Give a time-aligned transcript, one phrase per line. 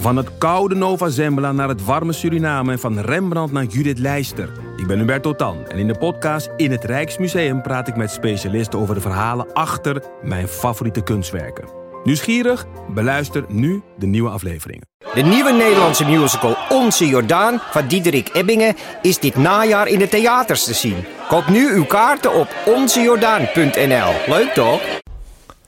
[0.00, 4.52] Van het koude Nova Zembla naar het warme Suriname en van Rembrandt naar Judith Leister.
[4.76, 8.78] Ik ben Hubert Totan en in de podcast In het Rijksmuseum praat ik met specialisten
[8.78, 11.64] over de verhalen achter mijn favoriete kunstwerken.
[12.04, 12.66] Nieuwsgierig?
[12.88, 14.86] Beluister nu de nieuwe afleveringen.
[15.14, 20.64] De nieuwe Nederlandse musical Onze Jordaan van Diederik Ebbingen is dit najaar in de theaters
[20.64, 21.04] te zien.
[21.28, 24.12] Koop nu uw kaarten op onzejordaan.nl.
[24.26, 24.99] Leuk toch?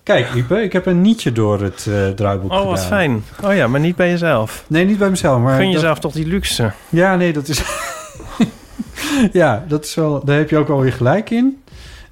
[0.03, 2.87] Kijk, Ipe, ik heb een nietje door het uh, draaiboek Oh, wat gedaan.
[2.99, 3.25] fijn.
[3.45, 4.65] Oh ja, maar niet bij jezelf.
[4.67, 5.57] Nee, niet bij mezelf, maar...
[5.57, 6.73] Gun dat- jezelf toch die luxe.
[6.89, 7.63] Ja, nee, dat is...
[9.33, 10.25] ja, dat is wel...
[10.25, 11.63] Daar heb je ook alweer gelijk in.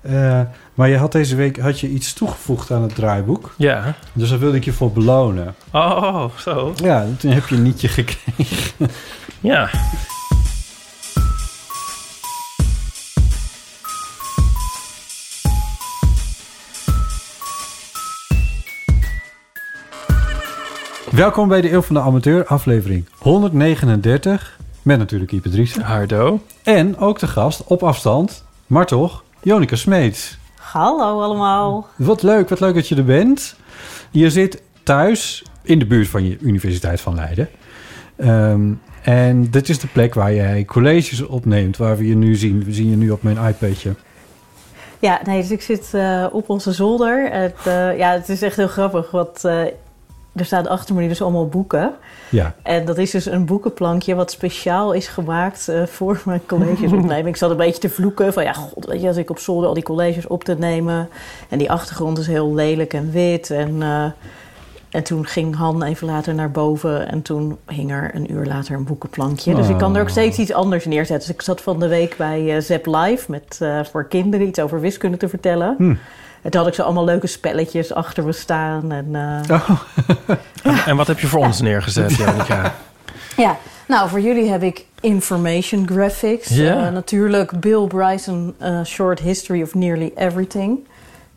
[0.00, 0.40] Eh,
[0.74, 3.54] maar je had deze week had je iets toegevoegd aan het draaiboek.
[3.56, 3.94] Ja.
[4.12, 5.54] Dus daar wilde ik je voor belonen.
[5.72, 6.72] Oh, zo.
[6.76, 8.90] Ja, toen heb je een nietje gekregen.
[9.40, 9.70] Ja.
[21.10, 24.58] Welkom bij de Eeuw van de Amateur, aflevering 139.
[24.82, 25.82] Met natuurlijk Ipe Driessen.
[25.82, 26.40] Hardo.
[26.62, 30.38] En ook de gast op afstand, maar toch, Jonica Smeets.
[30.56, 31.86] Hallo allemaal.
[31.96, 33.56] Wat leuk, wat leuk dat je er bent.
[34.10, 37.48] Je zit thuis in de buurt van je Universiteit van Leiden.
[38.16, 38.72] Ehm,
[39.02, 42.64] en dit is de plek waar jij colleges opneemt, waar we je nu zien.
[42.64, 43.94] We zien je nu op mijn iPadje.
[44.98, 47.32] Ja, nee, dus ik zit eh, op onze zolder.
[47.32, 49.62] Het, eh, ja, het is echt heel grappig, want eh,
[50.34, 51.92] er staan achter me nu dus allemaal boeken.
[52.28, 56.92] Ja, En dat is dus een boekenplankje wat speciaal is gemaakt eh, voor mijn colleges
[56.98, 57.26] opnemen.
[57.26, 59.68] Ik zat een beetje te vloeken van, ja, god, weet je, als ik op zolder
[59.68, 61.08] al die colleges op te nemen.
[61.48, 63.50] En die achtergrond is heel lelijk en wit.
[63.50, 64.04] En, eh,
[64.90, 68.74] en toen ging Han even later naar boven en toen hing er een uur later
[68.74, 69.54] een boekenplankje.
[69.54, 70.12] Dus ik kan er ook Oh.
[70.12, 71.26] steeds iets anders neerzetten.
[71.28, 73.60] Dus ik zat van de week bij eh Zep Live met
[73.90, 75.74] voor kinderen iets over wiskunde te vertellen.
[75.78, 75.94] Hm.
[76.42, 78.92] En toen had ik zo allemaal leuke spelletjes achter me staan.
[78.92, 79.08] En,
[79.48, 79.70] eh,
[80.86, 82.74] En wat heb je voor ons neergezet, Janica?
[83.36, 83.58] Ja,
[83.88, 86.50] nou voor jullie heb ik information graphics.
[86.50, 90.78] Eh, natuurlijk Bill Bryson, eh, Short History of Nearly Everything.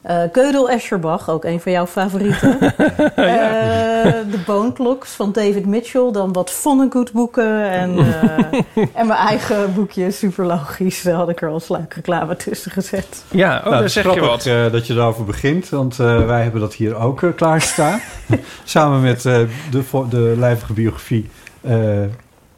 [0.04, 2.58] Eh Gödel Escherbach, ook een van jouw favorieten.
[3.16, 6.12] Eh, de Bone Clocks van David Mitchell.
[6.12, 7.70] Dan wat Vonnegut boeken.
[7.70, 11.02] En, eh, en mijn eigen boekje, super logisch.
[11.02, 13.24] Daar had ik er al sluikreclame tussen gezet.
[13.32, 14.46] Ja, oh, nou, is zeg je wat.
[14.46, 18.00] eh, dat je daarover begint, want eh, wij hebben dat hier ook uh, klaarstaan.
[18.64, 19.40] Samen met eh,
[19.72, 21.30] de, de lijvige biografie
[21.62, 21.78] eh,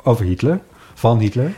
[0.04, 0.60] over Hitler,
[0.94, 1.52] van Hitler.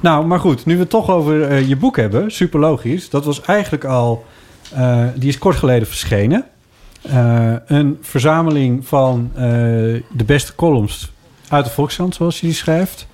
[0.00, 3.10] Nou, maar goed, nu we het toch over je boek hebben, super logisch.
[3.10, 4.24] Dat was eigenlijk al,
[4.74, 6.44] eh, die is kort geleden verschenen.
[7.02, 11.12] Eh, een verzameling van eh, de beste columns
[11.48, 13.06] uit de Volkskrant, zoals je die schrijft.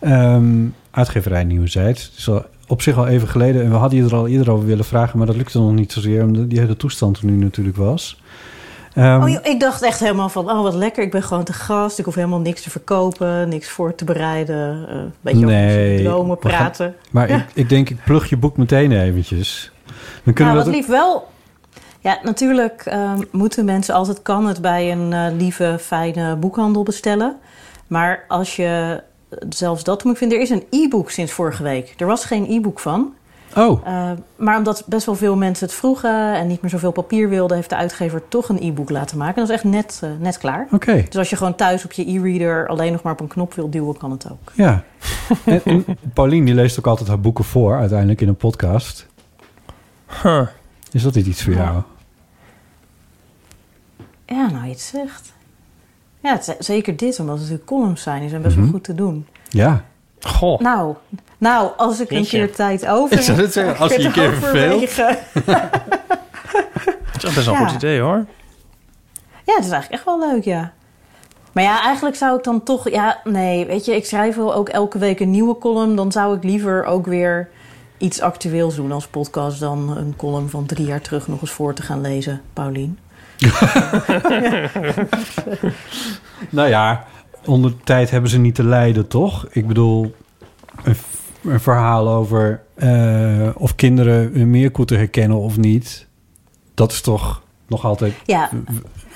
[0.00, 2.02] Ehm, uitgeverij Nieuwe Zijds.
[2.04, 3.62] Het is al op zich al even geleden.
[3.64, 5.92] En we hadden je er al eerder over willen vragen, maar dat lukte nog niet
[5.92, 8.20] zozeer, omdat die hele toestand er nu natuurlijk was.
[8.94, 11.02] Ehm, Oh, joh, ik dacht echt helemaal van, oh wat lekker.
[11.04, 11.98] Ik ben gewoon te gast.
[11.98, 13.48] Ik hoef helemaal niks te verkopen.
[13.48, 14.94] Niks voor te bereiden.
[14.96, 16.94] een beetje Nee, over we gaan- praten.
[17.10, 17.36] maar Ja.
[17.36, 19.72] ik, ik denk, ik plug je boek meteen eventjes.
[20.22, 21.30] Dan kunnen Nou, we dat lief wel.
[22.00, 26.82] Ja, natuurlijk ehm, moeten mensen als het kan het bij een eh, lieve, fijne boekhandel
[26.82, 27.36] bestellen.
[27.86, 29.02] Maar als je
[29.48, 31.94] zelfs dat moet vinden, er is een e-book sinds vorige week.
[31.96, 33.12] Er was geen e-book van.
[33.56, 37.28] Oh, Eh, maar omdat best wel veel mensen het vroegen en niet meer zoveel papier
[37.28, 39.34] wilden, heeft de uitgever toch een e-book laten maken.
[39.34, 40.66] Dat is echt net, eh, net klaar.
[40.72, 41.04] oké.
[41.08, 43.70] Dus als je gewoon thuis op je e-reader alleen nog maar op een knop wil
[43.70, 44.52] duwen, kan het ook.
[44.54, 44.82] Ja.
[45.44, 45.84] en, en
[46.14, 49.06] Paulien die leest ook altijd haar boeken voor, uiteindelijk in een podcast.
[50.22, 50.46] Huh.
[50.92, 51.82] Is dat niet iets voor jou?
[54.26, 55.32] Ja, nou, je het zegt.
[56.20, 58.20] Ja, het zeker dit, omdat het natuurlijk columns zijn.
[58.20, 58.72] Die zijn best wel Mhm.
[58.72, 59.26] goed te doen.
[59.48, 59.84] Ja.
[60.20, 60.60] Goh.
[60.60, 60.94] Nou,
[61.38, 64.30] nou, als ik een keer tijd over Ik zou net zeggen, als je een keer
[64.30, 64.96] het verveelt.
[67.12, 67.66] Dat is best wel een Ja.
[67.66, 68.26] goed idee, hoor.
[69.44, 70.72] Ja, het is eigenlijk echt wel leuk, ja.
[71.52, 72.88] Maar ja, eigenlijk zou ik dan toch...
[72.90, 75.96] Ja, nee, weet je, ik schrijf wel ook elke week een nieuwe column.
[75.96, 77.48] Dan zou ik liever ook weer
[78.02, 79.60] iets actueels doen als podcast...
[79.60, 82.98] dan een column van drie jaar terug nog eens voor te gaan lezen, Paulien.
[86.50, 87.04] Nou ja,
[87.44, 89.46] onder de tijd hebben ze niet te lijden, toch?
[89.50, 90.14] Ik bedoel,
[90.82, 96.06] een, verhaal over eh, of kinderen hun meerkoeten herkennen of niet.
[96.74, 98.14] Dat is toch nog altijd...
[98.24, 98.50] Ja,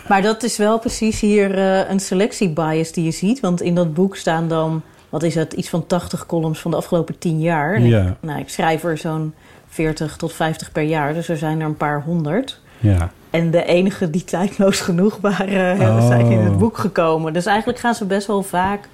[0.08, 3.40] maar dat is wel precies hier eh, een selectiebias die je ziet.
[3.40, 4.82] Want in dat boek staan dan,
[5.16, 7.80] wat is het, iets van 80 columns van de afgelopen 10 jaar.
[7.80, 8.06] Ja.
[8.06, 9.34] Ik, nou, ik schrijf er zo'n
[9.68, 12.60] 40 tot 50 per jaar, dus er zijn er een paar honderd.
[12.78, 13.10] Ja.
[13.30, 16.06] En de enige die tijdloos genoeg waren, Oh.
[16.06, 17.32] zijn in het boek gekomen.
[17.32, 18.88] Dus eigenlijk gaan ze best wel vaak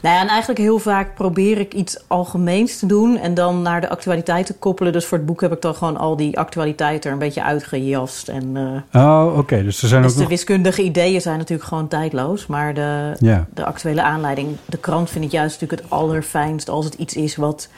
[0.00, 3.80] Nou ja, en eigenlijk heel vaak probeer ik iets algemeens te doen en dan naar
[3.80, 4.92] de actualiteit te koppelen.
[4.92, 8.28] Dus voor het boek heb ik dan gewoon al die actualiteiten er een beetje uitgejast.
[8.28, 8.56] En,
[8.92, 9.62] eh, Oh, oké.
[9.62, 10.32] Dus er zijn dus ook de nog...
[10.32, 12.46] wiskundige ideeën zijn natuurlijk gewoon tijdloos.
[12.46, 13.12] Maar de,
[13.54, 17.36] de actuele aanleiding, de krant vind ik juist natuurlijk het allerfijnst als het iets is
[17.36, 17.68] wat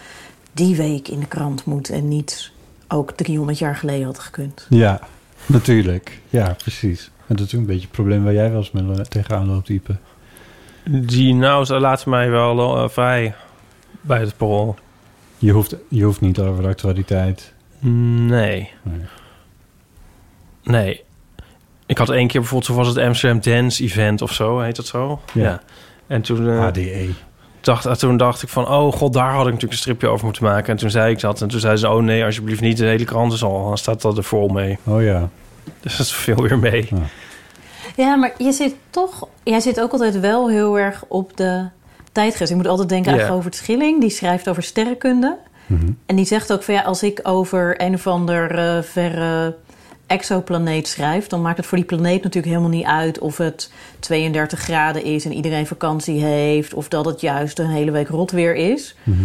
[0.53, 2.51] die week in de krant moet en niet
[2.89, 4.67] ook 300 jaar geleden had gekund.
[4.69, 5.01] Ja,
[5.47, 6.21] natuurlijk.
[6.29, 7.11] Ja, precies.
[7.27, 9.69] En dat is ook een beetje het probleem waar jij wel eens mee tegenaan loopt,
[9.69, 9.97] Ipe.
[10.85, 13.35] Die nou, laten mij wel eh, vrij
[14.01, 14.77] bij het parool.
[15.39, 17.53] Je hoeft, je hoeft niet over de actualiteit.
[17.79, 18.71] Nee.
[18.83, 19.05] Nee.
[20.63, 21.05] Nee.
[21.87, 24.87] Ik had één keer bijvoorbeeld, zo was het Amsterdam Dance Event of zo, heet dat
[24.87, 25.21] zo?
[25.33, 25.61] Ja.
[26.07, 27.09] En toen, eh, ADE.
[27.61, 30.25] dacht, eh, toen dacht ik van, oh god, daar had ik natuurlijk een stripje over
[30.25, 30.73] moeten maken.
[30.73, 31.43] En toen zei ik dat.
[31.43, 32.77] En toen zei ze, oh nee, alsjeblieft niet.
[32.77, 34.79] De hele krant is al, dan staat dat er vol mee.
[34.85, 35.29] Oh ja.
[35.81, 36.89] Dus dat viel weer mee.
[36.91, 36.97] Ja,
[37.97, 41.69] maar je zit toch, jij zit ook altijd wel heel erg op de
[42.13, 42.51] tijdgeest.
[42.51, 43.23] Ik moet altijd denken Ja.
[43.23, 45.37] aan Govert Schilling, die schrijft over sterrenkunde.
[45.67, 45.91] Mhm.
[46.07, 49.55] En die zegt ook van ja, als ik over een of ander eh, verre
[50.07, 54.59] exoplaneet schrijf, dan maakt het voor die planeet natuurlijk helemaal niet uit of het 32
[54.61, 58.55] graden is en iedereen vakantie heeft, of dat het juist een hele week rot weer
[58.55, 58.97] is.
[59.03, 59.19] Mhm.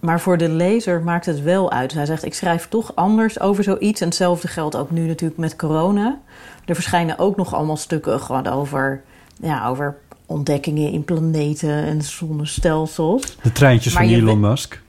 [0.00, 1.88] Maar voor de lezer maakt het wel uit.
[1.88, 4.00] Dus hij zegt, ik schrijf toch anders over zoiets.
[4.00, 6.18] En hetzelfde geldt ook nu natuurlijk met corona.
[6.64, 9.02] Er verschijnen ook nog allemaal stukken gewoon over,
[9.40, 13.36] ja, over ontdekkingen in planeten en zonnestelsels.
[13.42, 14.82] De treintjes Maar van Elon Musk.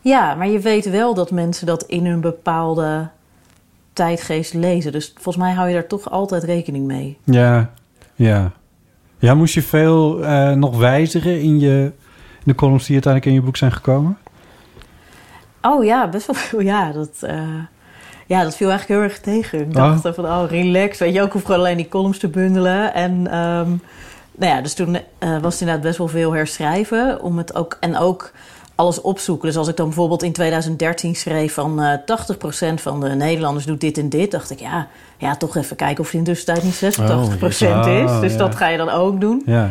[0.00, 3.08] Ja, maar je weet wel dat mensen dat in een bepaalde
[3.92, 4.92] tijdgeest lezen.
[4.92, 7.18] Dus volgens mij hou je daar toch altijd rekening mee.
[7.24, 7.70] Ja,
[8.14, 8.52] ja.
[9.18, 11.92] Ja, moest je veel eh, nog wijzigen in, je,
[12.38, 14.18] in de columns die uiteindelijk in je boek zijn gekomen?
[15.62, 16.60] Oh ja, best wel veel.
[16.60, 17.38] Ja, dat, eh,
[18.26, 19.60] ja, dat viel eigenlijk heel erg tegen.
[19.60, 20.12] Ik dacht Oh.
[20.14, 20.98] van, oh, relax.
[20.98, 22.94] Weet je, ook hoef gewoon alleen die columns te bundelen.
[22.94, 23.68] En ehm,
[24.38, 27.22] nou ja, dus toen eh, was het inderdaad best wel veel herschrijven.
[27.22, 28.32] Om het ook, en ook
[28.74, 29.48] alles opzoeken.
[29.48, 31.98] Dus als ik dan bijvoorbeeld in 2013 schreef van eh
[32.70, 34.30] 80% van de Nederlanders doet dit en dit.
[34.30, 34.88] Dacht ik, ja,
[35.18, 38.20] ja toch even kijken of het in de tussentijd niet 86% Oh, is.
[38.20, 38.38] Dus ja.
[38.38, 39.42] dat ga je dan ook doen.
[39.46, 39.70] Ja.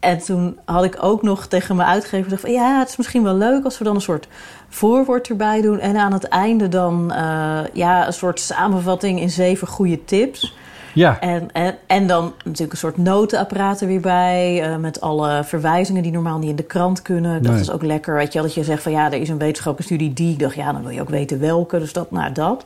[0.00, 2.50] En toen had ik ook nog tegen mijn uitgever gezegd van...
[2.52, 4.28] ja, het is misschien wel leuk als we dan een soort
[4.68, 5.78] voorwoord erbij doen...
[5.80, 10.54] en aan het einde dan eh, ja, een soort samenvatting in zeven goede tips.
[10.94, 14.62] Ja, En, en, en dan natuurlijk een soort notenapparaat er weer bij...
[14.62, 17.42] eh, met alle verwijzingen die normaal niet in de krant kunnen.
[17.42, 17.60] Dat Nee.
[17.60, 18.92] is ook lekker, weet je dat je zegt van...
[18.92, 20.32] ja, er is een wetenschappelijke studie die...
[20.32, 22.64] Ik dacht, ja, dan wil je ook weten welke, dus dat, nou, dat...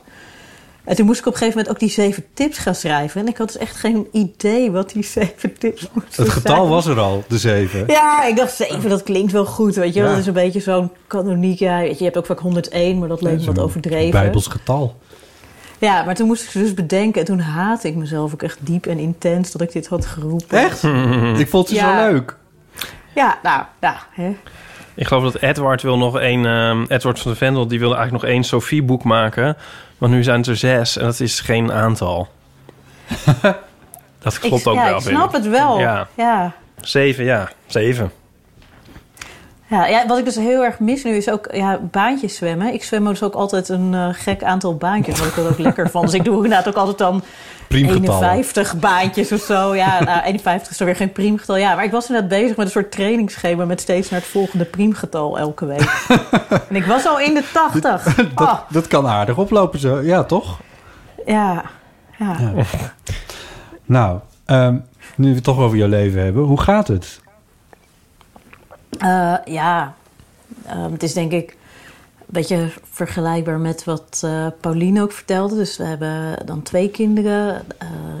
[0.83, 3.21] En toen moest ik op een gegeven moment ook die zeven tips gaan schrijven.
[3.21, 6.67] En ik had dus echt geen idee wat die zeven tips moesten het getal zijn.
[6.67, 7.83] was er al, de zeven.
[7.87, 10.09] Ja, ik dacht zeven, dat klinkt wel goed, weet je wel.
[10.09, 10.15] Ja.
[10.15, 11.59] Dat is een beetje zo'n kanoniek.
[11.59, 14.11] Ja, weet je, je hebt ook vaak 101, maar dat leek me wat overdreven.
[14.11, 14.99] Bijbels getal.
[15.77, 17.19] Ja, maar toen moest ik ze dus bedenken.
[17.21, 20.57] En toen haatte ik mezelf ook echt diep en intens dat ik dit had geroepen.
[20.59, 20.83] Echt?
[21.43, 22.05] Ik vond het Ja.
[22.05, 22.37] zo leuk.
[23.15, 23.97] Ja, nou, ja.
[24.11, 24.35] Hè.
[24.95, 26.45] Ik geloof dat Edward wil nog één...
[26.45, 29.57] ehm, Edward van de Vendel, die wilde eigenlijk nog één Sophie-boek maken.
[30.01, 32.27] Want nu zijn het er zes en dat is geen aantal.
[34.23, 35.79] dat klopt ik, ook ja, wel, ik snap het wel.
[35.79, 36.07] Ja.
[36.13, 36.53] Ja.
[36.79, 37.49] Zeven, ja.
[37.65, 38.11] Zeven.
[39.67, 42.73] Ja, ja, wat ik dus heel erg mis nu is ook ja, baantjes zwemmen.
[42.73, 45.89] Ik zwem dus ook altijd een eh, gek aantal baantjes, wat ik er ook lekker
[45.89, 46.01] van.
[46.01, 47.23] Dus ik doe inderdaad ook altijd dan
[47.71, 48.29] Priemgetallen.
[48.29, 49.75] 51 baantjes of zo.
[49.75, 51.57] Ja, nou, 51 is dan weer geen priemgetal.
[51.57, 53.65] Ja, maar ik was inderdaad bezig met een soort trainingsschema...
[53.65, 56.05] met steeds naar het volgende priemgetal elke week.
[56.69, 57.81] en ik was al in de 80.
[57.81, 59.99] Dat, Oh, dat kan aardig oplopen zo.
[60.01, 60.59] Ja, toch?
[61.25, 61.63] ja,
[62.19, 62.37] ja.
[62.39, 62.63] Ja.
[63.85, 64.77] Nou, ehm,
[65.15, 66.43] nu we het toch over jouw leven hebben.
[66.43, 67.19] Hoe gaat het?
[68.99, 69.93] Eh, ja,
[70.65, 71.57] Ehm, het is denk ik
[72.31, 75.55] beetje vergelijkbaar met wat eh, Pauline ook vertelde.
[75.55, 77.61] Dus we hebben dan twee kinderen.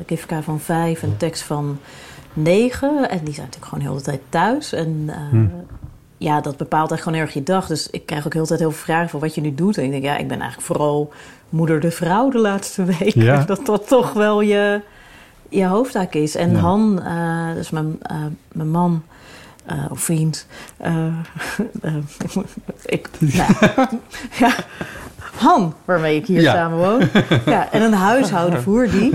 [0.05, 1.79] Kivka van vijf en Tex van
[2.33, 3.09] negen.
[3.09, 4.73] En die zijn natuurlijk gewoon heel de tijd thuis.
[4.73, 5.45] En eh, Hm.
[6.17, 7.67] ja, dat bepaalt echt gewoon erg je dag.
[7.67, 9.77] Dus ik krijg ook heel de tijd heel veel vragen van wat je nu doet.
[9.77, 11.13] En ik denk, ja, ik ben eigenlijk vooral
[11.49, 13.23] moeder de vrouw de laatste weken.
[13.23, 13.43] Ja.
[13.45, 14.81] Dat dat toch wel je,
[15.49, 16.35] je hoofdtaak is.
[16.35, 16.59] En Ja.
[16.59, 17.01] Han,
[17.55, 17.99] dus mijn,
[18.51, 19.03] mijn man...
[19.71, 20.45] eh, of vriend.
[20.77, 20.95] eh,
[21.81, 21.93] eh,
[22.85, 23.53] ik, nou,
[24.39, 24.53] ja,
[25.31, 26.53] Han, waarmee ik hier Ja.
[26.53, 27.09] samen woon.
[27.45, 29.11] Ja, en een huishoudvoer, die.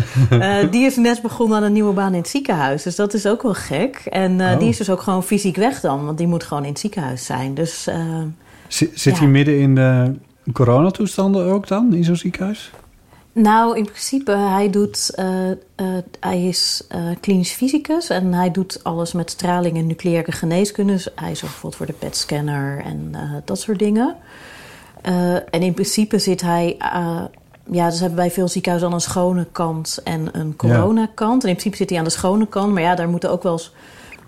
[0.71, 2.83] die is net begonnen aan een nieuwe baan in het ziekenhuis.
[2.83, 3.97] Dus dat is ook wel gek.
[4.11, 4.59] En eh, Oh.
[4.59, 6.05] die is dus ook gewoon fysiek weg dan.
[6.05, 7.55] Want die moet gewoon in het ziekenhuis zijn.
[7.55, 7.89] Dus
[8.69, 9.13] zit Ja.
[9.15, 10.13] hij midden in de
[10.53, 12.71] coronatoestanden ook dan, in zo'n ziekenhuis?
[13.43, 15.11] Nou, in principe, hij doet.
[15.15, 15.57] eh, eh,
[16.21, 20.93] hij is eh, klinisch fysicus en hij doet alles met straling en nucleaire geneeskunde.
[20.93, 23.15] Dus hij zorgt bijvoorbeeld voor de PET-scanner en
[23.45, 24.17] dat soort dingen.
[25.51, 26.77] En in principe zit hij.
[27.71, 31.43] ja, dus hebben bij veel ziekenhuizen al een schone kant en een coronakant.
[31.43, 33.53] En in principe zit hij aan de schone kant, maar ja, daar moeten ook wel
[33.53, 33.73] eens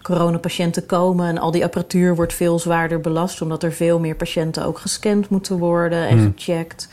[0.03, 4.65] coronapatiënten komen en al die apparatuur wordt veel zwaarder belast, omdat er veel meer patiënten
[4.65, 6.33] ook gescand moeten worden en Hmm.
[6.37, 6.89] gecheckt.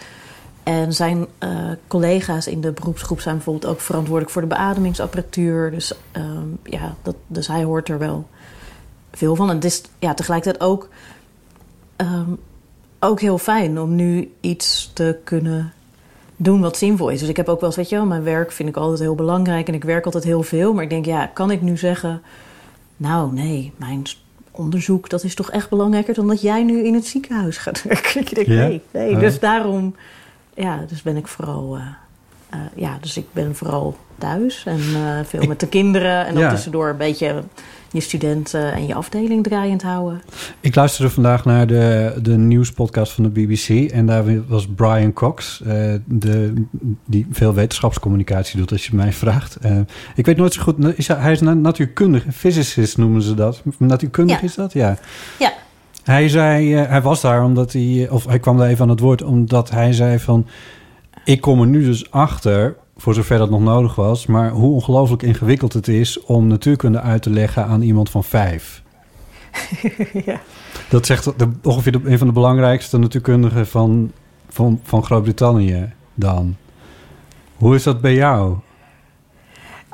[0.66, 1.50] En zijn eh,
[1.88, 5.72] collega's in de beroepsgroep zijn bijvoorbeeld ook verantwoordelijk voor de beademingsapparatuur.
[5.72, 8.28] Dus, ehm, ja, dat, dus hij hoort er wel
[9.12, 9.50] veel van.
[9.50, 10.90] En het is ja, tegelijkertijd ook,
[11.96, 12.30] ehm,
[13.00, 15.74] ook heel fijn om nu iets te kunnen
[16.36, 17.20] doen wat zinvol is.
[17.20, 19.16] Dus ik heb ook wel eens, weet je wel, mijn werk vind ik altijd heel
[19.16, 20.74] belangrijk en ik werk altijd heel veel.
[20.74, 22.22] Maar ik denk, ja, kan ik nu zeggen,
[22.98, 24.04] nou nee, mijn
[24.52, 28.22] onderzoek, dat is toch echt belangrijker dan dat jij nu in het ziekenhuis gaat werken.
[28.22, 29.18] Ik denk, nee, nee.
[29.18, 29.96] Dus daarom,
[30.56, 31.82] ja, dus ben ik vooral, eh,
[32.50, 36.26] eh, ja, dus ik ben vooral thuis en eh, veel met de kinderen.
[36.26, 36.50] En dan Ja.
[36.50, 37.44] tussendoor een beetje
[37.92, 40.22] je studenten en je afdeling draaiend houden.
[40.60, 43.92] Ik luisterde vandaag naar de, de nieuwspodcast van de BBC.
[43.92, 45.62] En daar was Brian Cox,
[46.06, 46.54] de,
[47.06, 49.58] die veel wetenschapscommunicatie doet, als je mij vraagt.
[50.16, 50.98] Ik weet nooit zo goed.
[50.98, 53.62] Is hij, hij is na- natuurkundige, physicist noemen ze dat.
[53.78, 54.44] Natuurkundig Ja.
[54.44, 54.74] is dat?
[54.74, 54.98] Ja.
[55.40, 55.54] Ja.
[56.06, 59.00] Hij zei, eh, hij was daar omdat hij, of hij kwam daar even aan het
[59.00, 60.48] woord, omdat hij zei van,
[61.24, 65.22] ik kom er nu dus achter, voor zover dat nog nodig was, maar hoe ongelooflijk
[65.22, 68.84] ingewikkeld het is om natuurkunde uit te leggen aan iemand van vijf.
[70.26, 70.40] ja.
[70.90, 74.12] Dat zegt de, ongeveer de, een van de belangrijkste natuurkundigen van,
[74.50, 76.56] van, van Groot-Brittannië dan.
[77.56, 78.56] Hoe is dat bij jou?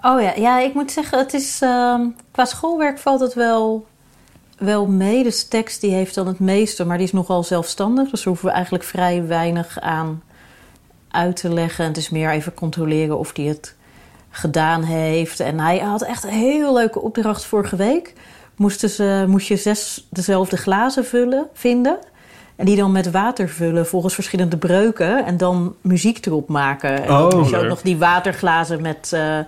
[0.01, 2.01] Oh ja, ja, ik moet zeggen, het is, ehm,
[2.31, 3.85] qua schoolwerk valt het wel,
[4.61, 5.23] wel mee.
[5.23, 8.09] Dus tekst die heeft dan het meeste, maar die is nogal zelfstandig.
[8.09, 10.23] Dus daar hoeven we eigenlijk vrij weinig aan
[11.11, 11.85] uit te leggen.
[11.85, 13.75] Het is meer even controleren of hij het
[14.29, 15.39] gedaan heeft.
[15.39, 18.13] En hij had echt een heel leuke opdracht vorige week.
[18.55, 21.97] Moesten ze, moest je zes dezelfde glazen vullen, vinden.
[22.55, 25.25] En die dan met water vullen volgens verschillende breuken.
[25.25, 27.01] En dan muziek erop maken.
[27.01, 29.09] En dan Oh, moest je ook nog die waterglazen met...
[29.13, 29.39] eh,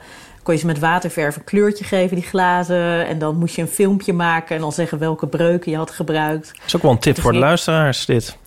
[0.43, 3.07] kon je ze met waterverf een kleurtje geven, die glazen.
[3.07, 6.47] En dan moest je een filmpje maken en dan zeggen welke breuken je had gebruikt.
[6.47, 8.37] Dat is ook wel een tip voor de luisteraars, dit.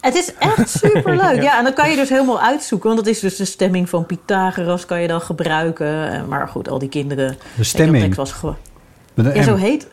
[0.00, 1.42] Het is echt superleuk.
[1.48, 1.58] ja.
[1.58, 2.88] en dan kan je dus helemaal uitzoeken.
[2.90, 6.12] Want dat is dus de stemming van Pythagoras kan je dan gebruiken.
[6.12, 7.36] Eh, Maar goed, al die kinderen...
[7.56, 8.14] De stemming.
[8.14, 8.56] was gewoon...
[9.14, 9.88] Ja, zo heet...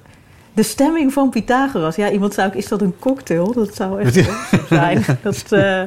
[0.53, 1.95] De stemming van Pythagoras.
[1.95, 2.55] Ja, iemand zou ook...
[2.55, 3.53] Is dat een cocktail?
[3.53, 4.13] Dat zou echt
[4.69, 5.05] zijn.
[5.21, 5.81] Dat, eh,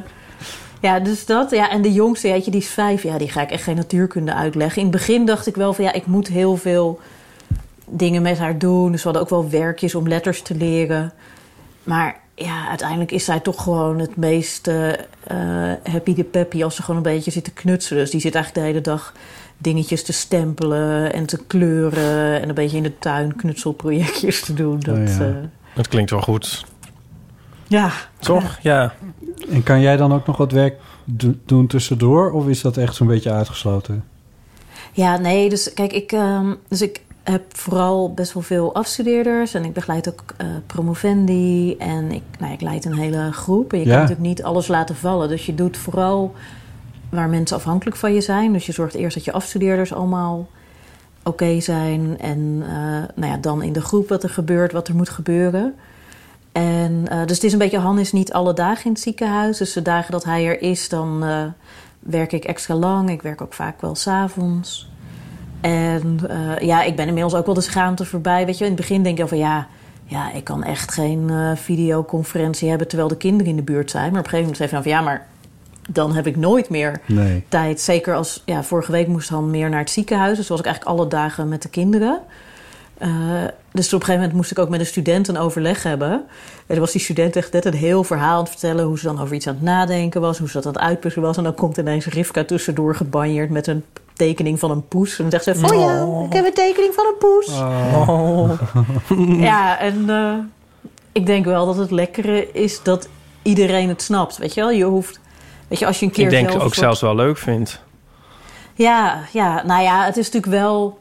[0.81, 1.51] ja, dus dat.
[1.51, 3.03] Ja, en de jongste, je, die is vijf.
[3.03, 4.77] Ja, die ga ik echt geen natuurkunde uitleggen.
[4.81, 5.83] In het begin dacht ik wel van...
[5.85, 6.99] Ja, ik moet heel veel
[7.85, 8.91] dingen met haar doen.
[8.91, 11.13] Dus we hadden ook wel werkjes om letters te leren.
[11.83, 14.97] Maar ja, uiteindelijk is zij toch gewoon het meest eh, eh,
[15.91, 16.63] happy de peppy...
[16.63, 18.01] als ze gewoon een beetje zit te knutselen.
[18.01, 19.13] Dus die zit eigenlijk de hele dag
[19.57, 22.41] dingetjes te stempelen en te kleuren...
[22.41, 24.79] en een beetje in de tuin knutselprojectjes te doen.
[24.79, 25.19] Dat, Oh ja.
[25.25, 25.33] eh,
[25.75, 26.65] Dat klinkt wel goed.
[27.67, 27.91] ja.
[28.19, 28.57] Toch?
[28.61, 28.93] Ja.
[29.49, 30.75] En kan jij dan ook nog wat werk
[31.05, 32.31] do- doen tussendoor?
[32.31, 34.03] Of is dat echt zo'n beetje uitgesloten?
[34.93, 39.63] Ja, nee, dus kijk, ik, ehm, dus ik heb vooral best wel veel afstudeerders en
[39.65, 43.73] ik begeleid ook eh, promovendi en ik, nou, ik leid een hele groep.
[43.73, 43.91] En je Ja.
[43.91, 46.33] kan natuurlijk niet alles laten vallen, dus je doet vooral
[47.09, 48.53] waar mensen afhankelijk van je zijn.
[48.53, 50.47] Dus je zorgt eerst dat je afstudeerders allemaal
[51.23, 52.71] oké zijn en eh,
[53.15, 55.75] nou ja, dan in de groep wat er gebeurt, wat er moet gebeuren.
[56.57, 59.57] En eh, dus het is een beetje, Han is niet alle dagen in het ziekenhuis.
[59.57, 61.43] Dus de dagen dat hij er is, dan eh,
[61.99, 63.09] werk ik extra lang.
[63.09, 64.89] Ik werk ook vaak wel s'avonds.
[65.61, 68.45] En eh, ja, ik ben inmiddels ook wel de schaamte voorbij.
[68.45, 69.67] Weet je, in het begin denk je van ja,
[70.03, 74.11] ja, ik kan echt geen videoconferentie hebben terwijl de kinderen in de buurt zijn.
[74.11, 75.27] Maar op een gegeven moment zei hij van ja, maar
[75.89, 77.45] dan heb ik nooit meer Nee.
[77.47, 77.81] tijd.
[77.81, 80.37] Zeker als, ja, vorige week moest Han meer naar het ziekenhuis.
[80.37, 82.19] Dus was ik eigenlijk alle dagen met de kinderen.
[83.77, 86.11] Dus op een gegeven moment moest ik ook met een student een overleg hebben.
[86.11, 86.23] En
[86.67, 88.85] dan was die student echt net een heel verhaal aan het vertellen...
[88.85, 91.21] hoe ze dan over iets aan het nadenken was, hoe ze dat aan het uitpussen
[91.21, 91.37] was.
[91.37, 95.19] En dan komt ineens Rivka tussendoor gebanjeerd met een tekening van een poes.
[95.19, 97.47] En dan zegt ze, oh ja, ik heb een tekening van een poes.
[97.49, 98.49] Oh.
[99.49, 100.33] Ja, en eh,
[101.11, 103.07] ik denk wel dat het lekkere is dat
[103.41, 104.37] iedereen het snapt.
[104.37, 105.19] Weet je wel, je hoeft...
[105.67, 107.81] Weet je, als je een keer Ik denk zelf ook soort- zelfs wel leuk vindt.
[108.75, 110.97] ja, ja, nou ja, het is natuurlijk wel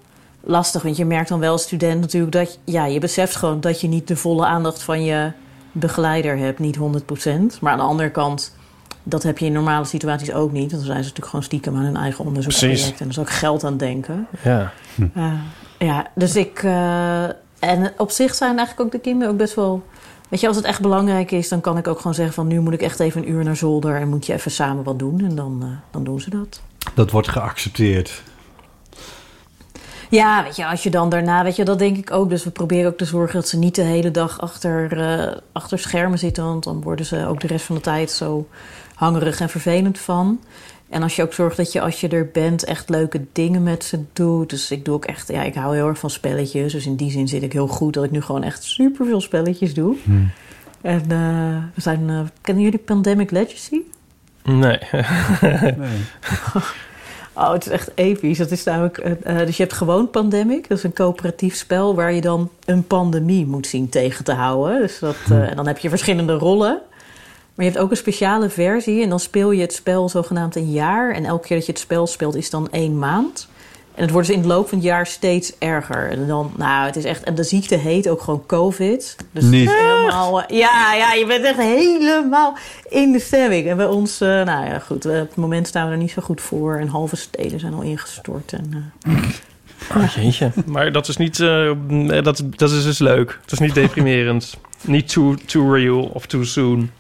[0.47, 0.83] lastig.
[0.83, 2.59] Want je merkt dan wel als student natuurlijk dat...
[2.65, 5.33] Ja, je beseft gewoon dat je niet de volle aandacht van je
[5.73, 6.59] begeleider hebt.
[6.59, 6.81] Niet 100%.
[7.61, 8.57] Maar aan de andere kant,
[9.03, 10.71] dat heb je in normale situaties ook niet.
[10.71, 12.81] Want dan zijn ze natuurlijk gewoon stiekem aan hun eigen onderzoeksproject.
[12.81, 13.01] Precies.
[13.01, 14.27] En er is ook geld aan denken.
[14.43, 14.73] Ja.
[15.15, 15.37] Ja,
[15.79, 16.63] ja dus ik...
[16.63, 17.25] eh,
[17.59, 19.83] en op zich zijn eigenlijk ook de kinderen ook best wel...
[20.29, 22.47] Weet je, als het echt belangrijk is, dan kan ik ook gewoon zeggen van...
[22.47, 24.99] nu moet ik echt even een uur naar zolder en moet je even samen wat
[24.99, 25.21] doen.
[25.25, 26.61] En dan, eh, dan doen ze dat.
[26.95, 28.23] Dat wordt geaccepteerd.
[30.11, 32.29] Ja, weet je, als je dan daarna, weet je, dat denk ik ook.
[32.29, 35.79] Dus we proberen ook te zorgen dat ze niet de hele dag achter, eh, achter
[35.79, 36.45] schermen zitten.
[36.45, 38.49] Want dan worden ze ook de rest van de tijd zo
[38.95, 40.41] hangerig en vervelend van.
[40.89, 43.85] En als je ook zorgt dat je als je er bent echt leuke dingen met
[43.85, 44.51] ze doet.
[44.51, 46.73] Dus ik doe ook echt, ja, ik hou heel erg van spelletjes.
[46.73, 49.21] Dus in die zin zit ik heel goed dat ik nu gewoon echt super veel
[49.21, 49.97] spelletjes doe.
[50.05, 50.31] Hmm.
[50.81, 53.81] En eh, we zijn, eh, kennen jullie Pandemic Legacy?
[54.43, 54.79] Nee.
[55.77, 56.05] Nee.
[57.37, 58.39] Oh, het is echt episch.
[58.39, 60.69] Dat is namelijk, eh, eh, dus je hebt gewoon Pandemic.
[60.69, 64.81] Dat is een coöperatief spel waar je dan een pandemie moet zien tegen te houden.
[64.81, 66.81] Dus dat, eh, en dan heb je verschillende rollen.
[67.55, 69.03] Maar je hebt ook een speciale versie.
[69.03, 71.15] En dan speel je het spel zogenaamd een jaar.
[71.15, 73.49] En elke keer dat je het spel speelt is dan één maand.
[73.97, 76.11] En het wordt dus in het loop van het jaar steeds erger.
[76.11, 77.23] En dan, nou, het is echt...
[77.23, 79.17] En de ziekte heet ook gewoon COVID.
[79.33, 79.71] Dus Niet.
[79.75, 80.43] helemaal...
[80.43, 82.57] eh, Ja, ja, je bent echt helemaal
[82.89, 83.69] in de stemming.
[83.69, 85.07] En bij ons, eh, nou ja, goed.
[85.07, 86.77] op het moment staan we er niet zo goed voor.
[86.77, 88.53] En halve steden zijn al ingestort.
[88.53, 89.13] En, eh,
[89.97, 90.51] Oh, jeetje.
[90.67, 91.41] Maar dat is niet...
[91.41, 91.71] eh,
[92.23, 93.39] dat, dat is dus leuk.
[93.43, 94.57] Het is niet deprimerend.
[94.81, 96.91] niet too, too real of too soon.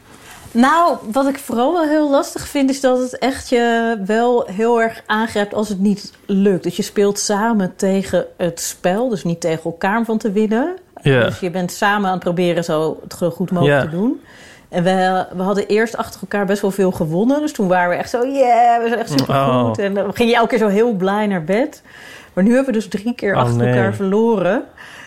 [0.56, 4.82] Nou, wat ik vooral wel heel lastig vind, is dat het echt je wel heel
[4.82, 6.62] erg aangrijpt als het niet lukt.
[6.62, 10.76] Dus je speelt samen tegen het spel, dus niet tegen elkaar om van te winnen.
[11.02, 11.24] Ja.
[11.24, 14.20] Dus je bent samen aan het proberen zo het zo goed mogelijk te doen.
[14.68, 17.40] En we, we hadden eerst achter elkaar best wel veel gewonnen.
[17.40, 19.78] Dus toen waren we echt zo, yeah, we zijn echt super goed.
[19.78, 19.84] Oh.
[19.84, 21.82] En dan ging je elke keer zo heel blij naar bed.
[22.32, 23.68] Maar nu hebben we dus drie keer Oh, achter nee.
[23.74, 24.64] elkaar verloren.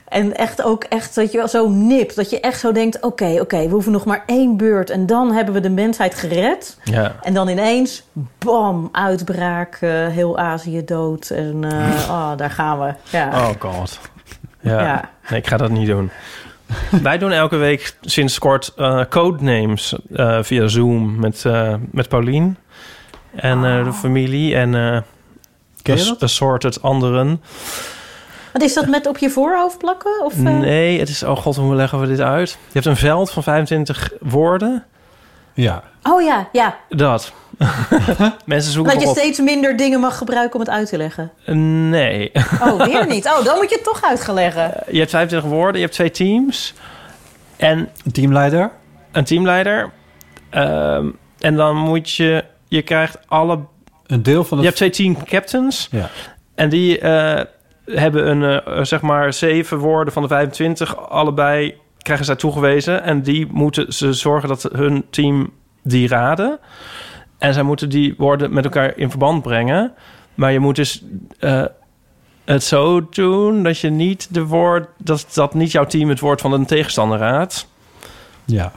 [0.09, 2.15] En echt ook echt dat je wel zo nipt.
[2.15, 4.89] Dat je echt zo denkt, oké, oké, we hoeven nog maar één beurt.
[4.89, 6.77] En dan hebben we de mensheid gered.
[6.83, 7.15] Ja.
[7.21, 8.03] En dan ineens,
[8.37, 11.29] bam, uitbraak, eh, heel Azië dood.
[11.29, 12.93] En eh, oh, daar gaan we.
[13.09, 13.27] Ja.
[13.27, 13.99] Oh god.
[14.61, 14.81] Ja.
[14.81, 15.09] Ja.
[15.29, 16.11] Nee, ik ga dat niet doen.
[17.01, 22.57] Wij doen elke week sinds kort eh, codenames eh, via Zoom met, eh, met Paulien
[23.35, 25.01] en eh, de familie en eh
[25.83, 26.23] dat?
[26.23, 27.41] assorted anderen.
[28.53, 30.25] Wat is dat met op je voorhoofd plakken?
[30.25, 30.39] Of, eh?
[30.39, 31.23] Nee, het is...
[31.23, 32.49] Oh god, hoe leggen we dit uit?
[32.49, 34.85] Je hebt een veld van 25 woorden.
[35.53, 35.83] Ja.
[36.03, 36.77] Oh ja, ja.
[36.89, 37.33] Dat.
[38.45, 39.17] Mensen zoeken Dat je op...
[39.17, 41.31] steeds minder dingen mag gebruiken om het uit te leggen.
[41.89, 42.31] Nee.
[42.61, 43.25] Oh, weer niet.
[43.25, 44.83] Oh, dan moet je het toch uit gaan leggen.
[44.91, 46.73] Je hebt 25 woorden, je hebt twee teams.
[47.57, 48.71] En Een teamleider?
[49.11, 49.91] een teamleider.
[50.49, 51.07] Ehm,
[51.39, 52.43] en dan moet je...
[52.67, 53.59] Je krijgt alle...
[54.07, 54.79] Een deel van Je het...
[54.79, 55.87] hebt twee team captains.
[55.91, 56.09] Ja.
[56.55, 57.45] En die eh,
[57.91, 61.09] hebben een, eh, zeg maar, zeven woorden van de 25.
[61.09, 63.03] Allebei krijgen zij toegewezen.
[63.03, 65.49] En die moeten ze zorgen dat hun team
[65.83, 66.59] die raden.
[67.37, 69.93] En zij moeten die woorden met elkaar in verband brengen.
[70.35, 71.03] Maar je moet dus
[71.39, 71.65] eh,
[72.45, 74.87] het zo doen dat je niet de woord...
[74.97, 77.67] Dat, dat niet jouw team het woord van een tegenstander raadt.
[78.45, 78.71] Ja.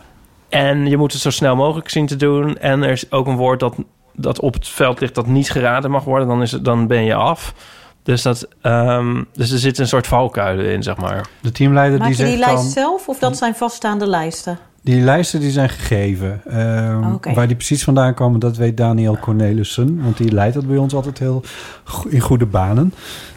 [0.49, 2.59] En je moet het zo snel mogelijk zien te doen.
[2.59, 3.75] En er is ook een woord dat,
[4.13, 6.29] dat op het veld ligt dat niet geraden mag worden.
[6.29, 7.55] Dan, is het, dan ben je af.
[8.03, 11.29] Dus, dat, ehm, dus er zit een soort valkuilen in, zeg maar.
[11.41, 12.73] De teamleider Maak die je zegt die lijst dan...
[12.73, 14.59] zelf of dat zijn vaststaande lijsten?
[14.85, 16.41] Die lijsten die zijn gegeven.
[16.47, 17.33] Ehm, Oké.
[17.35, 20.03] Waar die precies vandaan komen, dat weet Daniel Cornelissen.
[20.03, 21.43] Want die leidt dat bij ons altijd heel
[21.85, 22.95] go- in goede banen.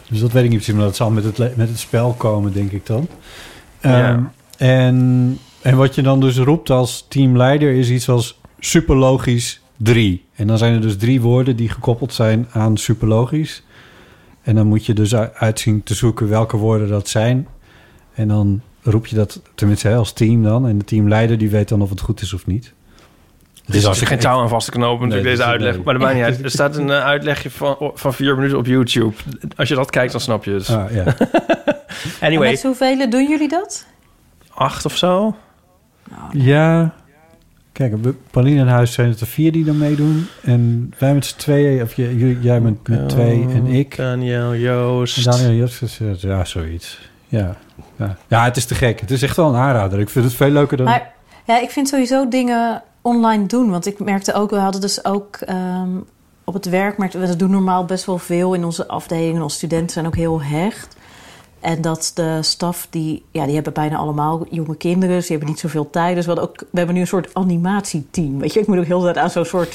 [0.08, 2.52] Dus dat weet ik niet precies, maar dat zal met het, met het spel komen,
[2.52, 3.08] denk ik dan.
[3.80, 4.20] Ehm,
[4.58, 10.24] en, en wat je dan dus roept als teamleider is iets als superlogisch 3.
[10.34, 13.62] En dan zijn er dus drie woorden die gekoppeld zijn aan superlogisch.
[14.46, 17.48] En dan moet je dus uitzien te zoeken welke woorden dat zijn.
[18.14, 20.68] En dan roep je dat, tenminste als team dan.
[20.68, 22.72] En de teamleider die weet dan of het goed is of niet.
[23.64, 25.74] Het is als geen touw aan vast te knopen, natuurlijk, Nee, deze dus- uitleg.
[25.74, 25.84] nee.
[25.84, 26.42] Maar dat maakt niet uit.
[26.44, 29.14] Er staat een eh, uitlegje van, van vier minuten op YouTube.
[29.56, 30.68] Als je dat kijkt, dan snap je het.
[30.68, 31.04] Ah, ja.
[32.20, 33.86] En Anyway, met hoeveel doen jullie dat?
[34.54, 35.36] acht of zo.
[36.32, 36.94] ja.
[37.76, 40.26] Kijk, we- Pauline en Huis zijn het er vier die dan meedoen.
[40.42, 43.96] En wij met z'n tweeën, of jij, jullie- jij met, met twee en ik.
[43.96, 45.24] Daniel, Joost.
[45.24, 47.00] Daniel Justus, eh, ja, zoiets.
[47.28, 47.56] Ja.
[47.96, 48.16] Ja.
[48.28, 49.00] ja, het is te gek.
[49.00, 50.00] Het is echt wel een aanrader.
[50.00, 50.86] Ik vind het veel leuker dan...
[50.86, 51.12] Maar
[51.46, 53.70] ja, ik vind sowieso dingen online doen.
[53.70, 55.88] Want ik merkte ook, we hadden dus ook ehm,
[56.44, 56.96] op het werk...
[56.96, 59.42] Maar we doen normaal best wel veel in onze afdelingen.
[59.42, 60.96] Onze studenten zijn ook heel hecht.
[61.66, 65.18] En dat de staf, die, ja, die hebben bijna allemaal jonge kinderen.
[65.18, 66.14] Die hebben niet zoveel tijd.
[66.14, 68.38] Dus ook, we hebben nu een soort animatieteam.
[68.38, 69.74] Weet je, ik moet ook heel tijd aan zo'n soort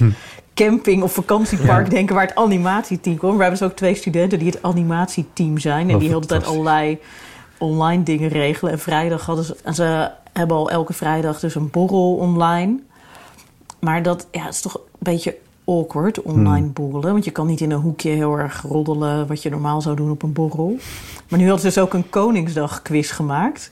[0.54, 1.90] camping of vakantiepark Ja.
[1.90, 2.16] denken...
[2.16, 3.36] waar het animatieteam komt.
[3.36, 5.88] We hebben dus ook twee studenten die het animatieteam zijn.
[5.88, 7.00] En Oh, die heel de tijd allerlei
[7.58, 8.74] online dingen regelen.
[8.74, 9.56] En vrijdag hadden ze...
[9.64, 12.80] En ze hebben al elke vrijdag dus een borrel online.
[13.80, 15.38] Maar dat ja, is toch een beetje
[15.78, 17.12] awkward, online borrelen.
[17.12, 19.28] Want je kan niet in een hoekje heel erg roddelen...
[19.28, 20.78] wat je normaal zou doen op een borrel.
[21.30, 23.72] Maar nu hadden ze dus ook een Koningsdag quiz gemaakt...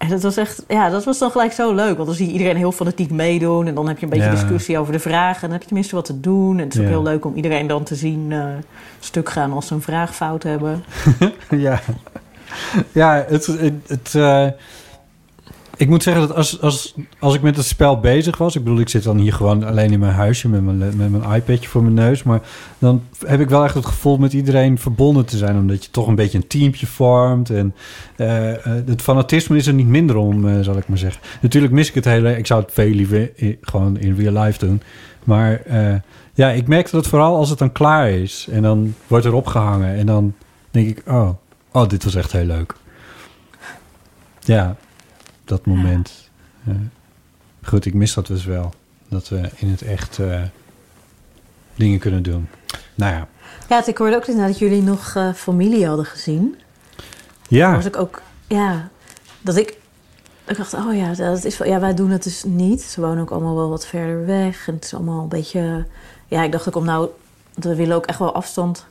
[0.00, 1.94] En dat was echt, ja, dat was dan gelijk zo leuk.
[1.94, 3.66] Want dan zie je iedereen heel fanatiek meedoen.
[3.66, 4.30] En dan heb je een beetje Ja.
[4.30, 5.34] discussie over de vragen.
[5.34, 6.58] En dan heb je tenminste wat te doen.
[6.58, 8.44] En het is ook heel leuk om iedereen dan te zien eh,
[9.00, 10.84] stuk gaan als ze een vraag fout hebben.
[11.50, 11.80] ja.
[12.92, 13.46] Ja, het...
[13.46, 14.46] het, het, eh,
[15.80, 18.56] Ik moet zeggen dat als, als, als ik met het spel bezig was...
[18.56, 20.48] Ik bedoel, ik zit dan hier gewoon alleen in mijn huisje...
[20.48, 22.22] met mijn, met mijn iPadje voor mijn neus.
[22.22, 22.40] Maar
[22.78, 25.56] dan heb ik wel echt het gevoel met iedereen verbonden te zijn.
[25.56, 27.50] Omdat je toch een beetje een teampje vormt.
[27.50, 27.74] En
[28.16, 31.22] eh, eh, het fanatisme is er niet minder om, eh, zal ik maar zeggen.
[31.40, 32.36] Natuurlijk mis ik het hele...
[32.36, 34.82] Ik zou het veel liever gewoon in real life doen.
[35.24, 35.62] Maar
[36.34, 38.48] ja, ik merk dat vooral als het dan klaar is.
[38.50, 39.96] En dan wordt er opgehangen.
[39.96, 40.34] En dan
[40.70, 41.30] denk ik, oh,
[41.72, 42.74] oh dit was echt heel leuk.
[44.40, 44.76] Ja,
[45.50, 46.30] dat moment.
[46.66, 46.74] Eh,
[47.62, 48.72] goed, ik mis dat dus wel.
[49.08, 50.42] Dat we in het echt eh,
[51.74, 52.48] dingen kunnen doen.
[52.94, 53.28] Nou ja.
[53.68, 56.58] Ja, ik hoorde ook dat jullie nog eh, familie hadden gezien.
[57.48, 58.88] Ja, was ik ook, ja,
[59.40, 59.76] dat ik,
[60.44, 62.82] ik dacht, oh ja, dat is wel, ja, wij doen het dus niet.
[62.82, 64.68] Ze wonen ook allemaal wel wat verder weg.
[64.68, 65.86] En het is allemaal een beetje,
[66.26, 67.08] ja, ik dacht ook om nou,
[67.54, 68.86] we willen ook echt wel afstand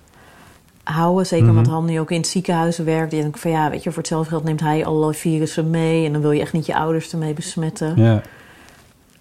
[0.92, 1.26] houden.
[1.26, 1.58] Zeker Mhm.
[1.58, 3.14] omdat Han nu ook in het ziekenhuis werkt.
[3.14, 6.06] En ik van ja, weet je, voor hetzelfde geld neemt hij allerlei virussen mee.
[6.06, 7.94] En dan wil je echt niet je ouders ermee besmetten.
[7.96, 8.22] ja.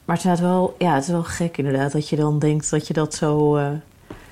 [0.04, 2.86] Maar het is wel, ja, het is wel gek inderdaad dat je dan denkt dat
[2.86, 3.66] je dat zo, eh,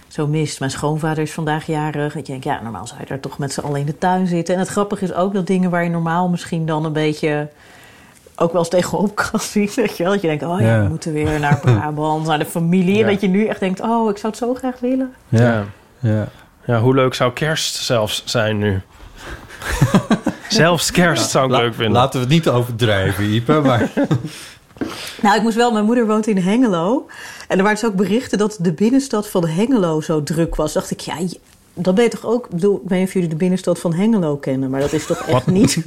[0.08, 0.58] zo mist.
[0.58, 2.12] Mijn schoonvader is vandaag jarig.
[2.14, 4.26] Dat je denkt, ja, normaal zou je daar toch met z'n allen in de tuin
[4.26, 4.54] zitten.
[4.54, 7.48] En het grappige is ook dat dingen waar je normaal misschien dan een beetje
[8.36, 9.70] ook wel eens tegenop kan zien.
[9.74, 10.12] Weet je wel?
[10.12, 10.82] Dat je denkt, oh ja, Ja.
[10.82, 13.02] we moeten weer naar Brabant, naar de familie.
[13.04, 15.12] En dat je nu echt denkt, oh, ik zou het zo graag willen.
[15.28, 15.64] Ja.
[15.98, 16.28] ja.
[16.66, 18.80] Ja, hoe leuk zou kerst zelfs zijn nu?
[20.48, 21.92] Zelfs kerst zou ik La- leuk vinden.
[21.92, 23.60] Laten we het niet overdrijven, Ipe.
[23.60, 23.90] Maar
[25.22, 27.06] Nou, ik moest wel, mijn moeder woont in Hengelo.
[27.48, 30.72] En er waren dus ook berichten dat de binnenstad van Hengelo zo druk was.
[30.72, 31.14] Dacht ik, ja,
[31.74, 32.44] dat ben je toch ook...
[32.44, 35.06] Ik bedoel, ik weet niet of jullie de binnenstad van Hengelo kennen, maar dat is
[35.06, 35.72] toch echt niet...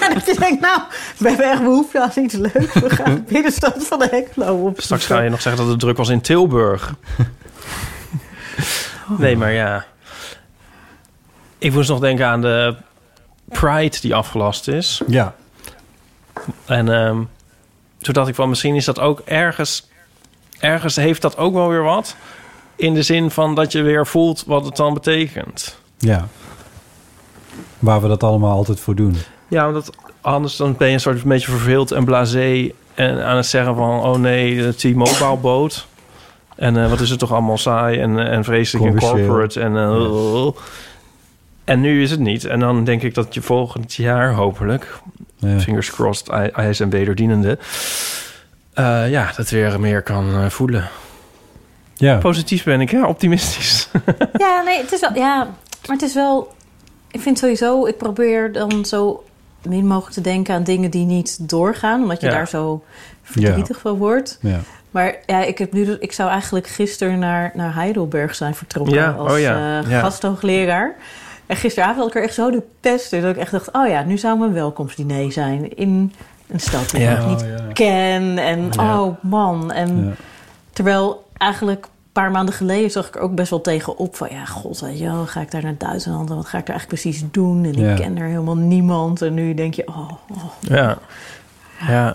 [0.00, 0.80] ja, dat je denkt, nou,
[1.18, 2.74] we hebben echt behoefte aan iets leuks.
[2.74, 4.80] We gaan de binnenstad van Hengelo op.
[4.80, 6.94] Straks ga je nog zeggen dat het druk was in Tilburg.
[9.18, 9.84] Nee, maar ja.
[11.58, 12.74] Ik moest nog denken aan de
[13.48, 15.02] Pride die afgelast is.
[15.06, 15.34] ja.
[16.64, 17.22] En ehm,
[17.98, 19.88] toen dacht ik van misschien is dat ook ergens...
[20.58, 22.16] Ergens heeft dat ook wel weer wat.
[22.76, 25.78] In de zin van dat je weer voelt wat het dan betekent.
[25.98, 26.28] ja.
[27.78, 29.16] Waar we dat allemaal altijd voor doen.
[29.48, 29.90] Ja, omdat
[30.20, 32.70] anders dan ben je een soort een beetje verveeld en blasé...
[32.94, 35.86] en aan het zeggen van, oh nee, de T-Mobile boot.
[36.56, 39.60] En eh, wat is het toch allemaal saai en, eh, en vreselijk en corporate.
[39.60, 40.46] En, eh,
[41.64, 42.44] en nu is het niet.
[42.44, 44.98] En dan denk ik dat je volgend jaar hopelijk...
[45.36, 45.58] Ja.
[45.60, 47.58] fingers crossed, I- IS en wederdienende...
[48.74, 50.88] eh, ja, dat weer meer kan eh, voelen.
[51.94, 52.16] ja.
[52.16, 53.88] Positief ben ik, ja, optimistisch.
[54.44, 55.14] Ja, nee, het is wel...
[55.14, 55.36] Ja,
[55.86, 56.54] maar het is wel...
[57.10, 57.86] Ik vind sowieso...
[57.86, 59.24] Ik probeer dan zo
[59.62, 62.02] min mogelijk te denken aan dingen die niet doorgaan.
[62.02, 62.32] Omdat je Ja.
[62.32, 62.84] daar zo
[63.22, 64.38] verdrietig van wordt.
[64.40, 64.60] ja.
[64.90, 68.94] Maar ja, ik, heb nu, dus- ik zou eigenlijk gisteren naar, naar Heidelberg zijn vertrokken
[68.94, 70.00] Ja, als oh ja, eh, ja.
[70.00, 70.94] gasthoogleraar.
[71.46, 73.72] En gisteravond had ik er echt zo de pest in dat ik echt dacht...
[73.72, 76.12] oh ja, nu zou mijn welkomstdiner zijn in
[76.48, 77.16] een stad die Ja.
[77.18, 77.72] ik niet Oh, ja.
[77.72, 78.38] ken.
[78.38, 79.00] En Ja.
[79.02, 79.72] oh man.
[79.72, 80.12] En Ja.
[80.72, 81.90] terwijl eigenlijk een
[82.22, 84.28] paar maanden geleden zag ik er ook best wel tegenop van...
[84.30, 87.02] ja, god, weet je ga ik daar naar Duitsland en wat ga ik daar eigenlijk
[87.02, 87.64] precies doen?
[87.64, 87.90] En Ja.
[87.90, 89.22] ik ken er helemaal niemand.
[89.22, 90.44] En nu denk je, oh, oh.
[90.60, 90.98] Ja.
[91.88, 92.14] ja.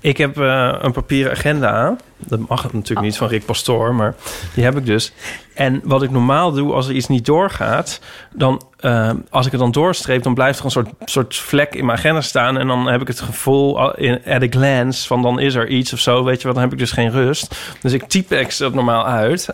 [0.00, 1.96] Ik heb eh, een papieren agenda.
[2.18, 4.14] Dat mag het natuurlijk niet van Rick Pastoor, maar
[4.54, 5.12] die heb ik dus.
[5.54, 8.00] En wat ik normaal doe als er iets niet doorgaat,
[8.32, 11.84] dan eh, als ik het dan doorstreep, dan blijft er een soort, soort vlek in
[11.84, 12.58] mijn agenda staan.
[12.58, 15.92] En dan heb ik het gevoel in, at a glance van dan is er iets
[15.92, 17.56] of zo, weet je wat, dan heb ik dus geen rust.
[17.80, 19.48] Dus ik typex dat normaal uit.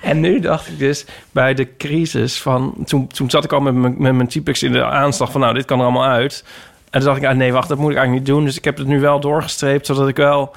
[0.00, 2.74] En nu dacht ik dus bij de crisis van...
[2.84, 5.40] Toen, toen zat ik al met mijn, met mijn typex in de aanslag van...
[5.40, 6.44] nou, dit kan er allemaal uit.
[6.90, 8.44] En toen dacht ik, ah, nee, wacht, dat moet ik eigenlijk niet doen.
[8.44, 10.54] Dus ik heb het nu wel doorgestreept, zodat ik wel...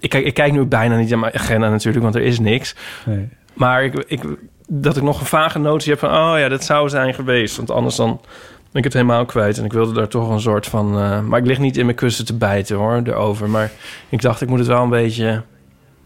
[0.00, 2.74] Ik kijk, ik kijk nu bijna niet aan mijn agenda natuurlijk, want er is niks.
[3.06, 3.28] Nee.
[3.54, 4.22] Maar ik, ik,
[4.68, 6.10] dat ik nog een vage notie heb van...
[6.10, 7.56] oh ja, dat zou zijn geweest.
[7.56, 8.20] Want anders dan
[8.70, 9.58] ben ik het helemaal kwijt.
[9.58, 10.98] En ik wilde daar toch een soort van...
[10.98, 13.48] eh, maar ik lig niet in mijn kussen te bijten, hoor, erover.
[13.50, 13.70] Maar
[14.08, 15.42] ik dacht, ik moet het wel een beetje...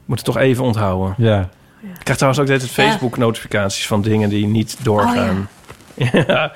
[0.04, 1.14] moet het toch even onthouden.
[1.16, 1.40] Ja.
[1.82, 2.72] Ik krijg trouwens ook deze Ja.
[2.72, 5.48] Facebook-notificaties van dingen die niet doorgaan.
[5.94, 6.08] ja.
[6.26, 6.52] Ja,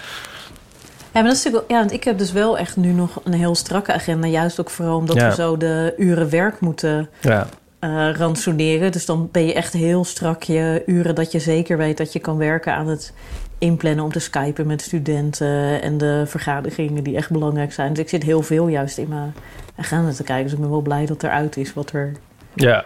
[1.13, 3.33] maar dat is natuurlijk wel- ja, want ik heb dus wel echt nu nog een
[3.33, 4.27] heel strakke agenda.
[4.27, 5.29] Juist ook vooral omdat Ja.
[5.29, 7.47] we zo de uren werk moeten ja.
[7.79, 8.93] eh ransoneren.
[8.93, 12.19] Dus dan ben je echt heel strak je uren dat je zeker weet dat je
[12.19, 13.13] kan werken aan het
[13.59, 17.93] inplannen om te skypen met studenten en de vergaderingen die echt belangrijk zijn.
[17.93, 19.35] Dus ik zit heel veel juist in mijn
[19.77, 20.45] agenda te kijken.
[20.45, 22.13] Dus ik ben wel blij dat er uit is wat er
[22.55, 22.85] Ja,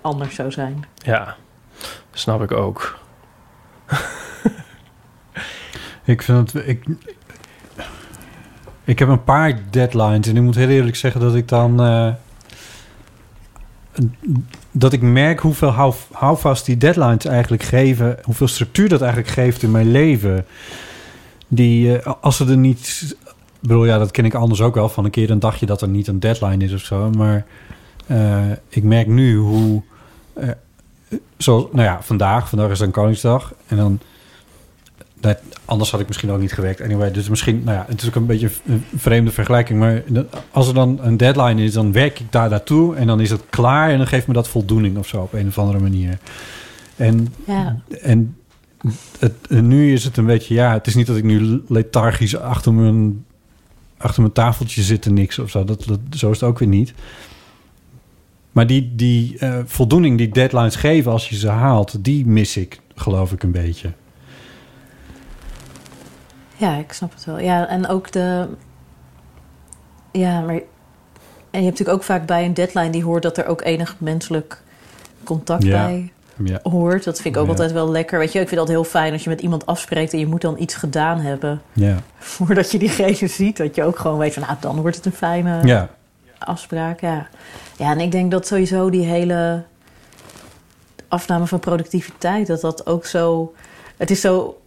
[0.00, 0.84] anders zou zijn.
[0.96, 1.36] ja.
[2.12, 2.98] Snap ik ook.
[6.04, 6.66] Ik vind het...
[6.66, 6.84] Ik,
[8.90, 11.82] ik heb een paar deadlines en ik moet heel eerlijk zeggen dat ik dan...
[11.82, 12.12] eh,
[14.70, 18.18] dat ik merk hoeveel hou, houvast die deadlines eigenlijk geven...
[18.22, 20.46] hoeveel structuur dat eigenlijk geeft in mijn leven.
[21.48, 23.16] Die, eh, als ze er niet...
[23.60, 24.88] Bedoel, ja, dat ken ik anders ook wel.
[24.88, 27.10] Van een keer een dagje dat er niet een deadline is of zo.
[27.10, 27.46] Maar
[28.06, 29.82] eh, ik merk nu hoe...
[30.34, 30.48] eh,
[31.38, 32.48] zo, nou ja, vandaag.
[32.48, 33.54] Vandaag is dan Koningsdag.
[33.66, 34.00] En dan...
[35.20, 36.80] Dat, anders had ik misschien ook niet gewerkt.
[36.80, 37.62] Anyway, dus misschien...
[37.64, 39.78] Nou ja, het is ook een beetje een vreemde vergelijking.
[39.78, 40.02] Maar
[40.50, 42.96] als er dan een deadline is, dan werk ik daar naartoe.
[42.96, 43.90] En dan is het klaar.
[43.90, 46.18] En dan geeft me dat voldoening of zo op een of andere manier.
[46.96, 47.76] En Ja.
[48.02, 48.36] en
[49.18, 52.36] het, en nu is het een beetje, ja, het is niet dat ik nu lethargisch
[52.36, 53.24] achter mijn,
[53.96, 55.64] achter mijn tafeltje zit en niks of zo.
[55.64, 56.94] Dat, dat, zo is het ook weer niet.
[58.52, 62.80] Maar die, die eh, voldoening die deadlines geven als je ze haalt, die mis ik,
[62.94, 63.92] geloof ik, een beetje.
[66.60, 67.38] Ja, ik snap het wel.
[67.38, 68.48] Ja, en ook de...
[70.12, 70.54] Ja, maar...
[71.50, 73.96] En je hebt natuurlijk ook vaak bij een deadline die hoort dat er ook enig
[73.98, 74.62] menselijk
[75.24, 75.84] contact Ja.
[75.86, 76.12] bij
[76.44, 77.04] Ja, hoort.
[77.04, 77.50] Dat vind ik ook Ja.
[77.52, 78.18] altijd wel lekker.
[78.18, 80.40] Weet je, ik vind dat heel fijn als je met iemand afspreekt en je moet
[80.40, 83.56] dan iets gedaan hebben ja, voordat je diegene ziet.
[83.56, 85.88] Dat je ook gewoon weet van, nou, dan wordt het een fijne ja.
[86.38, 87.00] afspraak.
[87.00, 87.28] Ja.
[87.76, 89.62] ja, en ik denk dat sowieso die hele
[91.08, 93.54] afname van productiviteit, dat dat ook zo.
[93.96, 94.59] Het is zo.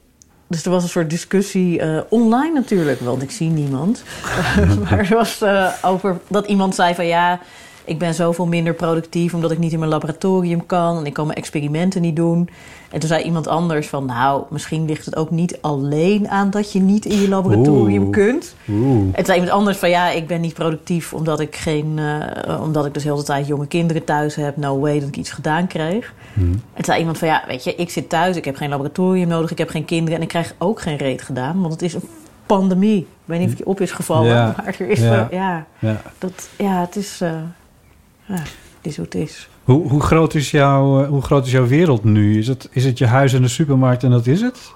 [0.53, 4.03] Dus er was een soort discussie eh, online natuurlijk, want ik zie niemand.
[4.83, 7.39] maar er was eh, over dat iemand zei van ja,
[7.85, 11.25] ik ben zoveel minder productief omdat ik niet in mijn laboratorium kan en ik kan
[11.25, 12.49] mijn experimenten niet doen.
[12.91, 16.71] En toen zei iemand anders van nou, misschien ligt het ook niet alleen aan dat
[16.71, 18.11] je niet in je laboratorium Oeh.
[18.11, 18.55] kunt.
[18.69, 19.03] Oeh.
[19.15, 22.85] Het zei iemand anders van ja, ik ben niet productief omdat ik geen, eh, omdat
[22.85, 24.57] ik dus heel de tijd jonge kinderen thuis heb.
[24.57, 26.13] No way dat ik iets gedaan kreeg.
[26.33, 26.41] Hm.
[26.73, 29.51] Het zei iemand van ja, weet je, ik zit thuis, ik heb geen laboratorium nodig,
[29.51, 32.07] ik heb geen kinderen en ik krijg ook geen reet gedaan, want het is een
[32.45, 32.97] pandemie.
[32.99, 34.53] Ik weet niet of het je op is gevallen, Ja.
[34.57, 35.09] maar er is Ja.
[35.09, 36.01] wel, ja, Ja.
[36.17, 37.31] dat, ja, het is, eh,
[38.37, 38.43] ja,
[38.77, 39.49] het is hoe het is.
[39.63, 42.37] Hoe, hoe, groot is jouw, eh, hoe groot is jouw wereld nu?
[42.37, 44.71] Is het, is het je huis en de supermarkt en dat is het?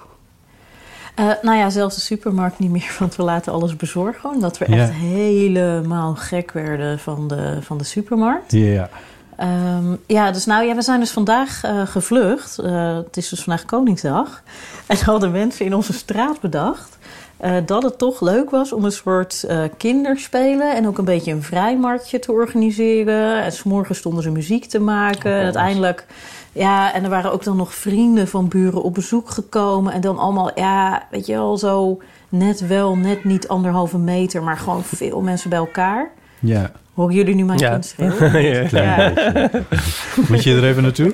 [1.15, 4.29] Eh, nou ja, zelfs de supermarkt niet meer, want we laten alles bezorgen.
[4.29, 4.77] Omdat we Ja.
[4.77, 8.51] echt helemaal gek werden van de, van de supermarkt.
[8.51, 8.89] Ja.
[9.35, 12.55] Ehm, ja, dus nou ja, we zijn dus vandaag eh, gevlucht.
[12.55, 14.43] Het is dus vandaag Koningsdag.
[14.87, 16.97] En hadden mensen in onze straat bedacht
[17.37, 21.31] eh, dat het toch leuk was om een soort eh, kinderspelen en ook een beetje
[21.31, 23.43] een vrijmarktje te organiseren.
[23.43, 25.31] En s'morgens stonden ze muziek te maken.
[25.33, 26.05] en uiteindelijk,
[26.51, 29.93] ja, en er waren ook dan nog vrienden van buren op bezoek gekomen.
[29.93, 34.57] En dan allemaal, ja, weet je wel, zo net wel, net niet anderhalve meter, maar
[34.57, 36.09] gewoon veel mensen bij elkaar.
[36.39, 36.71] Ja.
[36.93, 37.69] Horen jullie nu mijn Ja.
[37.71, 38.41] kind schreeuwen?
[38.83, 39.11] Ja.
[39.13, 39.63] Beetje.
[40.29, 41.13] Moet je er even naartoe?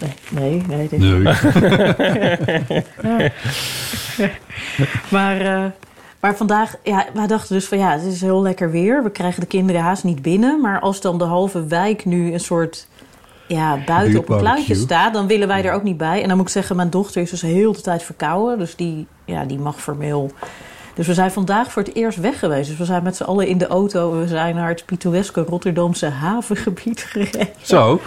[0.00, 0.88] Nee, nee, nee.
[0.88, 1.00] Dit
[3.02, 3.32] Nee.
[5.10, 5.64] Maar, eh,
[6.20, 9.02] maar vandaag, ja, wij dachten dus van ja, het is heel lekker weer.
[9.02, 10.60] We krijgen de kinderen haast niet binnen.
[10.60, 12.88] Maar als dan de halve wijk nu een soort
[13.48, 16.22] ja, buiten op een pluitje staat, dan willen wij er ook niet bij.
[16.22, 18.58] En dan moet ik zeggen, mijn dochter is dus heel de tijd verkouden.
[18.58, 20.30] Dus die, ja, die mag formeel.
[20.94, 22.68] Dus we zijn vandaag voor het eerst weg geweest.
[22.68, 24.18] Dus we zijn met z'n allen in de auto.
[24.18, 27.48] We zijn naar het pittoreske Rotterdamse havengebied gereden.
[27.62, 28.00] Zo.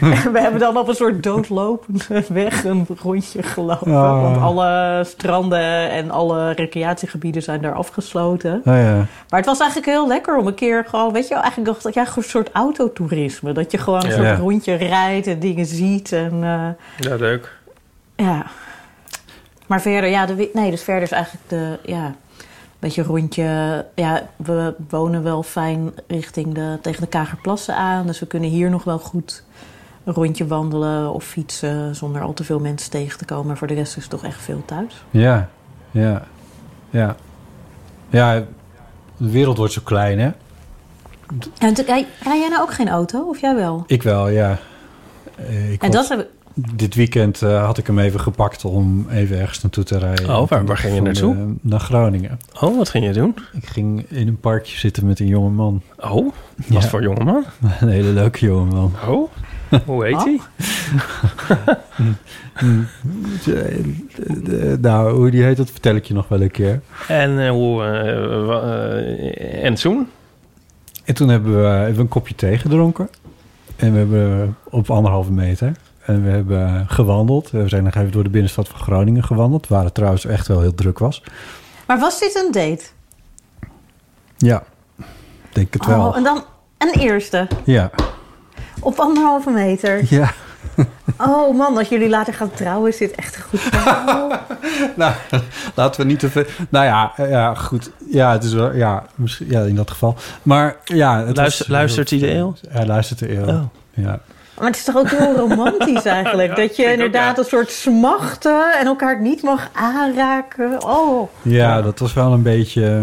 [0.00, 3.94] En we hebben dan op een soort doodlopende weg een rondje gelopen.
[3.96, 4.22] Ah.
[4.22, 8.54] Want alle stranden en alle recreatiegebieden zijn daar afgesloten.
[8.64, 8.94] Oh ja.
[9.28, 11.86] Maar het was eigenlijk heel lekker om een keer gewoon, weet je wel, eigenlijk dacht
[11.86, 13.52] ik, ja, een soort autotoerisme.
[13.52, 14.16] Dat je gewoon een Ja.
[14.16, 16.12] soort rondje rijdt en dingen ziet.
[16.12, 17.52] En eh, Ja, leuk.
[18.16, 18.46] ja.
[19.66, 22.14] Maar verder, ja, de, nee, dus verder is eigenlijk de, ja,
[22.78, 23.84] beetje rondje.
[23.94, 28.06] Ja, we wonen wel fijn richting de, tegen de Kagerplassen aan.
[28.06, 29.44] Dus we kunnen hier nog wel goed
[30.04, 33.46] een rondje wandelen of fietsen zonder al te veel mensen tegen te komen.
[33.46, 35.04] Maar voor de rest is het toch echt veel thuis.
[35.10, 35.48] Ja.
[35.90, 36.22] Ja.
[36.90, 37.16] Ja.
[38.08, 38.34] Ja,
[39.16, 40.30] de wereld wordt zo klein, hè?
[41.58, 43.84] En te- rij, rij jij nou ook geen auto of jij wel?
[43.86, 44.58] Ik wel, ja.
[45.36, 46.26] Eh, Ik En was- dat hebben
[46.74, 50.36] Dit weekend eh, had ik hem even gepakt om even ergens naartoe te rijden.
[50.36, 51.34] Oh, waar- waar ging je naartoe?
[51.34, 52.38] eh, naar Groningen.
[52.60, 53.34] Oh, wat ging je doen?
[53.52, 55.82] Ik ging in een parkje zitten met een jonge man.
[55.98, 56.32] Oh,
[56.66, 56.74] Ja.
[56.74, 57.44] wat voor jongeman?
[57.80, 58.92] Een hele leuke jonge man.
[59.08, 59.30] Oh,
[59.86, 60.40] hoe heet hij?
[63.44, 66.80] Eh, nou, hoe die heet, dat vertel ik je nog wel een keer.
[67.08, 67.82] En eh, hoe...
[69.62, 70.08] en toen?
[71.04, 73.08] En toen hebben we, hebben we een kopje thee gedronken.
[73.76, 75.72] En we hebben op anderhalve meter.
[76.06, 77.50] En we hebben gewandeld.
[77.50, 79.68] We zijn nog even door de binnenstad van Groningen gewandeld.
[79.68, 81.22] Waar het trouwens echt wel heel druk was.
[81.86, 82.84] Maar was dit een date?
[84.36, 84.62] Ja,
[85.52, 86.06] denk het wel.
[86.06, 86.44] Oh, en dan
[86.78, 87.48] een eerste.
[87.64, 87.90] Ja,
[88.80, 90.02] Op anderhalve meter.
[90.08, 90.32] ja.
[91.18, 94.28] Oh man, als jullie later gaan trouwen, is dit echt een goed verhaal.
[94.96, 95.14] nou,
[95.74, 96.44] laten we niet te veel...
[96.68, 97.90] Nou ja, eh, ja, goed.
[98.10, 98.74] Ja, het is wel...
[98.74, 100.16] Ja, misschien, ja in dat geval.
[100.42, 101.24] Maar ja...
[101.26, 102.54] Het Luister- was- luistert hij de eeuw?
[102.68, 103.46] Hij luistert de eeuw.
[103.46, 103.62] Oh.
[103.94, 104.20] Ja.
[104.58, 106.56] Maar het is toch ook heel romantisch eigenlijk?
[106.56, 110.84] dat je inderdaad een soort smachten en elkaar niet mag aanraken.
[110.86, 113.02] Oh, ja, dat was wel een beetje...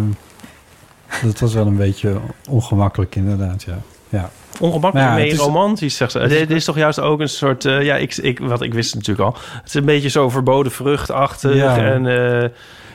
[1.23, 2.15] dat was wel een beetje
[2.49, 3.77] ongemakkelijk inderdaad, ja.
[4.09, 4.29] ja.
[4.59, 6.27] Ongemakkelijk, Maar ja, nee, het is- romantisch, zegt ze.
[6.27, 7.65] Dit is toch juist ook een soort...
[7.65, 9.35] eh, ja, ik, ik, wat ik wist natuurlijk al.
[9.53, 11.55] Het is een beetje zo verboden vruchtachtig.
[11.55, 11.77] Ja.
[11.77, 12.07] En
[12.43, 12.49] eh,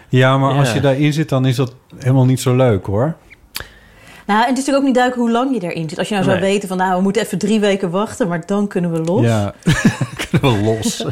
[0.09, 3.15] Ja, maar als je daarin zit, dan is dat helemaal niet zo leuk hoor.
[4.29, 5.99] Nou, en het is natuurlijk ook niet duidelijk hoe lang je erin zit.
[5.99, 6.51] Als je nou zou Nee.
[6.51, 9.23] weten van, nou, we moeten even drie weken wachten, maar dan kunnen we los.
[9.25, 9.55] Ja,
[10.31, 11.05] kunnen we los.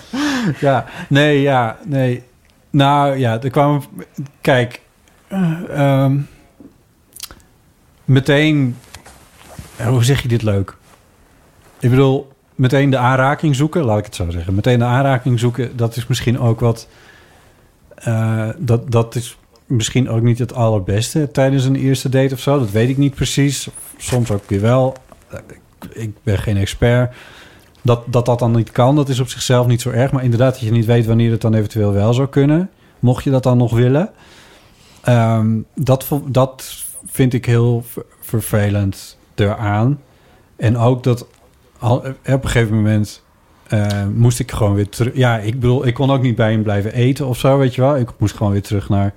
[0.66, 2.22] ja, nee, ja, nee.
[2.70, 3.82] Nou ja, er kwamen...
[4.40, 4.80] Kijk,
[5.28, 6.18] eh, ehm,
[8.04, 8.76] meteen...
[9.88, 10.76] Hoe zeg je dit leuk?
[11.78, 14.54] Ik bedoel, meteen de aanraking zoeken, laat ik het zo zeggen.
[14.54, 16.88] Meteen de aanraking zoeken, dat is misschien ook wat...
[17.94, 22.58] eh, dat, dat is misschien ook niet het allerbeste tijdens een eerste date of zo.
[22.58, 23.68] Dat weet ik niet precies.
[23.96, 24.94] Soms ook weer wel.
[25.28, 25.38] Eh,
[25.92, 27.14] Ik, ben geen expert.
[27.82, 30.12] Dat, dat dat dan niet kan, dat is op zichzelf niet zo erg.
[30.12, 32.70] Maar inderdaad, dat je niet weet wanneer het dan eventueel wel zou kunnen.
[32.98, 34.10] Mocht je dat dan nog willen.
[35.02, 40.00] Ehm, dat, dat vind ik heel ver- vervelend eraan.
[40.56, 41.26] En ook dat
[41.78, 43.22] al, op een gegeven moment
[43.68, 45.14] eh, moest ik gewoon weer terug.
[45.16, 47.80] Ja, ik bedoel, ik kon ook niet bij hem blijven eten of zo, weet je
[47.80, 47.96] wel.
[47.96, 49.14] Ik moest gewoon weer terug naar,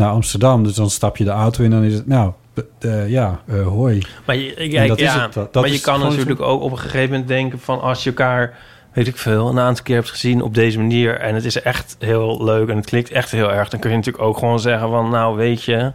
[0.00, 0.62] naar Amsterdam.
[0.64, 2.32] Dus dan stap je de auto in en dan is het, nou,
[2.80, 4.02] eh, ja, eh, hoi.
[4.26, 6.40] Maar je, En kijk, dat is ja, het, dat- dat maar je is kan natuurlijk
[6.40, 8.56] ook op een gegeven moment denken van als je elkaar,
[8.92, 11.96] weet ik veel, een aantal keer hebt gezien op deze manier en het is echt
[11.98, 14.88] heel leuk en het klikt echt heel erg, dan kun je natuurlijk ook gewoon zeggen
[14.88, 15.92] van nou weet je,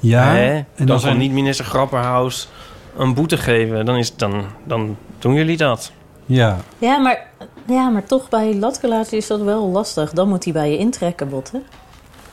[0.00, 2.48] Ja, hè, en dan, zijn niet minister Grapperhaus
[2.96, 5.92] een boete geven, dan is dan dan doen jullie dat.
[6.26, 7.26] Ja, Ja, maar,
[7.66, 10.10] ja, maar toch bij latrelatie is dat wel lastig.
[10.12, 11.62] Dan moet hij bij je intrekken, botten.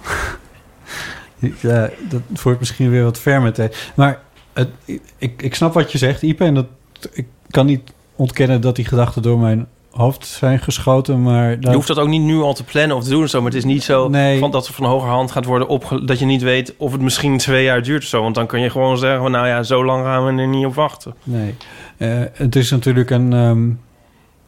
[1.62, 3.72] ja, dat wordt misschien weer wat ver meteen.
[3.96, 4.20] Maar
[4.54, 4.70] het,
[5.18, 6.44] ik, ik snap wat je zegt, Ipe.
[6.46, 6.66] En dat,
[7.12, 11.22] ik kan niet ontkennen dat die gedachten door mijn hoofd zijn geschoten.
[11.22, 13.30] Maar dat, Je hoeft dat ook niet nu al te plannen of te doen of
[13.30, 14.39] zo, maar het is niet zo Nee.
[14.39, 17.38] van dat er van hogerhand gaat worden opge dat je niet weet of het misschien
[17.48, 20.04] twee jaar duurt of zo, want dan kun je gewoon zeggen nou ja, zo lang
[20.04, 21.13] gaan we er niet op wachten.
[21.24, 21.56] Nee.
[21.98, 23.70] Eh, het is natuurlijk een, ehm,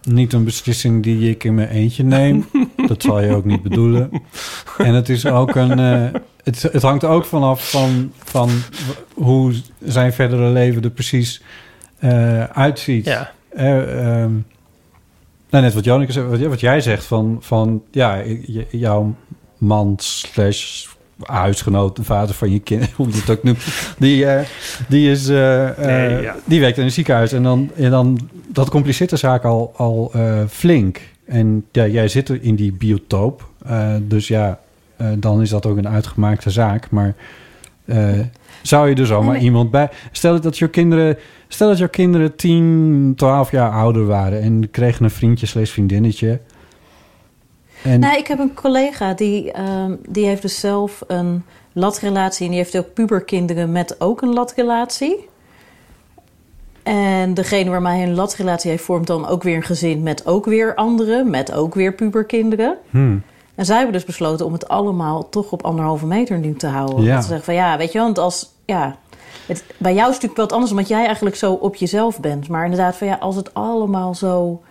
[0.06, 2.46] niet een beslissing die ik in mijn eentje neem.
[2.88, 4.10] dat zal je ook niet bedoelen.
[4.78, 5.80] En het is ook een...
[5.80, 8.50] eh, het, het hangt ook vanaf van, van
[9.14, 11.42] hoe zijn verdere leven er precies
[12.00, 13.06] eh, uitziet.
[13.06, 13.32] Ja.
[13.56, 14.32] Ehm,
[15.50, 18.22] nou, net wat Jonneke zei, wat, wat jij zegt van, van ja,
[18.70, 19.16] jouw
[19.58, 20.86] man slash
[21.22, 23.64] huisgenoot, de vader van je kind, hoe je het ook noemt,
[23.98, 24.46] die, eh,
[24.88, 26.36] die is, Nee, ja.
[26.46, 30.12] die werkt in een ziekenhuis en dan, en dan dat compliceert de zaak al, al
[30.14, 31.02] eh, flink.
[31.26, 34.60] En ja, jij zit er in die biotoop, eh, dus ja,
[34.98, 37.16] eh, dan is dat ook een uitgemaakte zaak, maar
[38.62, 39.44] zou je er zomaar Nee.
[39.44, 39.90] iemand bij...
[40.12, 41.18] Stel dat je kinderen...
[41.48, 44.42] Stel dat jouw kinderen 10, 12 jaar ouder waren...
[44.42, 46.40] en kregen een vriendje slash vriendinnetje.
[47.84, 52.46] En Nou, ik heb een collega die, ehm, die heeft dus zelf een latrelatie.
[52.46, 55.28] En die heeft ook puberkinderen met ook een latrelatie.
[56.86, 60.46] En degene waarmee hij een latrelatie heeft, vormt dan ook weer een gezin met ook
[60.46, 62.78] weer anderen, met ook weer puberkinderen.
[62.90, 63.24] Hmm.
[63.56, 67.04] En zij hebben dus besloten om het allemaal toch op anderhalve meter nu te houden.
[67.04, 67.14] Ja.
[67.14, 68.98] Dat ze zeggen van ja, weet je want als ja,
[69.48, 72.20] het, bij jou is het natuurlijk wel wat anders, omdat jij eigenlijk zo op jezelf
[72.20, 72.48] bent.
[72.48, 74.62] Maar inderdaad, van ja, als het allemaal zo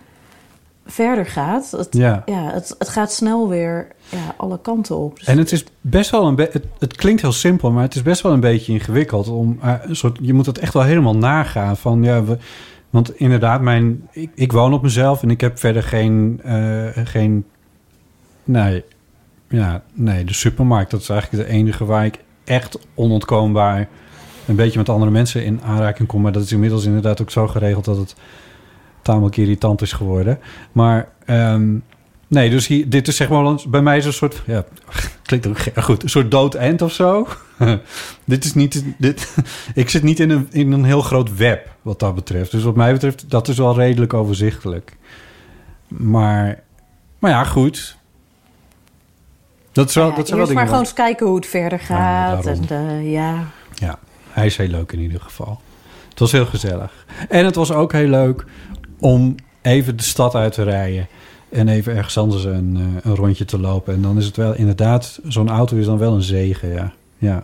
[0.85, 2.21] verder gaat, het, Ja.
[2.25, 5.17] ja, het, het gaat snel weer ja, alle kanten op.
[5.17, 8.01] Dus En het is best wel een het, het klinkt heel simpel, maar het is
[8.01, 9.27] best wel een beetje ingewikkeld.
[9.27, 11.77] Om, eh, een soort, je moet het echt wel helemaal nagaan.
[11.77, 12.37] Van, ja, we,
[12.89, 16.39] want inderdaad, mijn, ik, ik woon op mezelf en ik heb verder geen.
[16.43, 17.45] eh, geen
[18.43, 18.83] nee,
[19.49, 23.87] ja, nee, de supermarkt, dat is eigenlijk de enige waar ik echt onontkoombaar
[24.47, 26.21] een beetje met andere mensen in aanraking kom.
[26.21, 28.15] Maar dat is inmiddels inderdaad ook zo geregeld dat het
[29.05, 30.39] tamelijk irritant is geworden.
[30.71, 31.75] Maar ehm,
[32.27, 34.63] nee, dus hier, dit is zeg maar bij mij is een soort, ja,
[35.25, 37.27] klinkt ook goed, een soort dood end of zo.
[38.25, 39.35] dit is niet, dit,
[39.73, 42.51] ik zit niet in een, in een heel groot web wat dat betreft.
[42.51, 44.97] Dus wat mij betreft, dat is wel redelijk overzichtelijk.
[45.87, 46.63] Maar,
[47.19, 47.97] maar ja, goed.
[49.71, 52.45] Dat is wel, ja, dat zijn wel maar gewoon eens kijken hoe het verder gaat.
[52.45, 55.61] en eh, ja, Ja, hij is heel leuk in ieder geval.
[56.09, 57.05] Het was heel gezellig.
[57.29, 58.45] En het was ook heel leuk
[59.05, 61.07] om even de stad uit te rijden.
[61.49, 63.93] En even ergens anders een, eh, een rondje te lopen.
[63.93, 66.91] En dan is het wel inderdaad, zo'n auto is dan wel een zegen, ja.
[67.17, 67.43] Ja,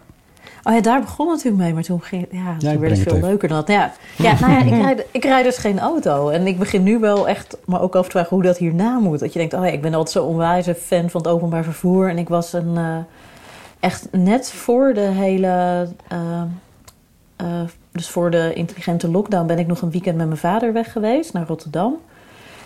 [0.63, 3.01] Oh ja, daar begon het natuurlijk mee, maar toen, ging, ja, Ja, toen werd het
[3.01, 3.27] veel even.
[3.27, 3.67] leuker dan dat.
[3.67, 6.29] Ja, ja, nou ja ik, rijd, ik rijd dus geen auto.
[6.29, 9.19] En ik begin nu wel echt me ook af te vragen hoe dat hierna moet.
[9.19, 12.09] Dat je denkt, oh ja, ik ben altijd zo onwijze fan van het openbaar vervoer.
[12.09, 12.97] En ik was een, eh,
[13.79, 15.87] echt net voor de hele...
[16.07, 16.41] eh,
[17.91, 21.33] dus voor de intelligente lockdown ben ik nog een weekend met mijn vader weg geweest
[21.33, 21.95] naar Rotterdam.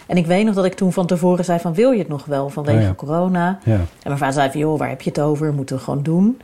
[0.08, 2.26] En ik weet nog dat ik toen van tevoren zei van wil je het nog
[2.26, 2.94] wel vanwege Oh ja.
[2.94, 3.60] corona?
[3.64, 3.74] ja.
[3.74, 5.54] En mijn vader zei van, joh, waar heb je het over?
[5.54, 6.42] Moeten we gewoon doen.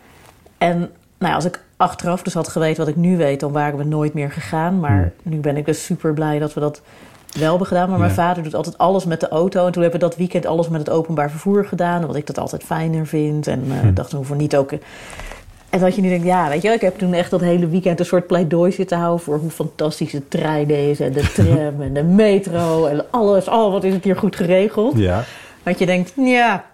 [0.58, 0.78] En
[1.18, 3.84] nou ja, als ik achteraf dus had geweten wat ik nu weet, dan waren we
[3.84, 4.80] nooit meer gegaan.
[4.80, 6.82] Maar nu ben ik dus super blij dat we dat
[7.40, 7.90] wel hebben gedaan.
[7.90, 9.66] Maar mijn vader doet altijd alles met de auto.
[9.66, 12.02] En toen hebben we dat weekend alles met het openbaar vervoer gedaan.
[12.02, 13.48] Omdat ik dat altijd fijner vind.
[13.48, 14.72] En ik dacht, we hoeven niet ook...
[15.72, 17.68] En dat je nu denkt, ja, weet je wel, ik heb toen echt dat hele
[17.68, 21.82] weekend een soort pleidooi zitten houden voor hoe fantastisch de trein is en de tram
[21.82, 23.48] en de metro en alles.
[23.48, 24.98] Oh, wat is het hier goed geregeld.
[24.98, 25.24] Ja.
[25.64, 26.66] Dat je denkt, ja,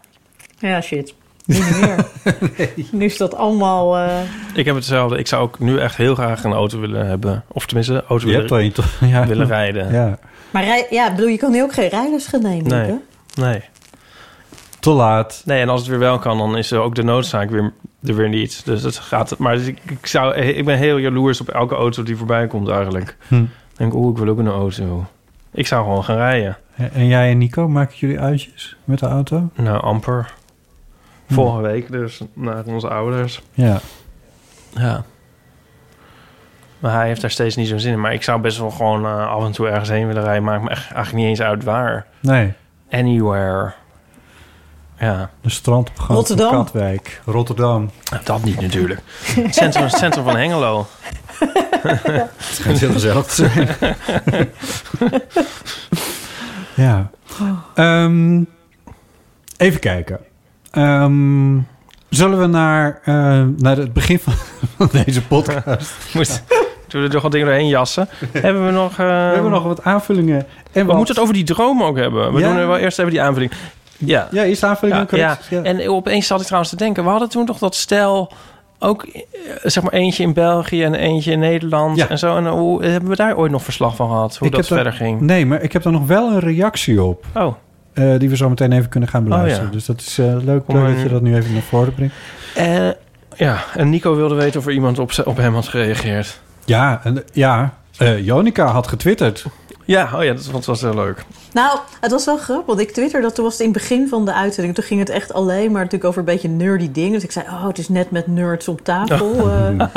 [0.60, 1.14] ja shit,
[1.45, 2.06] nu niet meer.
[2.91, 3.98] Nu is dat allemaal...
[3.98, 4.18] eh,
[4.54, 5.18] Ik heb hetzelfde.
[5.18, 7.43] Ik zou ook nu echt heel graag een auto willen hebben.
[7.48, 8.74] Of tenminste, een auto willen, een?
[9.10, 9.28] Ja.
[9.28, 9.91] willen rijden.
[9.91, 10.20] Ja.
[10.52, 12.68] Maar rij, ja, bedoel, je kan nu ook geen rijders gaan nemen.
[12.70, 12.86] Nee.
[12.86, 12.95] hè?
[13.41, 13.62] Nee.
[14.80, 15.41] Te laat.
[15.45, 17.74] nee, en als het weer wel kan, dan is er ook de noodzaak weer,
[18.04, 18.66] er weer niet.
[18.66, 19.38] Dus dat gaat...
[19.38, 23.18] Maar ik, ik, zou, ik ben heel jaloers op elke auto die voorbij komt eigenlijk.
[23.28, 23.45] Hm.
[23.74, 25.06] Denk, oeh, ik wil ook een auto.
[25.52, 26.58] Ik zou gewoon gaan rijden.
[26.76, 29.50] En jij en Nico, maken jullie uitjes met de auto?
[29.56, 30.34] Nou, amper.
[31.30, 33.41] Volgende week dus naar onze ouders.
[33.54, 33.80] Ja.
[34.70, 35.04] Ja.
[36.80, 38.00] Maar hij heeft daar steeds niet zo'n zin in.
[38.00, 40.43] Maar ik zou best wel gewoon eh, af en toe ergens heen willen rijden.
[40.43, 42.06] Maakt me echt, eigenlijk niet eens uit waar.
[42.20, 42.54] Nee.
[42.91, 43.74] Anywhere.
[45.00, 46.52] Ja, De strandopgang van Rotterdam.
[46.52, 47.22] Katwijk.
[47.26, 47.89] Rotterdam.
[48.12, 49.00] Nou, dat niet natuurlijk.
[49.24, 50.88] Het centrum, van Hengelo.
[51.39, 53.70] Het schijnt heel gezellig te zijn.
[56.88, 57.10] ja.
[57.76, 58.43] Ehm,
[59.58, 60.20] even kijken.
[60.72, 61.58] Ehm,
[62.10, 63.14] zullen we naar, eh,
[63.58, 64.34] naar het begin van,
[64.78, 65.93] van deze podcast?
[66.14, 66.43] Moet,
[66.88, 68.10] Zullen we er toch wat dingen doorheen jassen?
[68.32, 68.91] hebben we nog...
[68.91, 70.38] eh, We hebben nog wat aanvullingen.
[70.38, 72.34] En We wat- moeten het over die droom ook hebben.
[72.34, 72.48] We Ja.
[72.48, 73.52] doen er wel eerst even die aanvulling.
[73.98, 74.28] Ja.
[74.32, 75.45] Ja, is de aanvulling Ja, ook correct?
[75.50, 75.62] ja.
[75.64, 77.04] En opeens zat ik trouwens te denken...
[77.04, 78.32] we hadden toen toch dat stel...
[78.80, 79.22] ook eh,
[79.64, 82.08] zeg maar eentje in België en eentje in Nederland Ja.
[82.10, 82.36] en zo.
[82.38, 84.38] En hoe hebben we daar ooit nog verslag van gehad?
[84.38, 85.22] Hoe Ik dat daar- verder ging?
[85.22, 87.26] Nee, maar ik heb daar nog wel een reactie op.
[87.36, 87.56] Oh,
[87.93, 89.60] eh, die we zo meteen even kunnen gaan beluisteren.
[89.60, 89.72] Oh, ja.
[89.72, 92.14] Dus dat is eh, leuk, dat je dat nu even naar voren brengt.
[92.56, 92.88] Eh,
[93.36, 93.64] ja.
[93.76, 96.39] En Nico wilde weten of er iemand op, op hem had gereageerd.
[96.66, 99.45] Ja, en, ja eh, Jonica had getwitterd.
[99.88, 101.25] Ja, oh ja, dat, dat was heel leuk.
[101.53, 104.07] Nou, het was wel grappig, want ik twitterde dat toen was het in het begin
[104.07, 104.75] van de uitzending.
[104.75, 107.11] Toen ging het echt alleen maar natuurlijk over een beetje nerdy dingen.
[107.11, 109.35] Dus ik zei, oh, het is net met nerds op tafel.
[109.49, 109.88] eh.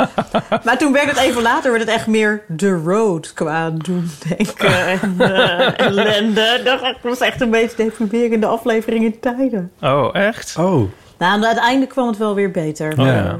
[0.63, 4.87] maar toen werd het even later, werd het echt meer The Road qua doen denken
[5.01, 6.61] en eh, ellende.
[6.63, 9.71] Dat was echt een beetje deprimerende aflevering in tijden.
[9.81, 10.55] Oh, echt?
[10.59, 12.91] Oh, Nou, aan het einde kwam het wel weer beter.
[12.99, 13.39] Oh, Ja.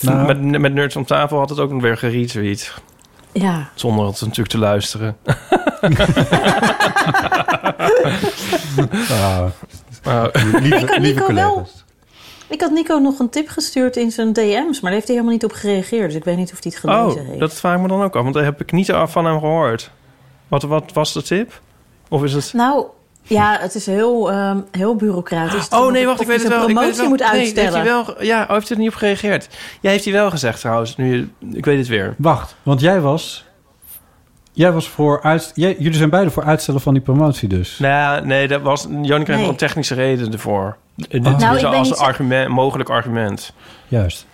[0.00, 0.26] Nou.
[0.26, 2.72] Met, met Nerds om tafel had het ook nog weer geretweet.
[3.34, 3.70] Ja.
[3.74, 5.16] Zonder het natuurlijk te luisteren.
[9.10, 9.44] ah,
[10.04, 10.30] Maar,
[10.60, 11.84] lieve, Ik had lieve Nico wel- collega's.
[12.48, 15.32] Ik had Nico nog een tip gestuurd in zijn DM's, maar daar heeft hij helemaal
[15.32, 16.06] niet op gereageerd.
[16.06, 17.38] Dus ik weet niet of hij het gelezen oh, heeft.
[17.40, 18.22] dat vraag ik me dan ook af.
[18.22, 19.90] Want daar heb ik niet af van hem gehoord.
[20.48, 21.60] Wat, wat was de tip?
[22.08, 22.52] Of is het...
[22.52, 22.86] Nou,
[23.26, 25.68] ja, het is heel, ehm, heel bureaucratisch.
[25.68, 26.60] Oh nee, wacht, ik weet het wel.
[26.60, 27.08] Ik weet promotie het wel.
[27.08, 27.72] moet Nee, uitstellen.
[27.72, 29.48] heeft hij wel, ja, oh, heeft hij er niet op gereageerd?
[29.80, 30.96] Ja, heeft hij wel gezegd trouwens.
[30.96, 32.14] Nu, ik weet het weer.
[32.18, 33.44] Wacht, want jij was...
[34.56, 37.78] Jij was voor uit, jij, jullie zijn beide voor uitstellen van die promotie dus.
[37.78, 38.82] Nou, nee, dat was.
[38.82, 39.38] Jonica heeft Nee.
[39.38, 40.76] nog een technische reden ervoor.
[40.96, 43.52] Dit Nou, als niet- argument, mogelijk argument.
[43.88, 44.26] Juist.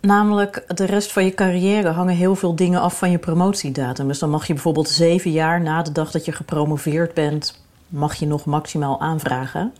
[0.00, 4.08] Namelijk, de rest van je carrière hangen heel veel dingen af van je promotiedatum.
[4.08, 7.64] Dus dan mag je bijvoorbeeld zeven jaar na de dag dat je gepromoveerd bent...
[7.88, 9.72] mag je nog maximaal aanvragen.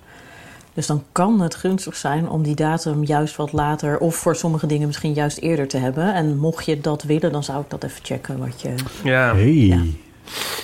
[0.76, 3.98] Dus dan kan het gunstig zijn om die datum juist wat later...
[3.98, 6.14] of voor sommige dingen misschien juist eerder te hebben.
[6.14, 8.74] En mocht je dat willen, dan zou ik dat even checken wat je...
[9.04, 9.34] Ja.
[9.34, 9.82] Hey, Ja.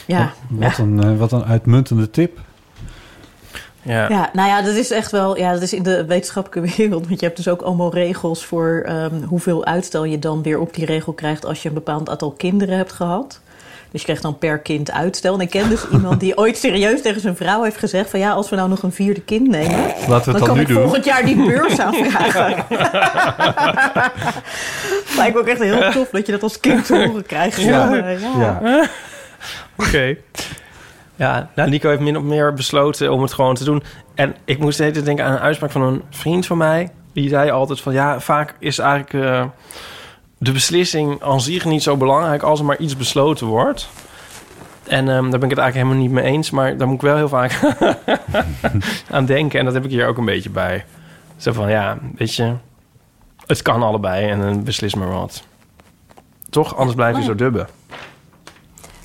[0.07, 2.40] Ja, wat, een, eh, wat een uitmuntende tip.
[3.82, 4.09] ja.
[4.09, 7.07] Ja, nou ja, dat is echt wel, ja, dat is in de wetenschappelijke wereld.
[7.07, 10.74] Want je hebt dus ook allemaal regels voor ehm, hoeveel uitstel je dan weer op
[10.74, 13.40] die regel krijgt als je een bepaald aantal kinderen hebt gehad.
[13.93, 15.34] Dus je krijgt dan per kind uitstel.
[15.34, 18.30] En ik ken dus iemand die ooit serieus tegen zijn vrouw heeft gezegd: van ja,
[18.30, 20.61] als we nou nog een vierde kind nemen, Laten we dan het dan, kan nu
[20.61, 20.82] ik doen.
[20.82, 22.64] volgend jaar die beurs aanvragen.
[25.16, 27.61] Lijkt me ook echt heel tof dat je dat als kind te horen krijgt.
[27.61, 27.95] Ja.
[27.95, 28.61] Ja.
[28.62, 28.88] Ja.
[29.76, 30.16] Oké.
[31.16, 33.82] Ja, nou, Nico heeft min of meer besloten om het gewoon te doen.
[34.14, 36.90] En ik moest de hele tijd denken aan een uitspraak van een vriend van mij.
[37.12, 39.45] Die zei altijd van, ja, vaak is eigenlijk eh,
[40.43, 43.88] de beslissing aan zich niet zo belangrijk als er maar iets besloten wordt.
[44.86, 46.51] En ehm, daar ben ik het eigenlijk helemaal niet mee eens.
[46.51, 47.61] Maar daar moet ik wel heel vaak
[49.11, 49.59] aan denken.
[49.59, 50.84] En dat heb ik hier ook een beetje bij.
[51.36, 52.55] Zo van, ja, weet je,
[53.47, 55.43] het kan allebei en dan beslis maar wat.
[56.51, 56.76] Toch?
[56.76, 57.68] Anders blijf je zo dubben.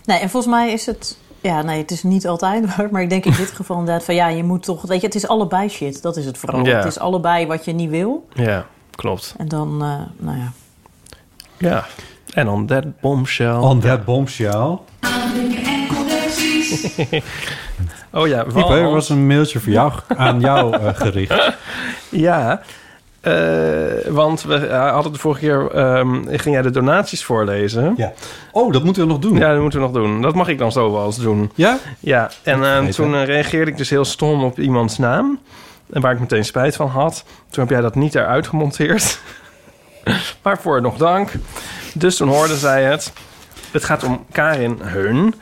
[0.06, 1.18] Nee, en volgens mij is het.
[1.42, 2.88] Ja, nee, het is niet altijd waar.
[2.92, 4.82] Maar ik denk in dit geval inderdaad van ja, je moet toch.
[4.82, 6.02] Weet je, het is allebei shit.
[6.02, 6.66] Dat is het vooral.
[6.66, 6.78] Ja.
[6.78, 8.28] Het is allebei wat je niet wil.
[8.34, 9.36] Ja, klopt.
[9.38, 10.52] En dan, eh, nou ja.
[11.58, 11.86] Ja.
[12.34, 13.56] En dan that bombshell.
[13.56, 14.78] On that bombshell.
[18.12, 21.34] Oh ja, Iep, er was een mailtje voor jou, aan jou eh, gericht.
[22.10, 22.62] Ja.
[23.22, 23.34] Eh,
[24.08, 25.72] want we eh, hadden de vorige keer...
[25.72, 27.94] ehm, ging jij de donaties voorlezen?
[27.98, 28.14] Ja.
[28.52, 29.38] Oh, dat moeten we nog doen.
[29.38, 30.22] Ja, dat moeten we nog doen.
[30.22, 31.52] Dat mag ik dan zo wel eens doen.
[31.56, 31.78] Ja?
[32.00, 35.40] Ja, en toen reageerde ik dus heel stom op iemands naam.
[35.94, 37.24] En waar ik meteen spijt van had.
[37.50, 39.20] Toen heb jij dat niet eruit gemonteerd.
[40.42, 41.32] Waarvoor nog dank.
[41.94, 43.14] Dus toen hoorde zij het.
[43.72, 45.34] Het gaat om Karin Heun.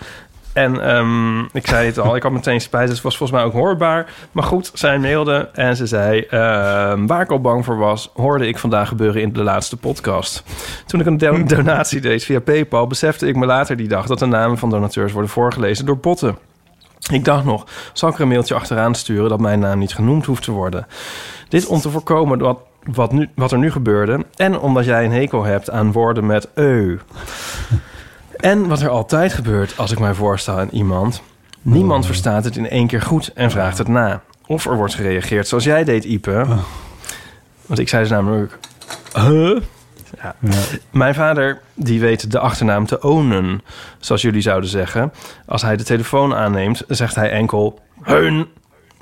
[0.54, 2.86] En ehm, ik zei het al, ik had meteen spijt.
[2.86, 4.14] Dus het was volgens mij ook hoorbaar.
[4.32, 6.20] Maar goed, zij mailde en ze zei...
[6.20, 10.44] ehm, waar ik al bang voor was, hoorde ik vandaag gebeuren in de laatste podcast.
[10.86, 12.88] Toen ik een do- donatie deed via PayPal...
[12.88, 16.38] besefte ik me later die dag dat de namen van donateurs worden voorgelezen door botten.
[17.12, 20.26] Ik dacht nog, zal ik er een mailtje achteraan sturen dat mijn naam niet genoemd
[20.26, 20.88] hoeft te worden?
[21.50, 22.60] Dit om te voorkomen wat,
[22.94, 24.26] wat, nu, wat er nu gebeurde.
[24.36, 27.00] En omdat jij een hekel hebt aan woorden met eu.
[28.36, 31.22] En wat er altijd gebeurt als ik mij voorstel aan iemand.
[31.62, 34.22] Niemand verstaat het in één keer goed en vraagt het na.
[34.48, 36.46] Of er wordt gereageerd zoals jij deed, Ipe.
[37.66, 38.58] Want ik zei dus namelijk...
[39.14, 39.60] Huh?
[40.22, 40.36] Ja.
[40.40, 40.60] Ja.
[40.92, 43.62] Mijn vader, die weet de achternaam te ownen,
[44.00, 45.14] zoals jullie zouden zeggen.
[45.46, 48.48] Als hij de telefoon aanneemt, zegt hij enkel heun.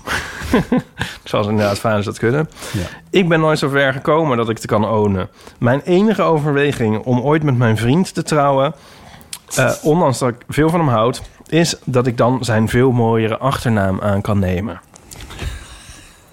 [1.23, 2.49] zoals inderdaad vaders dat kunnen.
[2.73, 2.83] Ja.
[3.09, 5.29] Ik ben nooit zo ver gekomen dat ik het kan ownen.
[5.59, 8.73] Mijn enige overweging om ooit met mijn vriend te trouwen...
[9.55, 11.21] eh, ondanks dat ik veel van hem houd...
[11.47, 14.81] is dat ik dan zijn veel mooiere achternaam aan kan nemen.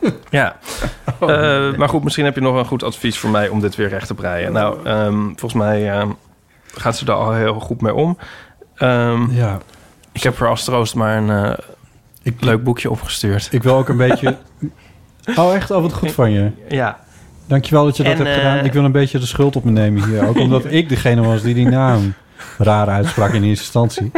[0.31, 0.57] Ja,
[1.21, 3.89] Eh, maar goed, misschien heb je nog een goed advies voor mij om dit weer
[3.89, 4.53] recht te breien.
[4.53, 6.09] Nou, ehm, volgens mij ehm,
[6.75, 8.19] gaat ze daar al heel goed mee om.
[8.75, 9.59] Ehm, ja.
[10.13, 11.59] ik heb haar als troost maar een eh,
[12.23, 13.49] Ik, leuk boekje opgestuurd.
[13.51, 14.37] ik wil ook een beetje...
[15.37, 15.71] Oh, echt?
[15.71, 16.51] Oh, wat goed van je.
[16.69, 16.99] Ja,
[17.51, 18.65] Dankjewel dat je dat En, hebt eh, gedaan.
[18.65, 20.29] Ik wil een beetje de schuld op me nemen hier.
[20.29, 22.15] Ook omdat ik degene was die die naam
[22.59, 24.11] raar uitsprak in eerste instantie.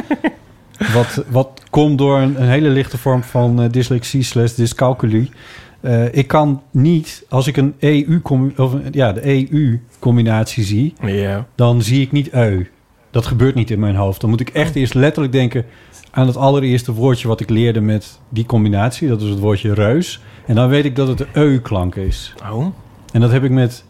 [0.92, 5.30] Wat, wat komt door een, een hele lichte vorm van eh, dyslexie slash dyscalculie.
[5.80, 8.20] Eh, ik kan niet, als ik een EU,
[8.57, 10.94] of, ja, de EU-combinatie zie,
[11.55, 12.70] dan zie ik niet eu.
[13.11, 14.20] Dat gebeurt niet in mijn hoofd.
[14.20, 15.64] Dan moet ik echt eerst letterlijk denken
[16.14, 19.08] aan het allereerste woordje wat ik leerde met die combinatie.
[19.08, 20.20] Dat is het woordje reus.
[20.46, 22.34] En dan weet ik dat het de eu-klank is.
[22.50, 22.66] Oh,
[23.12, 23.84] En dat heb ik met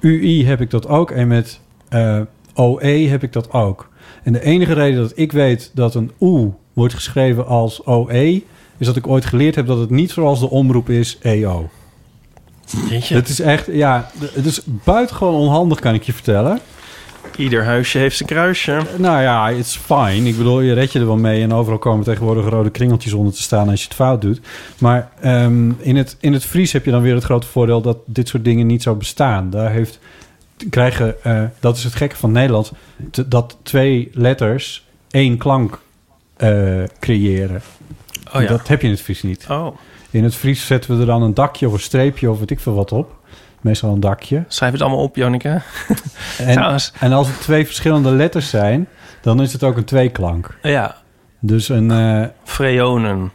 [0.00, 1.10] UI heb ik dat ook.
[1.10, 2.20] En met eh,
[2.56, 3.88] OE heb ik dat ook.
[4.22, 8.42] En de enige reden dat ik weet dat een OE wordt geschreven als OE...
[8.76, 11.70] is dat ik ooit geleerd heb dat het niet zoals de omroep is EO.
[12.90, 16.60] Het is echt, ja, het is buitengewoon onhandig, kan ik je vertellen.
[17.36, 18.80] Ieder huisje heeft zijn kruisje.
[18.96, 20.28] Nou ja, it's fine.
[20.28, 21.42] Ik bedoel, je red je er wel mee.
[21.42, 24.40] En overal komen tegenwoordig rode kringeltjes onder te staan als je het fout doet.
[24.78, 27.98] Maar ehm, in, het, in het Fries heb je dan weer het grote voordeel dat
[28.04, 29.50] dit soort dingen niet zo bestaan.
[29.50, 29.98] Daar heeft,
[30.70, 32.72] krijgen, eh, dat is het gekke van Nederland,
[33.26, 35.80] dat twee letters één klank
[36.36, 37.62] eh, creëren.
[38.34, 38.48] Oh ja.
[38.48, 39.46] Dat heb je in het Fries niet.
[39.50, 39.76] Oh,
[40.10, 42.60] In het Fries zetten we er dan een dakje of een streepje of weet ik
[42.60, 43.20] veel wat op.
[43.62, 44.44] Meestal een dakje.
[44.48, 45.60] schrijf het allemaal op, Janneke.
[46.38, 46.58] En,
[47.00, 48.88] en als het twee verschillende letters zijn,
[49.20, 50.58] dan is het ook een tweeklank.
[50.62, 50.96] Ja,
[51.40, 53.30] Dus een, eh, freonen.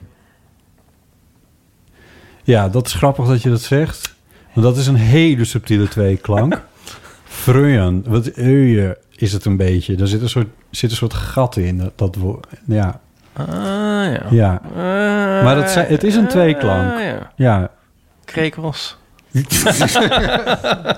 [2.43, 4.15] ja, dat is grappig dat je dat zegt.
[4.53, 6.61] Want dat is een hele subtiele tweeklank.
[7.23, 9.95] Vreun, wat euje is het een beetje.
[9.95, 12.47] Er zit een soort, zit een soort gat in, dat, dat woord.
[12.65, 12.99] Ja,
[13.33, 13.45] Ah,
[14.13, 14.21] ja.
[14.29, 16.93] ja, Eh, Maar het zijn- het is een tweeklank.
[16.93, 17.31] ah, ja.
[17.35, 17.69] ja.
[18.25, 18.97] Krekels.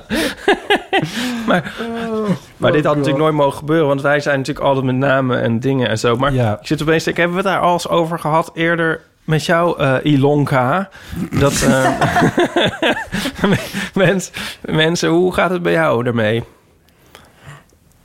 [1.48, 1.74] maar
[2.58, 5.60] maar dit had natuurlijk nooit mogen gebeuren, want wij zijn natuurlijk altijd met namen en
[5.60, 6.16] dingen en zo.
[6.16, 6.58] Maar Ja.
[6.62, 9.80] ik zit opeens te hebben we het daar al eens over gehad eerder met jou,
[9.80, 10.90] eh, Ilonka?
[11.32, 11.54] Dat
[13.94, 14.32] mens,
[14.62, 16.44] mensen, hoe gaat het bij jou daarmee?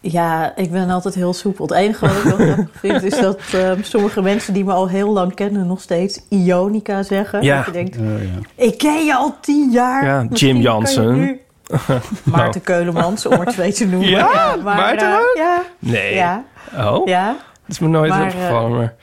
[0.07, 1.67] Ja, ik ben altijd heel soepel.
[1.67, 4.89] Het enige wat ik wel grappig vind is dat eh, sommige mensen die me al
[4.89, 7.43] heel lang kennen nog steeds Ionica zeggen.
[7.43, 7.57] Ja.
[7.57, 8.65] Dat je denkt, Eh, ja.
[8.65, 10.05] ik ken je al tien jaar.
[10.05, 11.15] Ja, Jim Jansen.
[11.15, 11.41] nu-
[12.25, 14.09] Maarten Keulemans, om er twee te noemen.
[14.09, 14.57] Ja?
[14.63, 15.33] maar, Maarten eh, ook?
[15.37, 16.15] ja, Nee.
[16.15, 16.45] ja,
[16.79, 17.27] Oh, ja.
[17.27, 17.37] dat
[17.69, 18.71] is me nooit Maar, opgevallen.
[18.77, 18.95] maar...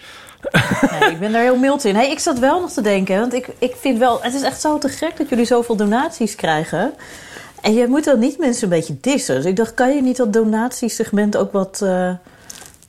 [0.99, 1.95] Nee, ik ben daar heel mild in.
[1.95, 4.19] Hey, ik zat wel nog te denken, want ik, ik vind wel...
[4.21, 6.93] Het is echt zo te gek dat jullie zoveel donaties krijgen.
[7.61, 9.35] En je moet dan niet mensen een beetje dissen.
[9.35, 11.81] Dus ik dacht, kan je niet dat donatiesegment ook wat...
[11.83, 12.09] eh,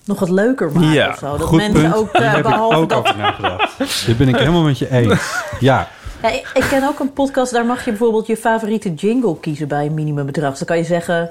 [0.05, 1.37] nog wat leuker maken Ja, of zo?
[1.37, 1.95] Dat Goed mensen punt.
[1.95, 2.99] ook, Daar eh, heb ik behalve ook dat...
[2.99, 3.79] over nagedacht.
[4.07, 5.43] Dit ben ik helemaal met je eens.
[5.61, 5.89] Ja,
[6.23, 9.69] Ja, ik, ik ken ook een podcast, daar mag je bijvoorbeeld je favoriete jingle kiezen
[9.69, 10.49] bij een minimumbedrag.
[10.51, 11.31] Dus dan kan je zeggen,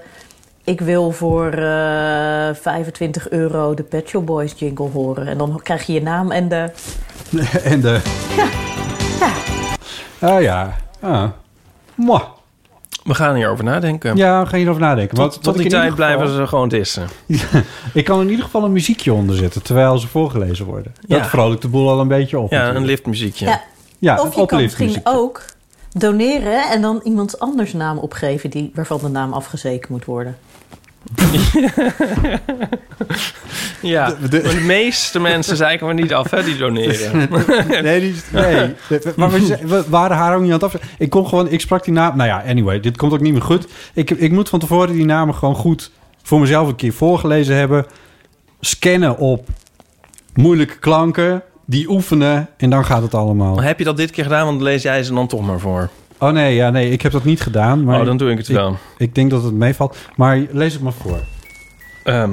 [0.63, 5.27] ik wil voor eh 25 euro de Pet Shop Boys jingle horen.
[5.27, 6.69] En dan krijg je je naam en de...
[7.63, 7.99] en de...
[10.19, 10.75] Ah ja.
[10.99, 11.23] Ah.
[11.95, 12.21] Mwah.
[13.03, 14.15] We gaan hierover nadenken.
[14.15, 15.15] Ja, ga je erover nadenken.
[15.15, 17.07] Tot, Wat- tot wat die tijd geval- blijven ze gewoon dissen.
[17.93, 20.93] Ik kan in ieder geval een muziekje onder zetten terwijl ze voorgelezen worden.
[21.07, 21.17] Ja.
[21.17, 22.51] Dat vrolijkt de boel al een beetje op.
[22.51, 23.45] Ja, een liftmuziekje.
[23.45, 23.61] Ja,
[23.99, 25.45] Ja, of je kan misschien ook
[25.91, 30.37] doneren en dan iemands anders naam opgeven die, waarvan de naam afgezekerd moet worden.
[33.81, 37.29] Ja, De- de- meeste mensen zeiken we niet af, hè, die doneren.
[37.83, 38.73] nee, die, nee.
[39.15, 40.75] Maar we, waren haar ook niet aan het af.
[40.97, 42.17] Ik kon gewoon, ik sprak die naam.
[42.17, 43.67] Nou ja, anyway, dit komt ook niet meer goed.
[43.93, 45.91] Ik, ik moet van tevoren die namen gewoon goed
[46.23, 47.85] voor mezelf een keer voorgelezen hebben.
[48.59, 49.47] Scannen op
[50.33, 53.55] moeilijke klanken, die oefenen en dan gaat het allemaal.
[53.55, 54.45] Maar heb je dat dit keer gedaan?
[54.45, 55.89] Want lees jij ze dan toch maar voor.
[56.21, 57.83] Oh nee, ja, nee, ik heb dat niet gedaan.
[57.83, 58.77] Maar oh, dan doe ik het ik- wel.
[58.97, 59.97] Ik denk dat het meevalt.
[60.15, 61.19] Maar lees het maar voor.
[62.03, 62.31] Ehm,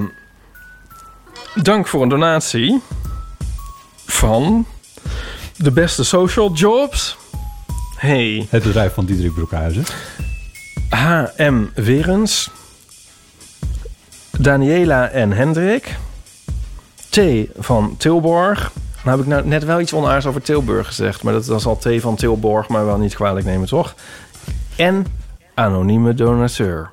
[1.62, 2.80] dank voor een donatie
[4.07, 4.66] van
[5.57, 7.16] de beste social jobs.
[7.97, 9.84] Hey, Het bedrijf van Diederik Broekhuizen.
[10.91, 11.64] H.M.
[11.74, 12.51] Werens,
[14.39, 15.97] Daniela en Hendrik,
[17.11, 17.20] T.
[17.59, 18.72] van Tilborg.
[19.05, 21.76] Nou heb ik nou net wel iets onaards over Tilburg gezegd, maar dat was al
[21.78, 21.88] T.
[21.99, 23.94] van Tilborg, maar wel niet kwalijk nemen, toch?
[24.76, 25.07] En
[25.55, 26.90] anonieme donateur.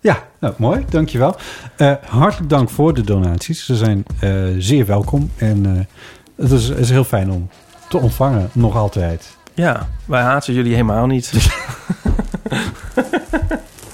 [0.00, 1.36] Ja, nou, mooi, dankjewel.
[1.76, 3.64] Eh hartelijk dank voor de donaties.
[3.64, 5.30] Ze zijn eh, zeer welkom.
[5.36, 7.48] En eh, het, is, het is heel fijn om
[7.88, 9.36] te ontvangen, nog altijd.
[9.54, 11.32] Ja, wij haten jullie helemaal niet.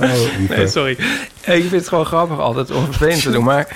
[0.00, 0.98] Oh, Nee, sorry.
[1.46, 3.44] Ik vind het gewoon grappig altijd om vervelend te doen.
[3.44, 3.68] Maar,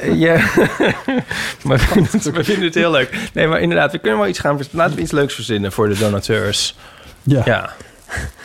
[0.00, 0.34] eh, ja.
[1.64, 3.16] maar we, vinden het, we vinden het heel leuk.
[3.32, 4.60] Nee, maar inderdaad, we kunnen wel iets gaan...
[4.70, 6.76] Laten we iets leuks verzinnen voor de donateurs.
[7.22, 7.42] Ja.
[7.44, 7.70] Ja.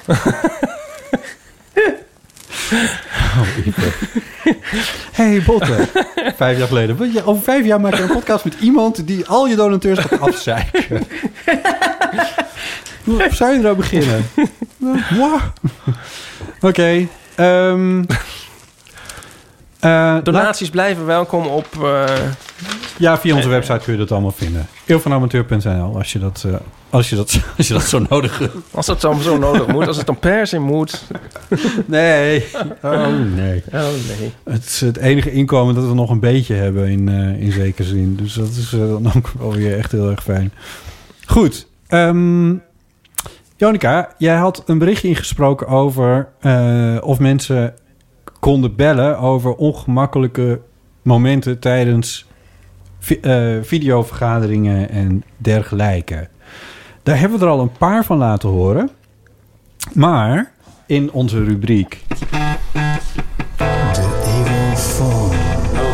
[5.11, 5.87] hey, Botte.
[6.35, 7.11] vijf jaar geleden.
[7.13, 10.19] Je, Over vijf jaar maak je een podcast met iemand die al je donateurs gaat
[10.19, 11.07] afzeiken.
[13.03, 14.25] Hoe zou je nou beginnen?
[16.61, 17.07] Oké.
[17.35, 18.17] ehm, eh,
[20.23, 21.65] Donaties blijven welkom op...
[21.83, 22.03] eh,
[22.97, 24.67] Ja, via onze website kun je dat allemaal vinden.
[24.85, 26.53] Eeuwvanamateur.nl als je dat, eh,
[26.89, 29.87] als je dat, als je dat zo nodig als dat dan zo nodig moet.
[29.87, 31.03] Als het dan per se moet.
[31.85, 32.45] Nee.
[32.81, 33.63] Oh, nee.
[33.73, 33.81] Oh,
[34.19, 34.33] nee.
[34.43, 37.87] Het is het enige inkomen dat we nog een beetje hebben in, eh, in zekere
[37.87, 38.15] zin.
[38.15, 40.51] Dus dat is eh, dan ook wel weer echt heel erg fijn.
[41.25, 41.67] Goed.
[43.57, 47.73] Jonica, jij had een berichtje ingesproken over eh, of mensen
[48.45, 50.61] konden bellen over ongemakkelijke
[51.01, 52.25] momenten tijdens
[52.99, 56.27] vi- eh, videovergaderingen en dergelijke.
[57.03, 58.89] Daar hebben we er al een paar van laten horen.
[59.93, 60.51] Maar
[60.85, 62.03] in onze rubriek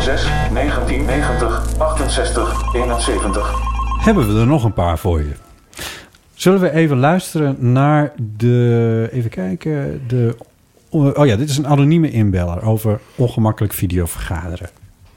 [0.00, 3.54] 06 1990 68 71.
[4.04, 5.32] hebben we er nog een paar voor je.
[6.34, 9.08] Zullen we even luisteren naar de...
[9.12, 10.02] Even kijken.
[10.06, 10.36] De,
[10.92, 14.68] oh ja, dit is een anonieme inbeller over ongemakkelijk videovergaderen.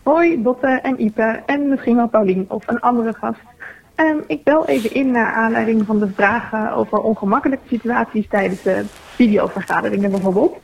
[0.03, 3.39] Hoi, Botte en Ipe en misschien wel Paulien of een andere gast.
[3.95, 8.83] Ehm, ik bel even in naar aanleiding van de vragen over ongemakkelijke situaties tijdens de
[9.15, 10.57] videovergaderingen bijvoorbeeld.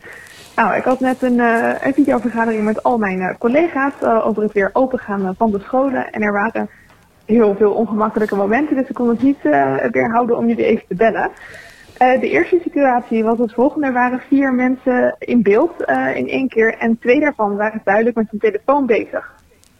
[0.55, 4.43] Nou, ik had net een, eh, een videovergadering met al mijn eh, collega's eh, over
[4.43, 6.12] het weer opengaan van de scholen.
[6.12, 6.70] En er waren
[7.26, 10.95] heel veel ongemakkelijke momenten, dus ik kon het niet eh, weerhouden om jullie even te
[10.95, 11.30] bellen.
[12.01, 13.87] Eh, de eerste situatie was het volgende.
[13.87, 18.15] Er waren vier mensen in beeld eh, in één keer en twee daarvan waren duidelijk
[18.15, 19.33] met hun telefoon bezig.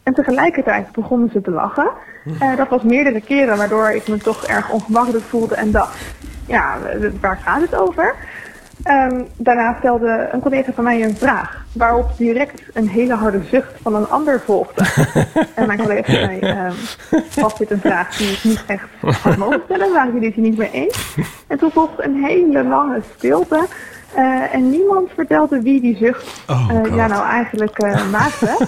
[0.04, 1.92] En tegelijkertijd begonnen ze te lachen.
[2.40, 6.16] Eh, dat was meerdere keren, waardoor ik me toch erg ongemakkelijk voelde en dacht,
[6.48, 6.78] ja,
[7.22, 8.16] waar gaat het over?
[8.84, 13.74] Ehm, daarna stelde een collega van mij een vraag, waarop direct een hele harde zucht
[13.82, 14.86] van een ander volgde.
[15.56, 16.74] en mijn collega zei, ehm,
[17.36, 19.94] was dit een vraag die ik niet echt had mogen stellen?
[19.94, 21.16] Waren jullie het hier niet mee eens?
[21.48, 23.66] En toen volgde een hele lange stilte.
[24.16, 28.68] eh, en niemand vertelde wie die zucht Oh, eh, ja, nou eigenlijk eh, maakte.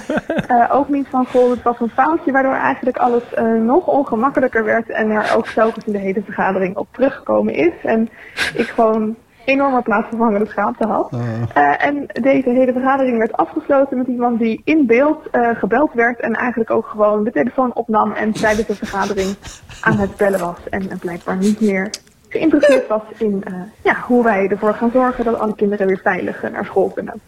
[0.72, 3.24] Ook niet van, goh, het was een foutje, waardoor eigenlijk alles
[3.66, 4.90] nog ongemakkelijker werd.
[4.90, 7.74] En er ook telkens in de hele vergadering op teruggekomen is.
[7.84, 8.10] En
[8.54, 11.12] ik gewoon enorme plaatsvervangende schaamte had.
[11.54, 16.20] Eh, en deze hele vergadering werd afgesloten met iemand die in beeld eh, gebeld werd.
[16.20, 19.36] En eigenlijk ook gewoon de telefoon opnam en tijdens de vergadering
[19.82, 20.70] aan het bellen was.
[20.70, 21.90] En, en blijkbaar niet meer
[22.34, 26.44] geïnteresseerd was in eh, ja, hoe wij ervoor gaan zorgen dat alle kinderen weer veilig
[26.44, 27.22] eh, naar school kunnen.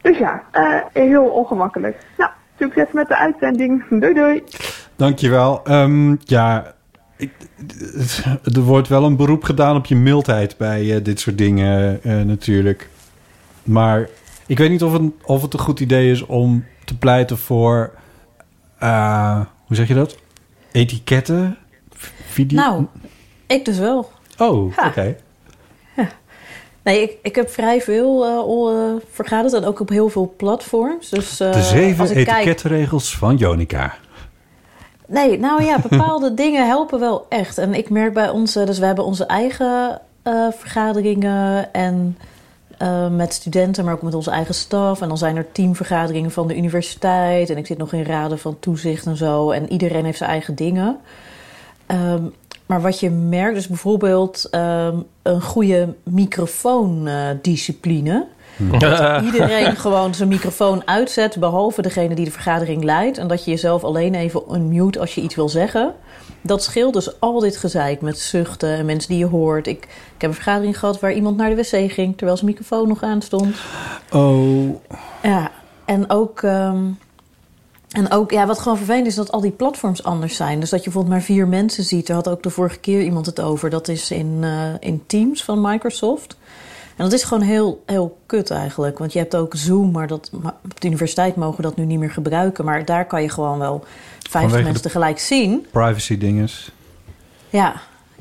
[0.00, 1.96] Dus ja, eh, heel ongemakkelijk.
[2.16, 3.84] Nou, succes met de uitzending.
[3.88, 4.44] Doei doei.
[4.96, 5.60] Dankjewel.
[5.64, 6.74] Ehm ja,
[7.16, 7.30] ik,
[8.54, 12.20] er wordt wel een beroep gedaan op je mildheid bij eh, dit soort dingen eh,
[12.20, 12.88] natuurlijk.
[13.62, 14.08] Maar
[14.46, 17.92] ik weet niet of het, of het een goed idee is om te pleiten voor...
[18.78, 20.16] eh, hoe zeg je dat?
[20.72, 21.56] Etiketten?
[22.26, 22.58] Video?
[22.60, 22.86] Nou,
[23.46, 24.10] ik dus wel.
[24.38, 25.16] Oh, oké.
[26.82, 28.24] Nee, ik, ik heb vrij veel
[29.12, 31.08] vergaderd en ook op heel veel platforms.
[31.08, 33.94] Dus, De zeven kijk- etiketregels van Jonica.
[35.14, 37.58] Nee, nou ja, bepaalde dingen helpen wel echt.
[37.58, 42.18] En ik merk bij ons, dus we hebben onze eigen eh, vergaderingen en
[42.78, 45.00] eh, met studenten, maar ook met onze eigen staf.
[45.00, 47.50] En dan zijn er teamvergaderingen van de universiteit.
[47.50, 49.50] En ik zit nog in raden van toezicht en zo.
[49.50, 50.96] En iedereen heeft zijn eigen dingen.
[51.86, 52.22] Ehm,
[52.66, 58.26] maar wat je merkt, is bijvoorbeeld ehm, een goede microfoondiscipline.
[58.56, 63.18] Dat iedereen gewoon zijn microfoon uitzet, behalve degene die de vergadering leidt.
[63.18, 65.94] En dat je jezelf alleen even unmute als je iets wil zeggen.
[66.40, 69.66] Dat scheelt dus al dit gezeik met zuchten en mensen die je hoort.
[69.66, 72.88] Ik, ik heb een vergadering gehad waar iemand naar de wc ging terwijl zijn microfoon
[72.88, 73.56] nog aan stond.
[74.12, 74.74] Oh,
[75.22, 75.50] Ja,
[75.84, 76.82] en ook, ehm,
[77.90, 80.60] en ook ja, wat gewoon vervelend is dat al die platforms anders zijn.
[80.60, 82.08] Dus dat je bijvoorbeeld maar vier mensen ziet.
[82.08, 83.70] Er had ook de vorige keer iemand het over.
[83.70, 86.36] Dat is in, eh, in Teams van Microsoft.
[86.96, 88.98] En dat is gewoon heel, heel kut eigenlijk.
[88.98, 91.84] Want je hebt ook Zoom, maar dat, maar op de universiteit mogen we dat nu
[91.84, 92.64] niet meer gebruiken.
[92.64, 93.84] Maar daar kan je gewoon wel
[94.18, 95.66] 50 Vanwege mensen tegelijk zien.
[95.70, 96.70] privacy dinges.
[97.50, 97.74] Ja,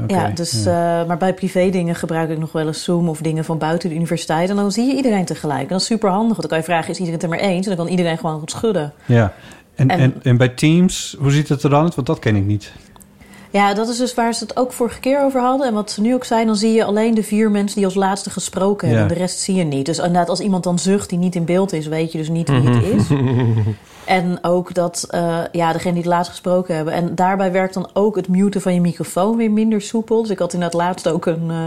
[0.07, 1.01] ja, dus, ja.
[1.01, 3.89] eh, maar bij privé dingen gebruik ik nog wel eens Zoom of dingen van buiten
[3.89, 4.49] de universiteit.
[4.49, 5.61] En dan zie je iedereen tegelijk.
[5.61, 6.28] En dat is super handig.
[6.38, 7.67] Want dan kan je vragen, is iedereen het er maar eens?
[7.67, 8.93] En dan kan iedereen gewoon goed schudden.
[9.05, 9.34] Ja.
[9.76, 11.95] En, en, En- en, bij Teams, hoe ziet het er dan uit?
[11.95, 12.71] Want dat ken ik niet.
[13.54, 15.68] Ja, dat is dus waar ze het ook vorige keer over hadden.
[15.68, 17.95] En wat ze nu ook zijn, dan zie je alleen de vier mensen die als
[17.95, 19.08] laatste gesproken hebben.
[19.08, 19.14] Ja.
[19.14, 19.86] De rest zie je niet.
[19.86, 22.49] Dus inderdaad, als iemand dan zucht die niet in beeld is, weet je dus niet
[22.49, 23.08] wie het is.
[24.06, 26.93] En ook dat, eh, ja, degene die het laatst gesproken hebben.
[26.93, 30.22] En daarbij werkt dan ook het muten van je microfoon weer minder soepel.
[30.22, 31.66] Dus ik had inderdaad laatst ook een eh,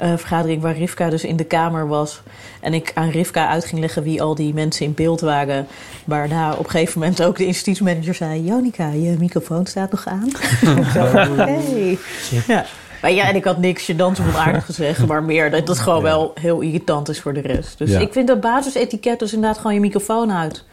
[0.00, 2.20] eh, vergadering waar Rivka dus in de kamer was.
[2.60, 5.66] En ik aan Rivka uit ging leggen wie al die mensen in beeld waren.
[6.04, 8.44] Waarna op een gegeven moment ook de instituutsmanager zei...
[8.44, 10.28] Jonica, je microfoon staat nog aan.
[11.36, 11.98] Hey.
[12.46, 12.64] Ja.
[13.02, 16.02] Maar ja, en ik had niks gênants of onaardig gezegd, maar meer dat het gewoon
[16.02, 17.78] wel heel irritant is voor de rest.
[17.78, 17.98] Dus Ja.
[17.98, 20.64] ik vind dat basisetiket dus inderdaad gewoon je microfoon uit.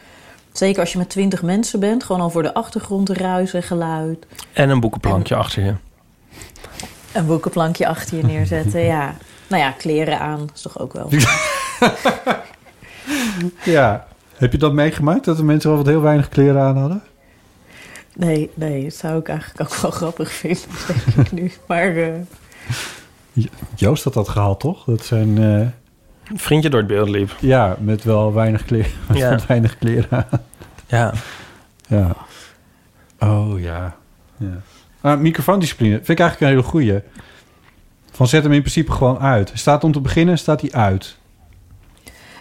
[0.52, 4.26] Zeker als je met twintig mensen bent, gewoon al voor de achtergrond ruis en geluid.
[4.54, 5.74] En een boekenplankje achter je.
[7.18, 9.16] Een boekenplankje achter je neerzetten, ja.
[9.48, 11.10] Nou ja, kleren aan is toch ook wel.
[13.64, 14.08] Ja.
[14.36, 15.26] Heb je dat meegemaakt?
[15.26, 17.04] Dat de mensen wel wat heel weinig kleren aan hadden?
[18.16, 21.52] Nee, nee, dat zou ik eigenlijk ook wel grappig vinden, denk ik nu.
[21.68, 22.14] Maar eh,
[23.76, 24.84] Joost had dat gehaald, toch?
[24.84, 25.44] Dat zijn, eh,
[26.32, 27.36] Een vriendje door het beeld liep.
[27.40, 29.40] ja, met wel weinig kleren, met Ja.
[29.48, 30.42] weinig kleren aan.
[30.88, 31.14] Ja.
[31.88, 32.16] Ja.
[33.20, 33.96] Oh, ja.
[34.38, 34.62] ja.
[35.08, 37.00] Ah, microfoondiscipline vind ik eigenlijk een hele goeie.
[38.12, 39.52] Van zet hem in principe gewoon uit.
[39.54, 41.18] Staat om te beginnen, staat hij uit.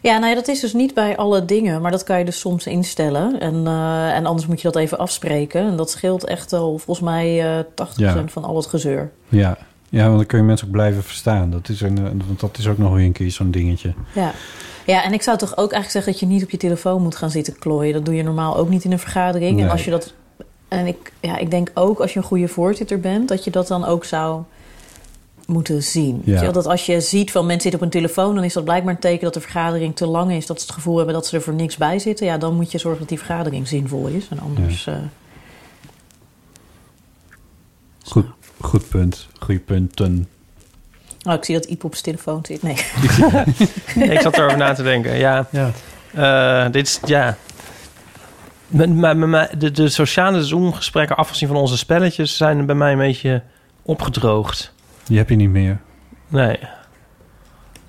[0.03, 2.41] Ja, nou ja, dat is dus niet bij alle dingen, maar dat kan je dus
[2.41, 3.41] soms instellen.
[3.41, 5.61] En, eh, en anders moet je dat even afspreken.
[5.61, 9.11] En dat scheelt echt al volgens mij eh 80% van al het gezeur.
[9.29, 9.59] Ja.
[9.89, 11.51] ja, want dan kun je mensen ook blijven verstaan.
[11.51, 13.95] Dat is, een, eh, want dat is ook nog weer een keer zo'n dingetje.
[14.15, 14.33] Ja.
[14.87, 17.17] ja, en ik zou toch ook eigenlijk zeggen dat je niet op je telefoon moet
[17.17, 17.93] gaan zitten klooien.
[17.93, 19.61] Dat doe je normaal ook niet in een vergadering.
[19.61, 20.15] En als je dat.
[20.77, 23.67] En ik, ja, ik denk ook als je een goede voorzitter bent, dat je dat
[23.67, 24.43] dan ook zou
[25.47, 26.15] moeten zien.
[26.17, 26.23] Ja.
[26.25, 28.53] Weet je wel, Dat als je ziet van mensen zitten op een telefoon, dan is
[28.53, 30.47] dat blijkbaar een teken dat de vergadering te lang is.
[30.47, 32.27] Dat ze het gevoel hebben dat ze er voor niks bij zitten.
[32.27, 34.29] Ja, dan moet je zorgen dat die vergadering zinvol is.
[34.31, 34.87] En anders.
[34.87, 34.95] eh,
[38.05, 38.27] Goed,
[38.61, 39.27] goed punt.
[39.41, 40.29] Goeie punten.
[41.29, 42.63] Oh, ik zie dat Iep op zijn telefoon zit.
[42.63, 42.77] Nee.
[43.95, 45.17] Nee, ik zat erover na te denken.
[45.17, 45.71] Ja, Ja.
[46.67, 47.01] eh, dit is...
[47.05, 47.37] Ja.
[48.67, 52.37] Met- met- met- met- De, de sociale Zoom-gesprekken, afgezien van onze spelletjes...
[52.37, 53.43] zijn bij mij een beetje
[53.83, 54.73] opgedroogd.
[55.05, 55.81] Die heb je niet meer.
[56.29, 56.59] Nee.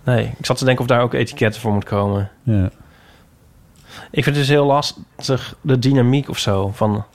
[0.04, 2.32] Nee, ik zat te denken of daar ook etiketten voor moet komen.
[2.44, 2.70] Ja.
[4.12, 6.72] Ik vind het dus heel lastig, de dynamiek of zo.
[6.74, 7.06] Van...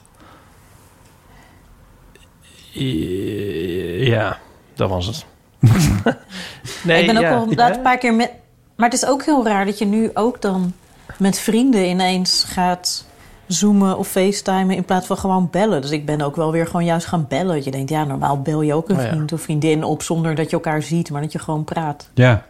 [2.71, 4.37] Ja,
[4.73, 5.25] dat was het.
[6.83, 7.41] nee, ik ben ook ja.
[7.41, 8.31] inderdaad een paar keer met.
[8.75, 10.73] Maar het is ook heel raar dat je nu ook dan
[11.17, 13.05] met vrienden ineens gaat
[13.47, 15.81] zoomen of facetimen in plaats van gewoon bellen.
[15.81, 17.63] Dus ik ben ook wel weer gewoon juist gaan bellen.
[17.63, 19.09] Je denkt, ja, normaal bel je ook een Oh ja.
[19.09, 22.09] vriend of vriendin op zonder dat je elkaar ziet, maar dat je gewoon praat.
[22.13, 22.43] ja.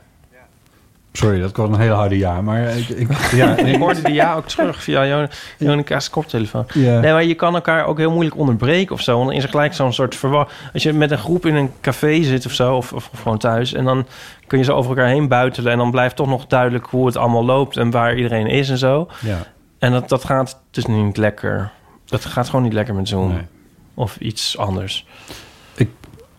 [1.15, 2.41] Sorry, dat was een hele harde ja.
[2.41, 5.27] Maar ik, ik, ja, Ik hoorde die ja ook terug via Jon-
[5.57, 6.65] Jonica's koptelefoon.
[6.73, 6.99] ja.
[6.99, 9.15] Nee, maar je kan elkaar ook heel moeilijk onderbreken of zo.
[9.15, 10.47] Want dan is er gelijk zo'n soort verwar...
[10.73, 13.73] Als je met een groep in een café zit of zo, of, of gewoon thuis...
[13.73, 14.05] en dan
[14.47, 15.71] kun je zo over elkaar heen buitelen...
[15.71, 17.77] en dan blijft toch nog duidelijk hoe het allemaal loopt...
[17.77, 19.07] en waar iedereen is en zo.
[19.21, 19.37] ja.
[19.83, 21.71] En dat, dat gaat dus niet lekker.
[22.05, 23.33] Dat gaat gewoon niet lekker met Zoom.
[23.33, 23.41] Nee.
[23.93, 25.05] Of iets anders.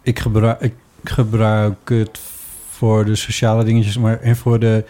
[0.02, 0.74] Ik gebruik, ik
[1.04, 2.20] gebruik het
[2.68, 4.84] voor de sociale dingetjes, maar en voor de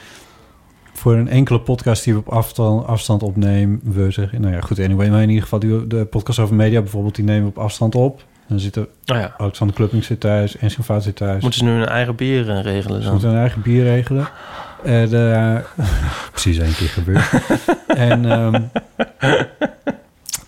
[0.93, 3.81] voor een enkele podcast die we op afstand, afstand opnemen.
[3.83, 6.81] We zeggen, nou ja, goed, anyway, maar in ieder geval die, de podcast over media
[6.81, 8.23] bijvoorbeeld, die nemen we op afstand op.
[8.47, 11.43] Dan zitten Nou ja, Alexander Klupping zit thuis en zijn vader zit thuis.
[11.43, 13.13] moeten ze nu hun eigen bier regelen Ze dan?
[13.13, 14.29] moeten hun eigen bier regelen.
[14.85, 15.57] En, eh,
[16.33, 17.31] precies één keer gebeurd.
[17.87, 18.63] en, ehm,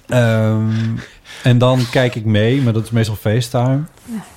[0.07, 0.70] ehm,
[1.43, 3.80] en dan kijk ik mee, maar dat is meestal FaceTime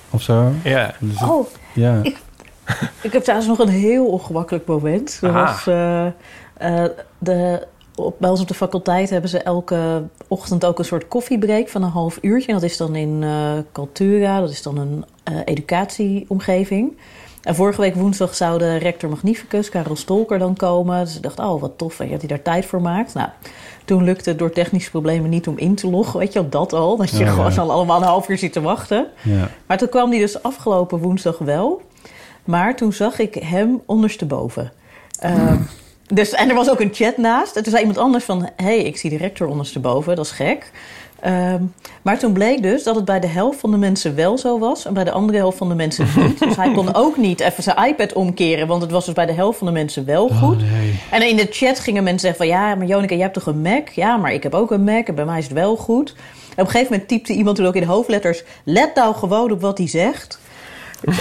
[0.10, 0.52] of zo.
[0.64, 0.94] Ja.
[1.00, 2.00] Dus het- Oh, ja.
[2.04, 2.18] ik-
[3.02, 5.18] Ik heb trouwens nog een heel ongemakkelijk moment.
[5.22, 5.46] Dat Aha.
[5.46, 6.06] was, eh,
[6.84, 11.08] eh, de, op, bij ons op de faculteit hebben ze elke ochtend ook een soort
[11.08, 12.48] koffiebreak van een half uurtje.
[12.48, 16.98] En dat is dan in eh Cultura, dat is dan een eh, educatieomgeving.
[17.44, 21.06] En vorige week woensdag zou de rector magnificus, Karel Stolker, dan komen.
[21.06, 23.14] Dus ik dacht, oh wat tof dat hij daar tijd voor maakt.
[23.14, 23.30] Nou,
[23.86, 26.20] toen lukte het door technische problemen niet om in te loggen.
[26.20, 26.98] Weet je wel, dat al.
[26.98, 27.32] Dat je Ja, ja.
[27.32, 29.08] gewoon al allemaal een half uur zit te wachten.
[29.22, 29.50] Ja.
[29.66, 31.82] Maar toen kwam die dus afgelopen woensdag wel.
[32.44, 34.72] Maar toen zag ik hem ondersteboven.
[35.20, 35.58] Ehm,
[36.08, 37.56] dus, en er was ook een chat naast.
[37.56, 38.42] En toen zei iemand anders van...
[38.42, 40.72] hé, hey, ik zie de rector ondersteboven, dat is gek.
[41.22, 41.64] Ehm,
[42.02, 44.86] maar toen bleek dus dat het bij de helft van de mensen wel zo was...
[44.86, 46.40] en bij de andere helft van de mensen niet.
[46.40, 48.68] dus hij kon ook niet even zijn iPad omkeren...
[48.68, 50.62] want het was dus bij de helft van de mensen wel goed.
[50.62, 51.00] Oh, nee.
[51.12, 52.60] En in de chat gingen mensen zeggen van...
[52.60, 53.90] ja, maar Jonica, jij hebt toch een Mac?
[53.90, 56.16] Ja, maar ik heb ook een Mac en bij mij is het wel goed.
[56.56, 58.44] En op een gegeven moment typte iemand toen ook in hoofdletters...
[58.64, 60.40] let nou gewoon op wat hij zegt...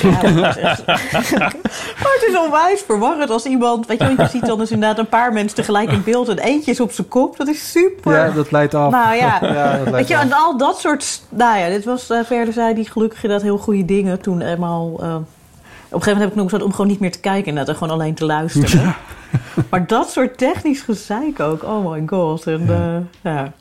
[0.02, 0.86] Ja, dat is echt-
[2.02, 3.86] maar het is onwijs verwarrend als iemand...
[3.86, 6.28] Weet je, want je ziet dan dus inderdaad een paar mensen tegelijk in beeld...
[6.28, 7.36] en eentje is op zijn kop.
[7.36, 8.12] Dat is super.
[8.14, 8.90] Ja, dat leidt af.
[8.90, 10.22] Nou ja, Ja, dat weet je, af.
[10.22, 11.22] en al dat soort...
[11.28, 14.86] Nou ja, dit was eh, verder zei die gelukkig inderdaad heel goede dingen toen eenmaal...
[14.86, 17.58] eh, op een gegeven moment heb ik nog besloten om gewoon niet meer te kijken...
[17.58, 18.94] en gewoon alleen te luisteren.
[19.70, 21.62] Maar dat soort technisch gezeik ook.
[21.62, 22.46] Oh my god.
[22.46, 23.52] En, eh, ja.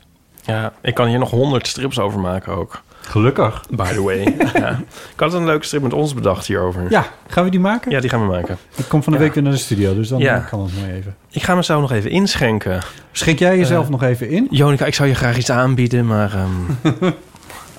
[0.44, 2.82] Ja, ik kan hier nog honderd strips over maken ook.
[3.08, 3.64] Gelukkig.
[3.70, 4.36] By the way.
[4.54, 4.70] ja.
[5.14, 6.86] Ik had een leuke strip met ons bedacht hierover.
[6.90, 7.92] Ja, gaan we die maken?
[7.92, 8.58] Ja, die gaan we maken.
[8.76, 9.26] Ik kom van de Ja.
[9.26, 10.38] week weer naar de studio, dus dan Ja.
[10.40, 11.16] kan het mooi even.
[11.32, 12.82] Ik ga me zo nog even inschenken.
[13.12, 14.48] Schenk jij jezelf Eh, nog even in?
[14.50, 16.34] Jonica, ik zou je graag iets aanbieden, maar...
[16.34, 17.12] ehm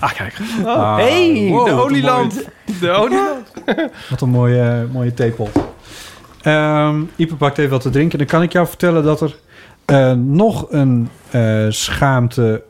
[0.00, 0.34] Ah, kijk.
[0.64, 2.32] Ah, hey, wow, de olielamp.
[2.80, 3.30] De.
[4.10, 5.50] Wat een mooie, mooie theepot.
[6.42, 8.18] Ehm Ipe pakt even wat te drinken.
[8.18, 9.36] Dan kan ik jou vertellen dat er
[9.84, 12.62] eh, nog een eh, schaamte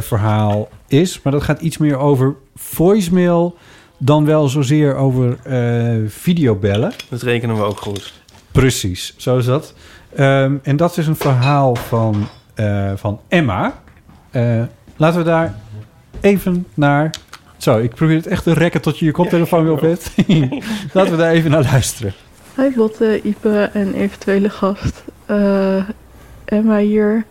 [0.00, 1.22] verhaal is.
[1.22, 3.56] Maar dat gaat iets meer over voicemail
[3.98, 6.92] dan wel zozeer over eh, videobellen.
[7.08, 8.12] Dat rekenen we ook goed.
[8.52, 9.74] Precies, zo is dat.
[10.14, 13.80] Ehm, en dat is een verhaal van, eh, van Emma.
[14.30, 14.62] Eh,
[14.96, 15.54] laten we daar
[16.20, 17.10] even naar...
[17.56, 20.10] Zo, ik probeer het echt te rekken tot je je koptelefoon weer op hebt.
[20.94, 22.12] laten we daar even naar luisteren.
[22.56, 25.04] Hi Botte, Ipe en eventuele gast.
[25.26, 25.84] Eh,
[26.44, 27.24] Emma hier.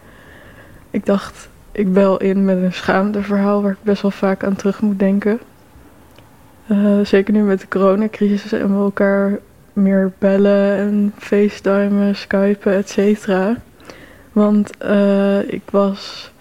[0.91, 1.49] Ik dacht,
[1.79, 5.39] ik bel in met een schaamteverhaal waar ik best wel vaak aan terug moet denken.
[6.67, 9.39] Eh, zeker nu met de coronacrisis en we elkaar
[9.73, 13.55] meer bellen en facetimen, skypen, et cetera.
[14.31, 16.31] Want eh, ik was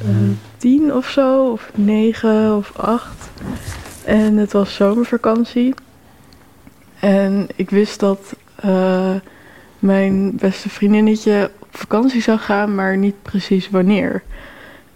[0.00, 0.08] eh,
[0.56, 3.30] tien of zo, of negen of acht.
[4.04, 5.74] En het was zomervakantie.
[7.00, 8.36] En ik wist dat
[9.78, 14.22] mijn beste vriendinnetje op vakantie zou gaan, maar niet precies wanneer.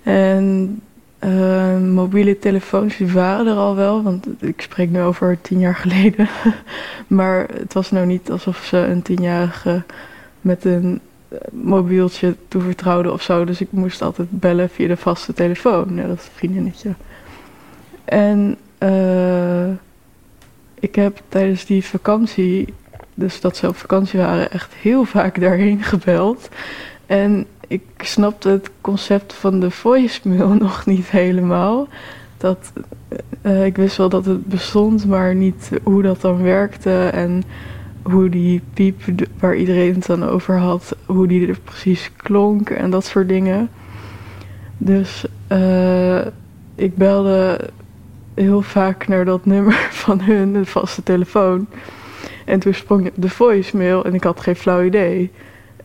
[0.07, 0.81] En
[1.19, 5.75] eh, mobiele telefoons die waren er al wel, want ik spreek nu over tien jaar
[5.75, 6.29] geleden.
[7.07, 9.83] maar het was nou niet alsof ze een tienjarige
[10.41, 13.45] met een eh, mobieltje toevertrouwde of zo.
[13.45, 16.95] Dus ik moest altijd bellen via de vaste telefoon, net als vriendinnetje.
[18.05, 19.69] En eh,
[20.75, 22.75] ik heb tijdens die vakantie,
[23.15, 26.49] dus dat ze op vakantie waren, echt heel vaak daarheen gebeld.
[27.07, 31.89] En ik snapte het concept van de voicemail nog niet helemaal.
[32.37, 32.73] Dat,
[33.41, 37.43] eh, ik wist wel dat het bestond, maar niet hoe dat dan werkte en
[38.03, 39.03] hoe die piep
[39.39, 43.71] waar iedereen het dan over had, hoe die er precies klonk en dat soort dingen.
[44.79, 46.27] Dus eh,
[46.75, 47.71] ik belde
[48.35, 51.67] heel vaak naar dat nummer van hun, de vaste telefoon.
[52.45, 55.31] En toen sprong de voicemail en ik had geen flauw idee.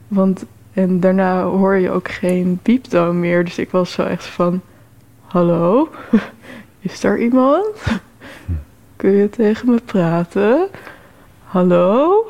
[0.08, 3.44] Want, en daarna hoor je ook geen pieptoon meer.
[3.46, 4.62] Dus ik was zo echt van,
[5.22, 5.90] hallo,
[6.80, 7.66] is er iemand?
[8.96, 10.68] Kun je tegen me praten?
[11.44, 12.26] Hallo?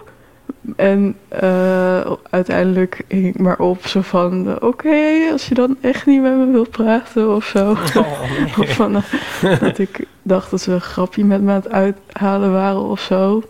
[0.76, 4.62] En eh, uiteindelijk hing ik maar op zo van...
[4.62, 7.72] Oké, als je dan echt niet met me wilt praten of zo.
[8.62, 12.52] of van, eh, dat ik dacht dat ze een grapje met me aan het uithalen
[12.52, 13.44] waren of zo.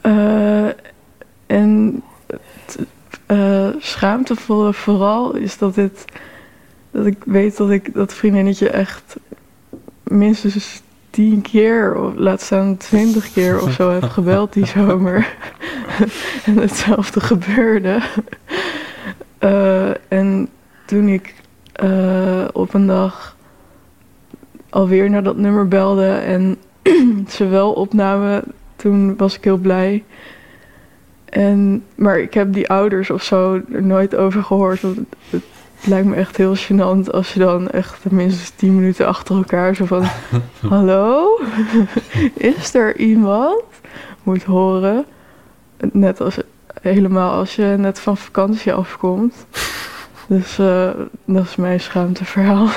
[0.00, 0.66] Eh,
[1.46, 2.02] en
[3.26, 6.04] eh, schaamtevolle vooral is dat, dit,
[6.90, 9.16] dat ik weet dat ik dat vriendinnetje echt
[10.02, 15.36] minstens tien keer, of laat staan twintig keer of zo heb gebeld die zomer.
[16.46, 18.00] en hetzelfde gebeurde.
[19.38, 20.48] Eh, en
[20.86, 21.34] toen ik
[21.72, 23.36] eh, op een dag
[24.70, 26.56] alweer naar dat nummer belde en
[27.28, 28.42] ze wel opnamen,
[28.76, 30.04] toen was ik heel blij.
[31.34, 34.80] En, maar ik heb die ouders of zo er nooit over gehoord.
[34.80, 35.42] Want het-
[35.74, 39.74] het lijkt me echt heel gênant als je dan echt minstens 10 minuten achter elkaar
[39.74, 40.04] zo van...
[40.68, 41.26] Hallo?
[42.34, 43.62] Is er iemand?
[44.22, 45.04] Moet horen.
[45.92, 46.36] Net als,
[46.82, 49.46] helemaal als je net van vakantie afkomt.
[50.28, 50.90] Dus eh,
[51.24, 52.68] dat is mijn schaamteverhaal.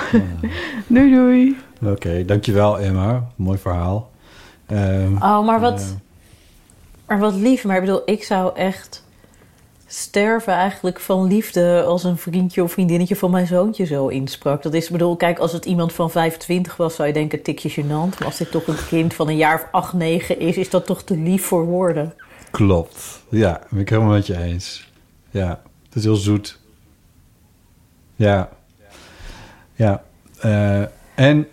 [0.87, 1.57] doei doei.
[1.85, 3.27] Oké, dankjewel Emma.
[3.35, 4.11] Mooi verhaal.
[4.65, 5.95] Ehm, Oh, maar wat,
[7.07, 7.63] maar wat lief.
[7.63, 9.05] Maar ik bedoel, ik zou echt
[9.87, 14.63] sterven eigenlijk van liefde als een vriendje of vriendinnetje van mijn zoontje zo insprak.
[14.63, 18.17] Dat is, bedoel, kijk, als het iemand van 25 was, zou je denken, tikje gênant.
[18.17, 20.85] Maar als dit toch een kind van een jaar of 8, 9 is, is dat
[20.85, 22.13] toch te lief voor woorden.
[22.51, 23.23] Klopt.
[23.29, 24.91] Ja, ben ik helemaal met je eens.
[25.29, 26.59] Ja, het is heel zoet.
[28.15, 28.49] Ja.
[29.73, 30.03] Ja.
[30.39, 30.81] Eh,
[31.15, 31.47] en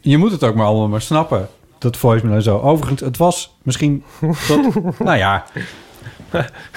[0.00, 1.48] je moet het ook maar allemaal maar snappen.
[1.80, 2.58] Dat voicemail en zo.
[2.58, 4.04] Overigens, het was misschien...
[4.48, 4.60] Dat,
[4.98, 5.44] nou ja.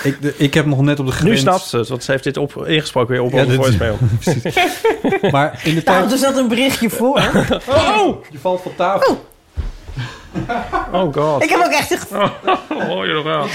[0.04, 1.30] Ik, de- ik heb nog net op de grens...
[1.30, 3.98] Nu snapt ze het, want ze heeft dit op, ingesproken weer op Ja, onze voicemail.
[5.32, 6.12] Maar in de Nou, tijd...
[6.12, 7.22] er zat een berichtje voor.
[7.68, 8.24] Oh!
[8.32, 9.26] Je valt van tafel.
[10.92, 11.44] Oh god.
[11.44, 11.92] Ik heb ook echt...
[11.92, 12.10] echt-
[12.88, 13.48] Hoor je nog wel?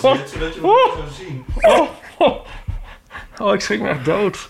[0.00, 0.74] zodat je het zo
[1.18, 1.44] zien.
[3.38, 4.48] Oh, ik schrik me echt dood.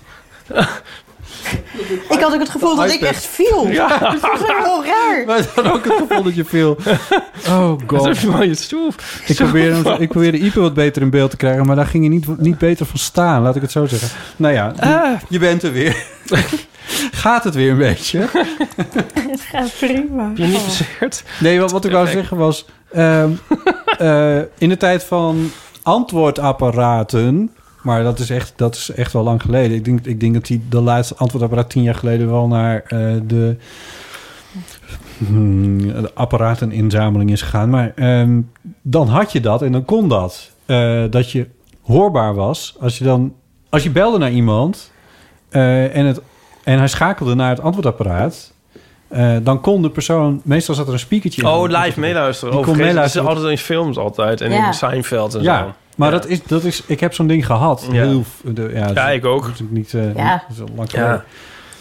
[2.09, 3.69] Ik had ook het gevoel dat ik echt viel.
[3.69, 3.99] Ja.
[3.99, 5.23] Dat was heel raar.
[5.27, 6.77] Wij hadden ook het gevoel dat je viel.
[7.49, 8.19] Oh god.
[8.19, 8.93] van je stoel?
[9.27, 12.05] Ik probeerde, hem- ik probeerde Ipe wat beter in beeld te krijgen, maar daar ging
[12.05, 14.09] je niet, niet beter van staan, laat ik het zo zeggen.
[14.37, 15.21] Nou ja, Ah.
[15.29, 15.97] je bent er weer.
[17.13, 18.19] Gaat het weer een beetje?
[19.31, 20.29] Het gaat prima.
[20.29, 21.23] Heb je niet bezeerd?
[21.41, 22.65] Nee, wat, wat ik wou zeggen was...
[22.93, 23.31] ehm,
[23.99, 25.51] eh, in de tijd van
[25.83, 27.51] antwoordapparaten...
[27.83, 29.77] maar dat is echt, dat is echt wel lang geleden.
[29.77, 32.31] Ik denk, ik denk dat die de laatste antwoordapparaat tien jaar geleden...
[32.31, 33.57] wel naar eh, de,
[35.19, 37.71] hmm, de apparateninzameling is gegaan.
[37.71, 38.41] Maar ehm,
[38.83, 40.51] dan had je dat en dan kon dat.
[40.67, 41.47] Eh, dat je
[41.83, 42.77] hoorbaar was.
[42.81, 43.35] Als je dan...
[43.69, 44.93] Als je belde naar iemand...
[45.49, 46.21] eh, en, het,
[46.65, 48.53] en hij schakelde naar het antwoordapparaat...
[49.09, 50.41] eh, dan kon de persoon...
[50.45, 51.49] Meestal zat er een speakertje in.
[51.49, 52.51] Oh, live meeluisteren.
[52.51, 53.29] Die Oh, kon vergeet, dat is meeluisteren.
[53.29, 54.41] altijd in films altijd.
[54.41, 54.67] En Ja.
[54.67, 55.73] in Seinfeld en zo.
[55.97, 56.19] Maar Ja.
[56.19, 56.83] Dat, is, dat is...
[56.87, 57.87] Ik heb zo'n ding gehad.
[57.91, 58.03] Ja.
[58.07, 59.51] Heel, de, ja, Ja, ik ook.
[59.69, 60.45] Niet, eh, Ja.
[60.49, 61.11] niet zo lang geleden.
[61.13, 61.25] Ja.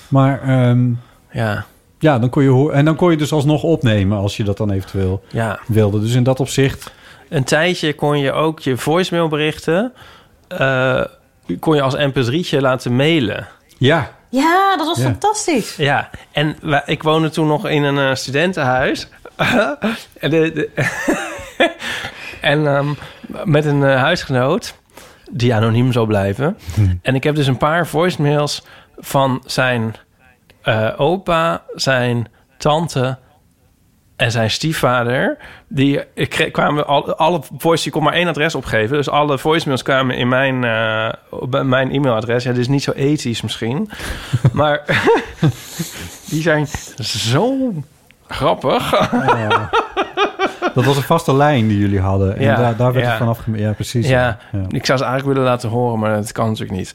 [0.07, 0.89] Maar ehm,
[1.31, 1.65] Ja.
[1.99, 4.57] ja, dan kon je hoor en dan kon je dus alsnog opnemen als je dat
[4.57, 5.59] dan eventueel Ja.
[5.67, 5.99] wilde.
[5.99, 6.91] Dus in dat opzicht,
[7.29, 9.93] Een tijdje kon je ook je voicemailberichten...
[10.47, 11.01] eh,
[11.59, 13.47] kon je als mp3'tje laten mailen.
[13.77, 15.03] ja, Ja, dat was Ja.
[15.03, 15.75] fantastisch.
[15.75, 19.07] Ja, en wij- ik woonde toen nog in een eh, studentenhuis.
[20.19, 20.69] en de, de-
[22.41, 22.87] en ehm,
[23.43, 24.75] met een eh, huisgenoot
[25.31, 26.57] die anoniem zal blijven.
[27.01, 28.65] En ik heb dus een paar voicemails
[28.97, 29.95] van zijn
[30.61, 32.27] eh, opa, zijn
[32.57, 33.17] tante
[34.15, 35.37] en zijn stiefvader.
[35.67, 38.97] Die ik kreeg, kwamen al, alle voice, je kon maar één adres opgeven.
[38.97, 40.55] Dus alle voicemails kwamen in mijn,
[41.29, 42.43] op mijn e-mailadres.
[42.43, 43.89] Ja, dit is niet zo ethisch misschien.
[44.53, 44.81] maar
[46.29, 46.67] die zijn
[46.99, 47.73] zo
[48.27, 49.09] grappig.
[50.73, 52.37] Dat was een vaste lijn die jullie hadden.
[52.37, 53.11] En Ja, daar, daar werd ja.
[53.11, 54.07] het vanaf Ja, precies.
[54.07, 54.59] Ja, ja.
[54.69, 56.93] ik zou ze eigenlijk willen laten horen, maar dat kan natuurlijk niet.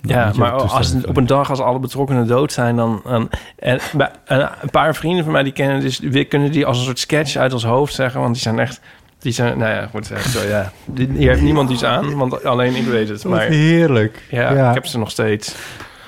[0.00, 3.00] Ja, maar als op een dag als alle betrokkenen dood zijn, dan...
[3.04, 6.78] dan en, een, een paar vrienden van mij die kennen, dus die kunnen die als
[6.78, 8.80] een soort sketch uit ons hoofd zeggen, want die zijn echt...
[9.18, 10.72] Die zijn, nou ja, ik moet zeggen, zo ja.
[10.94, 13.22] Hier heeft niemand iets aan, want alleen ik weet het.
[13.22, 14.22] Wat Maar heerlijk.
[14.30, 14.68] ja, Ja.
[14.68, 15.54] ik heb ze nog steeds.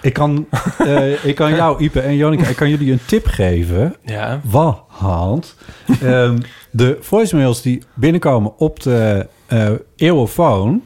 [0.03, 0.47] Ik kan,
[0.79, 3.97] eh, ik kan jou, Ipe en Jonica, ik kan jullie een tip geven.
[4.05, 4.41] Ja.
[4.45, 5.57] Want
[6.03, 6.39] ehm,
[6.71, 10.83] de voicemails die binnenkomen op de eh eeuwofoon,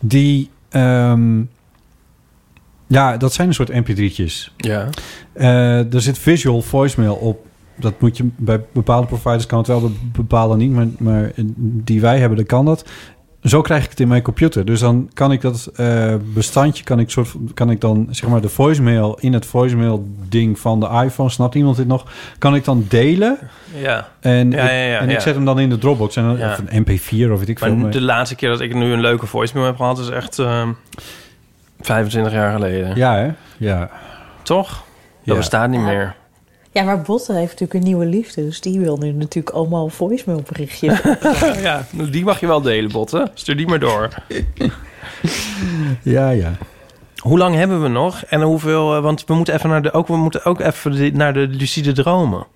[0.00, 0.50] die...
[0.68, 1.42] ehm,
[2.86, 4.54] ja, dat zijn een soort mp3'tjes.
[4.56, 4.88] Ja.
[5.32, 7.46] Eh, er zit visual voicemail op.
[7.76, 10.70] Dat moet je bij bepaalde providers kan het wel, bij bepaalde niet.
[10.70, 12.84] Maar, maar die wij hebben, dan kan dat.
[13.44, 14.64] Zo krijg ik het in mijn computer.
[14.64, 18.40] Dus dan kan ik dat eh, bestandje, kan ik, soort, kan ik dan zeg maar
[18.40, 22.06] de voicemail in het voicemail ding van de iPhone, snapt iemand dit nog?
[22.38, 23.38] Kan ik dan delen
[23.76, 24.08] Ja.
[24.20, 26.36] en, Ja, ik, ja, ja, en ik zet hem dan in de Dropbox en dan,
[26.36, 26.50] Ja.
[26.52, 27.74] of een MP4 of weet ik veel.
[27.74, 30.68] Maar de laatste keer dat ik nu een leuke voicemail heb gehad, is echt ehm
[31.80, 32.96] 25 jaar geleden.
[32.96, 33.30] Ja, hè?
[33.56, 33.90] Ja.
[34.42, 34.68] Toch?
[34.68, 34.82] Dat
[35.22, 35.34] Ja.
[35.34, 35.86] bestaat niet Ja.
[35.86, 36.14] meer.
[36.74, 38.44] Ja, maar Botte heeft natuurlijk een nieuwe liefde.
[38.44, 41.00] Dus die wil nu natuurlijk allemaal voicemailberichtjes.
[41.62, 43.30] ja, die mag je wel delen, Botten.
[43.34, 44.08] Stuur die maar door.
[46.02, 46.52] Ja, ja.
[47.16, 48.22] Hoe lang hebben we nog?
[48.22, 48.94] En hoeveel...
[48.96, 49.92] eh, Want we moeten even naar de...
[49.92, 52.46] Ook, we moeten ook even naar de lucide dromen.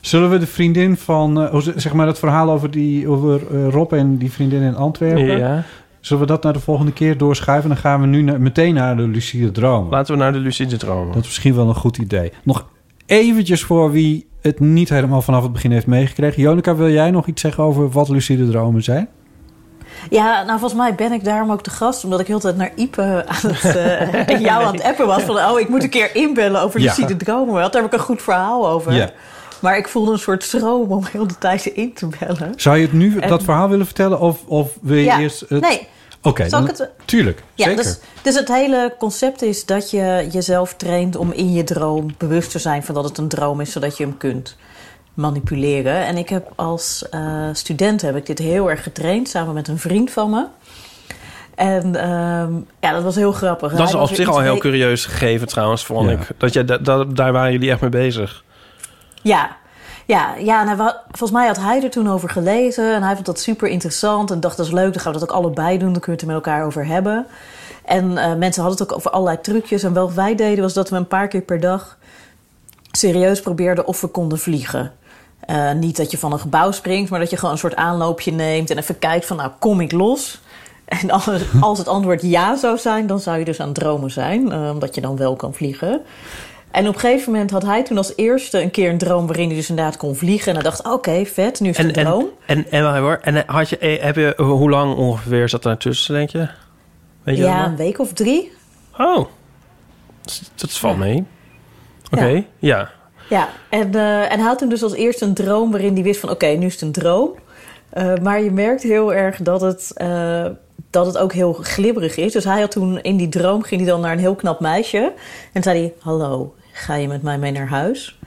[0.00, 3.68] Zullen we de vriendin van, eh, ze- zeg maar dat verhaal over, die, over eh,
[3.68, 5.38] Rob en die vriendin in Antwerpen?
[5.38, 5.64] Ja.
[6.00, 7.68] Zullen we dat naar de volgende keer doorschuiven?
[7.68, 9.90] Dan gaan we nu naar- meteen naar de lucide droom.
[9.90, 11.12] Laten we naar de lucide dromen.
[11.12, 12.32] Dat is misschien wel een goed idee.
[12.42, 12.66] Nog
[13.12, 16.42] eventjes voor wie het niet helemaal vanaf het begin heeft meegekregen.
[16.42, 19.08] Jonica, wil jij nog iets zeggen over wat lucide dromen zijn?
[20.10, 22.04] Ja, nou volgens mij ben ik daarom ook de gast.
[22.04, 25.06] Omdat ik heel de tijd naar Ipe aan het, eh, en jou aan het appen
[25.06, 25.22] was.
[25.22, 26.86] Van, oh, ik moet een keer inbellen over Ja.
[26.86, 27.54] lucide dromen.
[27.54, 28.92] Want daar heb ik een goed verhaal over.
[28.92, 29.10] Ja.
[29.60, 32.52] Maar ik voelde een soort stroom om heel de tijd in te bellen.
[32.56, 34.20] Zou je het nu, En- dat verhaal willen vertellen?
[34.20, 35.40] Of, of wil je Ja, eerst...
[35.48, 35.60] Het...
[35.60, 35.88] nee.
[36.22, 37.42] Oké, het- tuurlijk.
[37.54, 37.82] Ja, zeker.
[37.82, 42.50] dus, dus het hele concept is dat je jezelf traint om in je droom bewust
[42.50, 44.56] te zijn van dat het een droom is, zodat je hem kunt
[45.14, 46.04] manipuleren.
[46.06, 49.78] En ik heb als eh, student heb ik dit heel erg getraind samen met een
[49.78, 50.46] vriend van me.
[51.54, 53.68] En ehm, ja, dat was heel grappig.
[53.68, 56.16] Dat Hij is was op zich al heel mee- curieus gegeven trouwens, vond Ja.
[56.16, 56.28] ik.
[56.38, 58.44] Dat da- da- daar waren jullie echt mee bezig.
[59.22, 59.56] Ja,
[60.06, 62.94] ja, ja wa- volgens mij had hij er toen over gelezen.
[62.94, 64.30] En hij vond dat super interessant.
[64.30, 65.92] En dacht, dat is leuk, dan gaan we dat ook allebei doen.
[65.92, 67.26] Dan kunnen we het er met elkaar over hebben.
[67.84, 69.82] En eh, mensen hadden het ook over allerlei trucjes.
[69.82, 71.98] En wat wij deden, was dat we een paar keer per dag...
[72.92, 74.92] serieus probeerden of we konden vliegen.
[75.40, 78.32] Eh, niet dat je van een gebouw springt, maar dat je gewoon een soort aanloopje
[78.32, 78.70] neemt...
[78.70, 80.40] en even kijkt van, nou, kom ik los?
[80.84, 81.28] En als,
[81.60, 84.52] als het antwoord ja zou zijn, dan zou je dus aan het dromen zijn.
[84.52, 86.00] eh, omdat je dan wel kan vliegen.
[86.72, 89.26] En op een gegeven moment had hij toen als eerste een keer een droom...
[89.26, 90.48] waarin hij dus inderdaad kon vliegen.
[90.48, 92.28] En hij dacht, oké, vet, nu is het En, een droom.
[92.46, 96.14] en, en, en, en had je, eh, heb je, hoe lang ongeveer zat er tussen,
[96.14, 96.48] denk je?
[97.22, 98.52] Weet je ja, een week of drie.
[98.98, 99.26] Oh,
[100.54, 101.24] dat, valt mee.
[102.10, 102.44] Oké, Ja.
[102.58, 102.90] ja.
[103.28, 106.20] Ja, en, eh, en hij had toen dus als eerste een droom waarin hij wist
[106.20, 106.30] van...
[106.30, 107.30] oké, nu is het een droom.
[107.90, 110.46] Eh, maar je merkt heel erg dat het, eh,
[110.90, 112.32] dat het ook heel glibberig is.
[112.32, 115.12] Dus hij had toen in die droom ging hij dan naar een heel knap meisje.
[115.52, 118.18] En zei hij, hallo, ga je met mij mee naar huis?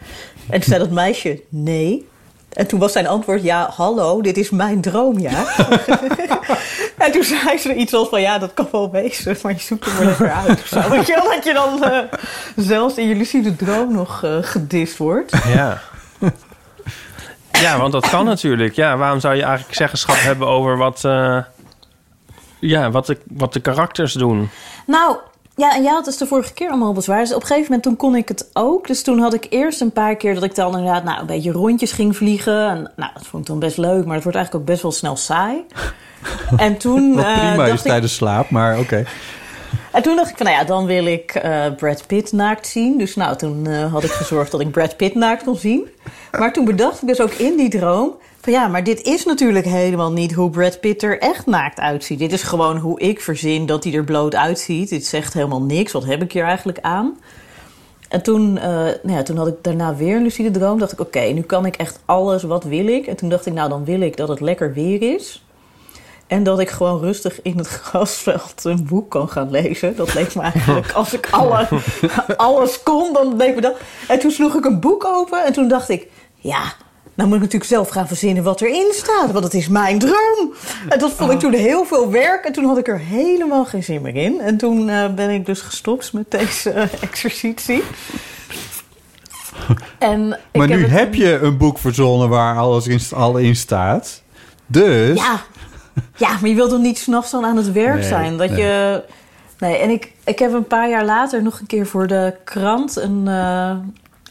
[0.49, 2.07] En toen zei dat meisje, nee.
[2.55, 5.45] En toen was zijn antwoord, ja, hallo, dit is mijn droom, ja.
[6.97, 9.85] en toen zei ze iets als van, ja, dat kan wel wezen, maar je zoekt
[9.85, 10.61] er maar lekker uit.
[10.61, 10.89] Of zo.
[10.89, 11.99] Weet je wel, dat je dan eh,
[12.55, 15.37] zelfs in je lucide droom nog eh gedist wordt.
[15.47, 15.81] Ja.
[17.51, 18.75] ja, want dat kan natuurlijk.
[18.75, 21.37] Ja, waarom zou je eigenlijk zeggenschap hebben over wat, eh,
[22.59, 24.49] ja, wat, de, wat de karakters doen?
[24.85, 25.17] Nou,
[25.55, 27.19] ja, en jij had dus de vorige keer allemaal bezwaar.
[27.19, 28.87] Dus op een gegeven moment toen kon ik het ook.
[28.87, 31.51] Dus toen had ik eerst een paar keer dat ik dan inderdaad nou, een beetje
[31.51, 32.69] rondjes ging vliegen.
[32.69, 34.91] En, nou, dat vond ik dan best leuk, maar het wordt eigenlijk ook best wel
[34.91, 35.65] snel saai.
[36.57, 39.05] En toen, Wat eh, prima is dacht ik, tijdens slaap, maar oké.
[39.91, 42.97] en toen dacht ik van, nou ja, dan wil ik eh, Brad Pitt naakt zien.
[42.97, 45.87] Dus nou, toen eh, had ik gezorgd dat ik Brad Pitt naakt kon zien.
[46.31, 48.15] Maar toen bedacht ik dus ook in die droom...
[48.45, 52.19] van ja, maar dit is natuurlijk helemaal niet hoe Brad Pitt er echt naakt uitziet.
[52.19, 54.89] Dit is gewoon hoe ik verzin dat hij er bloot uitziet.
[54.89, 55.91] Dit zegt helemaal niks.
[55.91, 57.17] Wat heb ik hier eigenlijk aan?
[58.09, 60.79] En toen, eh, nou ja, toen had ik daarna weer een lucide droom.
[60.79, 62.43] dacht ik, oké, nu kan ik echt alles.
[62.43, 63.07] Wat wil ik?
[63.07, 65.45] En toen dacht ik, nou, dan wil ik dat het lekker weer is.
[66.27, 69.95] En dat ik gewoon rustig in het grasveld een boek kan gaan lezen.
[69.95, 71.67] Dat leek me eigenlijk, als ik alle,
[72.37, 73.77] alles kon, dan leek me dat.
[74.07, 76.73] En toen sloeg ik een boek open en toen dacht ik, ja,
[77.15, 79.31] nou moet ik natuurlijk zelf gaan verzinnen wat erin staat.
[79.31, 80.53] Want het is mijn droom.
[80.89, 82.45] En dat vond ik toen heel veel werk.
[82.45, 84.39] En toen had ik er helemaal geen zin meer in.
[84.39, 87.83] En toen eh, ben ik dus gestopt met deze eh, exercitie.
[89.99, 94.21] En Maar nu het heb je een boek verzonnen waar alles in, al in staat.
[94.65, 95.17] Dus...
[95.17, 95.41] Ja,
[96.15, 98.37] ja maar je wilt toch niet s'nachts dan aan het werk Nee, zijn?
[98.37, 98.61] Dat nee.
[98.61, 99.03] je...
[99.59, 102.95] Nee, en ik, ik heb een paar jaar later nog een keer voor de krant
[102.95, 103.75] een, eh,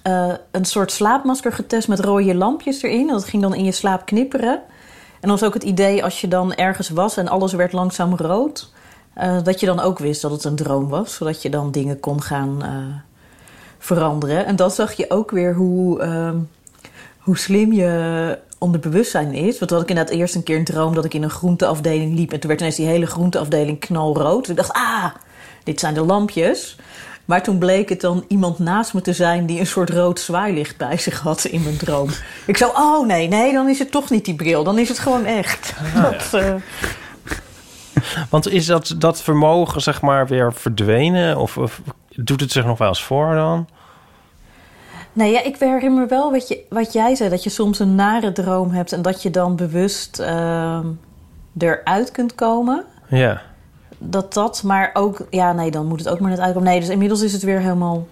[0.04, 3.06] eh, een soort slaapmasker getest met rode lampjes erin.
[3.06, 4.52] Dat ging dan in je slaap knipperen.
[4.54, 8.14] En dan was ook het idee als je dan ergens was en alles werd langzaam
[8.14, 8.72] rood,
[9.14, 12.00] eh, dat je dan ook wist dat het een droom was, zodat je dan dingen
[12.00, 12.68] kon gaan eh,
[13.78, 14.46] veranderen.
[14.46, 16.36] En dat zag je ook weer hoe, ehm,
[17.18, 19.58] hoe slim je onderbewustzijn is.
[19.58, 22.14] Want toen had ik inderdaad eerst een keer een droom dat ik in een groenteafdeling
[22.14, 22.32] liep.
[22.32, 24.40] En toen werd ineens die hele groenteafdeling knalrood.
[24.40, 25.14] Dus ik dacht, ah,
[25.62, 26.76] dit zijn de lampjes.
[27.24, 30.76] Maar toen bleek het dan iemand naast me te zijn die een soort rood zwaailicht
[30.76, 32.08] bij zich had in mijn droom.
[32.46, 34.64] Ik zo, oh nee, nee, dan is het toch niet die bril.
[34.64, 35.74] Dan is het gewoon echt.
[36.02, 36.54] Dat, eh,
[38.30, 41.36] Want is dat, dat vermogen zeg maar weer verdwenen?
[41.36, 43.68] Of, of doet het zich nog wel eens voor dan?
[45.12, 47.30] Nee, ja, ik herinner me wel wat, je, wat jij zei.
[47.30, 50.86] Dat je soms een nare droom hebt en dat je dan bewust ehm,
[51.58, 52.84] eruit kunt komen.
[53.08, 53.42] Ja.
[53.98, 55.26] Dat dat, maar ook...
[55.30, 56.68] Ja, nee, dan moet het ook maar net uitkomen.
[56.68, 58.06] Nee, dus inmiddels is het weer helemaal,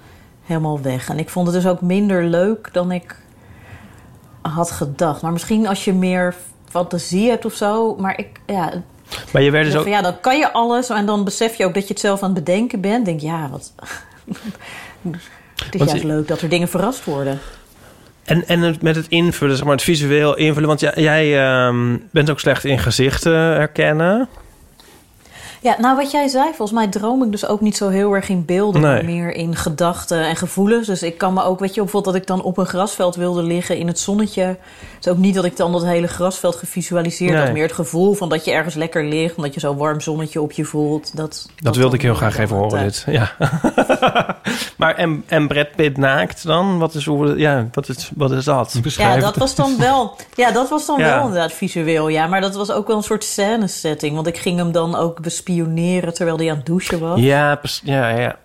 [0.45, 1.09] helemaal weg.
[1.09, 3.17] En ik vond het dus ook minder leuk dan ik
[4.43, 5.23] had gedacht.
[5.23, 6.35] Maar misschien als je meer
[6.69, 7.97] fantasie hebt of zo.
[7.97, 8.73] Maar ik, ja...
[9.33, 9.89] Maar je werd dus van, ook...
[9.89, 10.89] ja, dan kan je alles.
[10.89, 13.05] En dan besef je ook dat je het zelf aan het bedenken bent.
[13.05, 13.73] Denk, ja, wat...
[15.65, 17.39] het is Want juist leuk dat er dingen verrast worden.
[18.25, 20.69] En, en met het invullen, zeg maar, het visueel invullen.
[20.69, 24.29] Want jij, jij ehm, bent ook slecht in gezichten herkennen.
[25.62, 28.28] Ja, nou wat jij zei, volgens mij droom ik dus ook niet zo heel erg
[28.28, 28.93] in beelden, Nee.
[28.93, 30.86] maar meer in gedachten en gevoelens.
[30.86, 33.43] Dus ik kan me ook, weet je, bijvoorbeeld dat ik dan op een grasveld wilde
[33.43, 34.43] liggen in het zonnetje.
[34.43, 37.43] Het is ook niet dat ik dan dat hele grasveld gevisualiseerd Nee.
[37.43, 40.40] had, meer het gevoel van dat je ergens lekker ligt, omdat je zo'n warm zonnetje
[40.40, 41.16] op je voelt.
[41.16, 43.02] Dat, Dat wilde ik heel graag even horen, tijd.
[43.06, 43.14] dit.
[43.14, 43.32] Ja.
[44.76, 46.78] maar en, en Brad Pitt naakt dan?
[46.78, 48.78] Wat is, hoe, ja, wat is, wat is dat?
[48.97, 51.14] Ja, dat was dan wel, ja, dat was dan Ja.
[51.16, 52.26] wel inderdaad visueel, ja.
[52.26, 55.22] Maar dat was ook wel een soort scène setting, want ik ging hem dan ook
[56.15, 57.20] terwijl hij aan het douchen was.
[57.20, 58.39] Ja, ja, ja.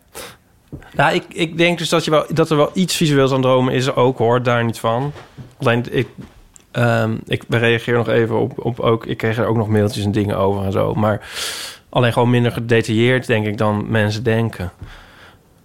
[0.94, 3.74] Nou, ik, ik denk dus dat, je wel, dat er wel iets visueels aan dromen
[3.74, 4.44] is ook, hoor.
[4.44, 5.12] Daar niet van.
[5.60, 6.08] Alleen, ik,
[6.72, 9.06] ehm, ik reageer nog even op, op ook...
[9.06, 10.94] Ik kreeg er ook nog mailtjes en dingen over en zo.
[10.94, 11.30] Maar
[11.90, 14.72] alleen gewoon minder gedetailleerd, denk ik, dan mensen denken.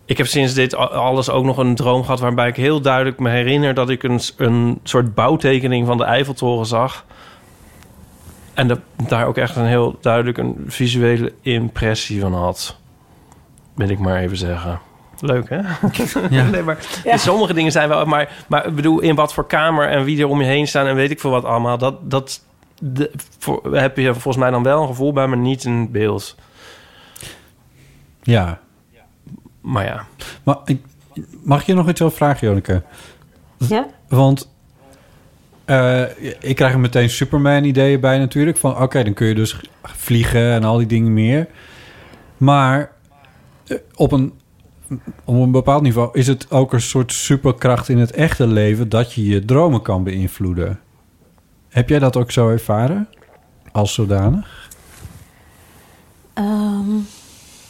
[0.04, 2.20] Ik heb sinds dit alles ook nog een droom gehad...
[2.20, 3.74] waarbij ik heel duidelijk me herinner...
[3.74, 7.04] dat ik een, een soort bouwtekening van de Eiffeltoren zag...
[8.54, 12.76] En dat, daar ook echt een heel duidelijk een visuele impressie van had.
[13.74, 14.80] Wil ik maar even zeggen.
[15.20, 15.60] Leuk, hè?
[16.30, 16.44] Ja.
[16.50, 18.04] nee, maar sommige dingen zijn wel...
[18.04, 20.86] Maar, maar ik bedoel, in wat voor kamer en wie er om je heen staan...
[20.86, 21.78] en weet ik veel wat allemaal...
[21.78, 22.44] dat, dat
[22.80, 25.26] de, voor, heb je volgens mij dan wel een gevoel bij...
[25.26, 26.36] maar niet een beeld.
[28.22, 28.60] Ja.
[29.60, 30.06] Maar ja.
[30.42, 30.84] Maar ik,
[31.42, 32.82] mag ik je nog iets over vragen, Jonneke?
[33.56, 33.86] Ja?
[34.08, 34.51] Want
[35.64, 36.02] eh,
[36.40, 38.56] ik krijg er meteen Superman-ideeën bij natuurlijk.
[38.56, 41.46] Van oké, dan kun je dus vliegen en al die dingen meer.
[42.36, 42.92] Maar
[43.66, 44.32] eh, op een,
[45.24, 48.88] op een bepaald niveau is het ook een soort superkracht in het echte leven...
[48.88, 50.80] dat je je dromen kan beïnvloeden.
[51.68, 53.08] Heb jij dat ook zo ervaren?
[53.72, 54.70] Als zodanig?
[56.34, 56.90] Ehm,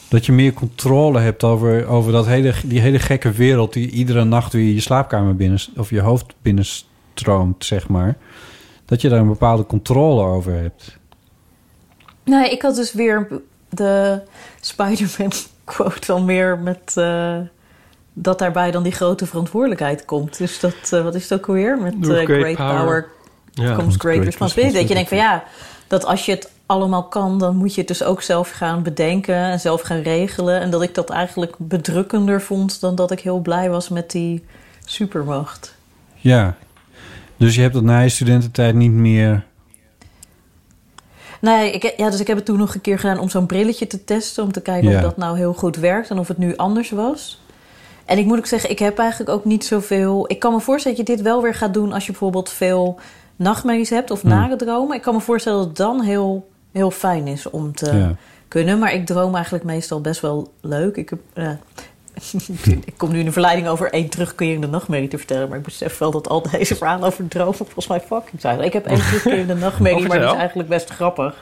[0.08, 3.72] Dat je meer controle hebt over, over dat hele, die hele gekke wereld...
[3.72, 5.60] die iedere nacht weer je slaapkamer binnen...
[5.76, 6.34] of je hoofd
[7.14, 8.16] binnenstroomt, zeg maar.
[8.84, 10.98] Dat je daar een bepaalde controle over hebt.
[12.24, 13.28] Nee, ik had dus weer
[13.68, 14.20] de
[14.60, 15.32] Spider-Man
[15.64, 16.92] quote dan meer met...
[16.96, 17.36] eh,
[18.14, 20.38] dat daarbij dan die grote verantwoordelijkheid komt.
[20.38, 21.78] Dus dat, eh, wat is het ook alweer?
[21.78, 22.76] Met eh, great great power.
[22.76, 23.08] power,
[23.52, 23.74] Ja.
[23.76, 24.76] comes great responsibility.
[24.78, 25.44] Dat je denkt van ja,
[25.86, 27.38] dat als je het allemaal kan...
[27.38, 30.60] dan moet je het dus ook zelf gaan bedenken en zelf gaan regelen.
[30.60, 32.80] En dat ik dat eigenlijk bedrukkender vond...
[32.80, 34.44] dan dat ik heel blij was met die
[34.84, 35.74] supermacht.
[36.14, 36.56] Ja.
[37.42, 39.44] Dus je hebt dat na je studententijd niet meer...
[41.40, 43.86] Nee, ik, ja, dus ik heb het toen nog een keer gedaan om zo'n brilletje
[43.86, 44.44] te testen.
[44.44, 44.96] Om te kijken Ja.
[44.96, 47.40] of dat nou heel goed werkt en of het nu anders was.
[48.04, 50.24] En ik moet ook zeggen, ik heb eigenlijk ook niet zoveel...
[50.30, 52.98] Ik kan me voorstellen dat je dit wel weer gaat doen als je bijvoorbeeld veel
[53.36, 54.30] nachtmerries hebt of Hmm.
[54.30, 54.96] nare dromen.
[54.96, 58.14] Ik kan me voorstellen dat het dan heel, heel fijn is om te Ja.
[58.48, 58.78] kunnen.
[58.78, 60.96] Maar ik droom eigenlijk meestal best wel leuk.
[60.96, 61.20] Ik, heb,
[62.84, 65.48] ik kom nu in de verleiding over één terugkerende nachtmerrie te vertellen.
[65.48, 68.60] Maar ik besef wel dat al deze verhalen over dromen volgens mij fucking zijn.
[68.60, 71.34] Ik heb één terugkerende nachtmerrie, maar die is eigenlijk best grappig.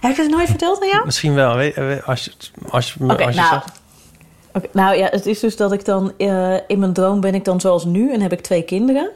[0.00, 1.04] Heb je het nooit verteld aan jou?
[1.04, 1.52] Misschien wel.
[1.52, 1.70] Als je,
[2.04, 2.30] als je,
[2.68, 6.12] als je nou, zegt- nou ja, het is dus dat ik dan...
[6.18, 9.10] eh, in mijn droom ben ik dan zoals nu en heb ik twee kinderen.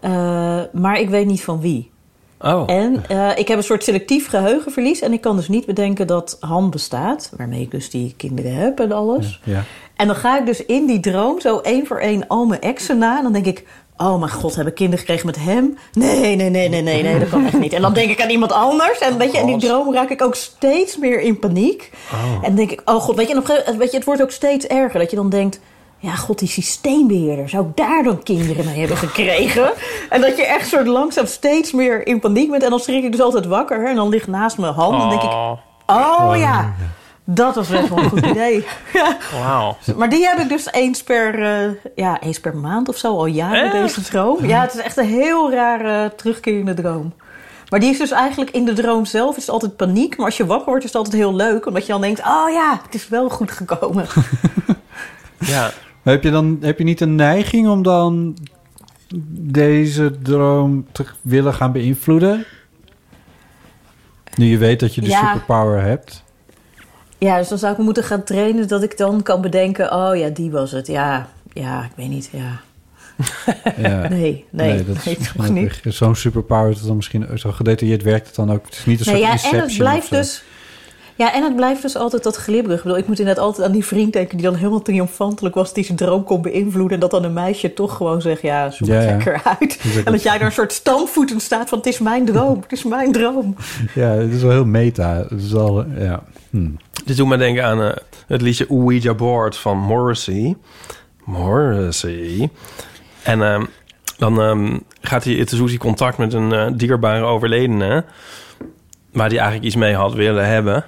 [0.00, 1.92] Eh, maar ik weet niet van wie.
[2.40, 2.70] Oh.
[2.70, 5.00] En eh, ik heb een soort selectief geheugenverlies.
[5.00, 7.32] En ik kan dus niet bedenken dat Han bestaat.
[7.36, 9.40] Waarmee ik dus die kinderen heb en alles.
[9.44, 9.62] Ja.
[9.96, 12.98] En dan ga ik dus in die droom zo één voor één al mijn exen
[12.98, 13.16] na.
[13.16, 13.64] En dan denk ik,
[13.96, 15.78] oh mijn god, heb ik kinderen gekregen met hem?
[15.92, 17.72] Nee, nee, nee, nee, nee, nee, dat kan echt niet.
[17.72, 18.98] En dan denk ik aan iemand anders.
[18.98, 21.90] En weet je, in die droom raak ik ook steeds meer in paniek.
[22.34, 24.06] En dan denk ik, oh god, weet je, en op een gegeven weet je, het
[24.06, 25.00] wordt ook steeds erger.
[25.00, 25.60] Dat je dan denkt,
[25.98, 29.72] ja god, die systeembeheerder, zou ik daar dan kinderen mee hebben gekregen?
[30.10, 32.62] En dat je echt soort langzaam steeds meer in paniek bent.
[32.62, 33.86] En dan schrik ik dus altijd wakker.
[33.86, 34.92] En dan ligt naast me Han.
[34.92, 35.30] En dan denk ik,
[35.86, 36.74] Oh, oh ja,
[37.24, 38.66] dat was best wel een goed idee.
[38.92, 39.16] Ja.
[39.40, 39.76] wauw.
[39.96, 43.26] Maar die heb ik dus eens per, eh, ja, eens per maand of zo al
[43.26, 43.72] jaren, Echt?
[43.72, 44.46] deze droom.
[44.46, 47.12] Ja, het is echt een heel rare terugkerende droom.
[47.68, 50.16] Maar die is dus eigenlijk in de droom zelf is het altijd paniek.
[50.16, 51.66] Maar als je wakker wordt is het altijd heel leuk.
[51.66, 54.06] Omdat je dan denkt, oh ja, het is wel goed gekomen.
[55.38, 55.70] Ja.
[56.02, 58.36] Maar heb je dan heb je niet een neiging om dan
[59.30, 62.44] deze droom te willen gaan beïnvloeden?
[64.34, 65.32] Nu je weet dat je de Ja.
[65.32, 66.23] superpower hebt.
[67.18, 69.92] Ja, dus dan zou ik moeten gaan trainen dat ik dan kan bedenken...
[69.92, 70.86] oh ja, die was het.
[70.86, 72.60] Ja, ja, ik weet niet, ja.
[73.76, 74.08] Ja.
[74.08, 75.80] Nee, nee, dat is nee, toch niet.
[75.84, 78.64] Zo'n superpower het dan misschien zo gedetailleerd werkt het dan ook.
[78.64, 80.44] Het is niet een Nee, soort ja, en het blijft dus...
[81.16, 82.76] Ja, en het blijft dus altijd dat glibberig.
[82.76, 84.36] Ik bedoel, ik moet inderdaad altijd aan die vriend denken...
[84.36, 85.72] die dan helemaal triomfantelijk was...
[85.72, 86.94] die zijn droom kon beïnvloeden...
[86.94, 88.42] en dat dan een meisje toch gewoon zegt...
[88.42, 89.10] ja, zoek Ja, het ja.
[89.10, 89.80] lekker uit.
[90.04, 91.78] En dat jij daar een soort standvoeten staat van...
[91.78, 93.56] het is mijn droom, het is mijn droom.
[93.94, 95.26] Ja, het is wel heel meta.
[95.28, 96.22] Het is al, ja.
[96.50, 96.70] Hm.
[97.04, 100.56] Dit doet me denken aan eh, het liedje Ouija Board van Morrissey.
[101.24, 102.50] Morrissey.
[103.22, 103.64] En ehm,
[104.18, 108.04] dan ehm, gaat hij, zoekt hij contact met een eh, dierbare overledene...
[109.12, 110.84] waar hij eigenlijk iets mee had willen hebben.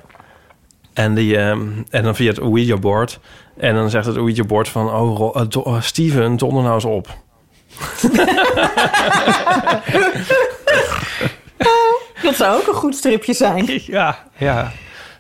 [0.93, 3.19] En, die, ehm, en dan via het Ouija-board.
[3.57, 4.87] En dan zegt het Ouija-board van...
[4.93, 7.09] Oh, Ro- eh, do- oh, Steven, donder nou eens op.
[12.23, 13.81] Dat zou ook een goed stripje zijn.
[13.87, 14.73] Ja, ja.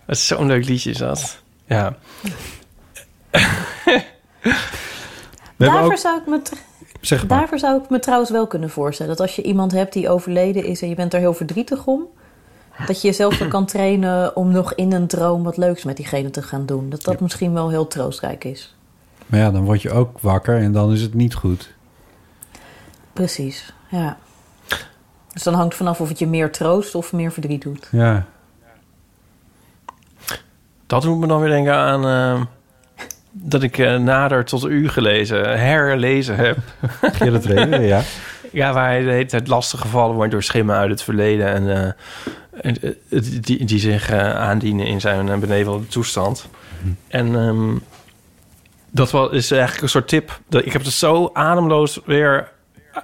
[0.06, 1.38] Dat is zo'n leuk liedje is dat.
[1.66, 1.96] Ja.
[5.56, 5.96] Daarvoor, ook...
[5.96, 6.54] zou ik me tr-
[7.00, 7.38] Zeg maar.
[7.38, 9.16] daarvoor zou ik me trouwens wel kunnen voorstellen...
[9.16, 12.02] dat als je iemand hebt die overleden is en je bent er heel verdrietig om...
[12.86, 16.30] dat je jezelf dan kan trainen om nog in een droom wat leuks met diegene
[16.30, 16.90] te gaan doen.
[16.90, 18.74] Dat dat misschien wel heel troostrijk is.
[19.26, 21.74] Maar ja, dan word je ook wakker en dan is het niet goed.
[23.12, 24.18] Precies, ja.
[25.32, 27.88] Dus dan hangt vanaf of het je meer troost of meer verdriet doet.
[27.92, 28.26] Ja.
[30.86, 32.06] Dat doet me dan weer denken aan...
[32.06, 32.42] eh,
[33.32, 36.58] dat ik eh, nader tot u gelezen, herlezen heb.
[37.02, 38.00] Gerrit Reven, ja.
[38.52, 41.46] Ja, waar hij de hele tijd lastig gevallen wordt door schimmen uit het verleden.
[41.46, 41.92] En eh,
[42.60, 42.76] en,
[43.10, 46.48] eh, die, die zich aandienen in zijn benevelde toestand.
[47.08, 47.74] En ehm,
[48.90, 50.40] dat was, is eigenlijk een soort tip.
[50.50, 52.48] Ik heb het zo ademloos weer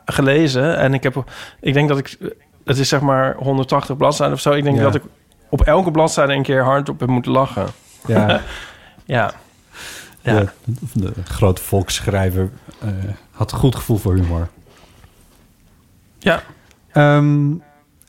[0.04, 0.76] gelezen.
[0.76, 1.24] En ik heb,
[1.60, 2.16] ik denk dat ik,
[2.64, 4.52] het is zeg maar 180 bladzijden of zo.
[4.52, 4.82] Ik denk Ja.
[4.82, 5.02] dat ik
[5.52, 7.66] op elke bladzijde een keer hard op heb moeten lachen.
[8.06, 8.40] Ja.
[9.04, 9.32] Ja.
[10.24, 10.52] Ja.
[10.64, 12.88] De, de grote volksschrijver eh,
[13.30, 14.48] had een goed gevoel voor humor.
[16.18, 16.42] Ja.
[16.92, 17.50] Ehm,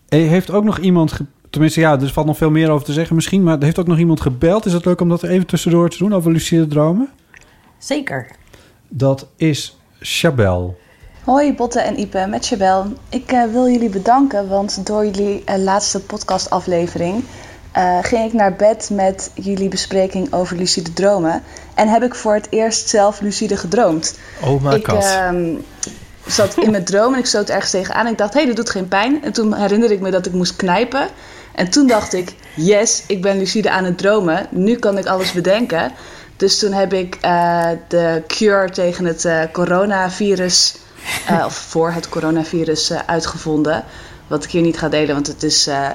[0.10, 1.12] er heeft ook nog iemand...
[1.12, 3.44] ge- Tenminste, ja, er valt nog veel meer over te zeggen misschien...
[3.44, 4.66] maar er heeft ook nog iemand gebeld.
[4.66, 7.10] Is het leuk om dat even tussendoor te doen over lucide dromen?
[7.78, 8.28] Zeker.
[8.88, 10.80] Dat is Chabel.
[11.24, 12.94] Hoi Botte en Ipe, met Chabel.
[13.10, 17.24] Ik eh, wil jullie bedanken, want door jullie eh, laatste podcastaflevering
[17.72, 21.44] eh, ging ik naar bed met jullie bespreking over lucide dromen.
[21.76, 24.18] En heb ik voor het eerst zelf lucide gedroomd.
[24.42, 25.04] Oh my ik god.
[25.04, 25.56] ehm,
[26.26, 28.06] zat in mijn droom en ik stoot ergens tegenaan.
[28.06, 29.24] En ik dacht, hé, hey, dat doet geen pijn.
[29.24, 31.08] En toen herinnerde ik me dat ik moest knijpen.
[31.56, 34.48] En toen dacht ik, yes, ik ben lucide aan het dromen.
[34.50, 35.92] Nu kan ik alles bedenken.
[36.38, 37.18] Dus toen heb ik
[37.88, 40.76] de cure tegen het coronavirus,
[41.28, 43.84] eh, of voor het coronavirus, eh, uitgevonden.
[44.28, 45.90] Wat ik hier niet ga delen, want het is eh,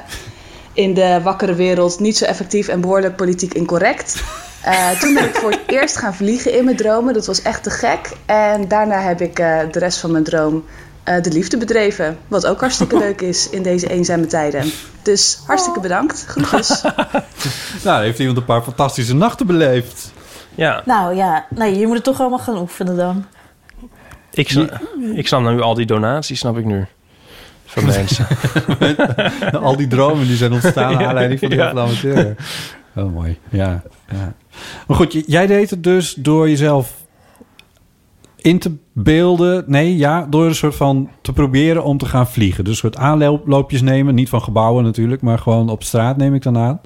[0.72, 4.22] in de wakkere wereld niet zo effectief en behoorlijk politiek incorrect.
[4.62, 7.14] Eh, toen ben ik voor het eerst gaan vliegen in mijn dromen.
[7.14, 8.10] Dat was echt te gek.
[8.26, 10.64] En daarna heb ik eh, de rest van mijn droom
[11.04, 12.18] eh, de liefde bedreven.
[12.28, 14.72] Wat ook hartstikke leuk is in deze eenzame tijden.
[15.02, 16.24] Dus hartstikke bedankt.
[16.28, 16.82] Groetjes.
[17.84, 20.12] Nou, heeft iemand een paar fantastische nachten beleefd.
[20.54, 23.24] Ja, Nou ja, nee, je moet het toch allemaal gaan oefenen dan.
[24.38, 24.80] Ik, sna-
[25.14, 26.86] ik snap nu al die donaties, snap ik nu.
[27.64, 28.26] Van mensen.
[29.62, 32.34] Al die dromen die zijn ontstaan naar Ja, aanleiding van die ja.
[32.96, 33.38] Oh, mooi.
[33.48, 34.34] Ja, ja.
[34.86, 36.94] Maar goed, jij deed het dus door jezelf
[38.36, 39.64] in te beelden.
[39.66, 42.64] Nee, ja, door een soort van te proberen om te gaan vliegen.
[42.64, 44.14] Dus een soort aanloopjes nemen.
[44.14, 46.80] Niet van gebouwen natuurlijk, maar gewoon op straat neem ik dan aan.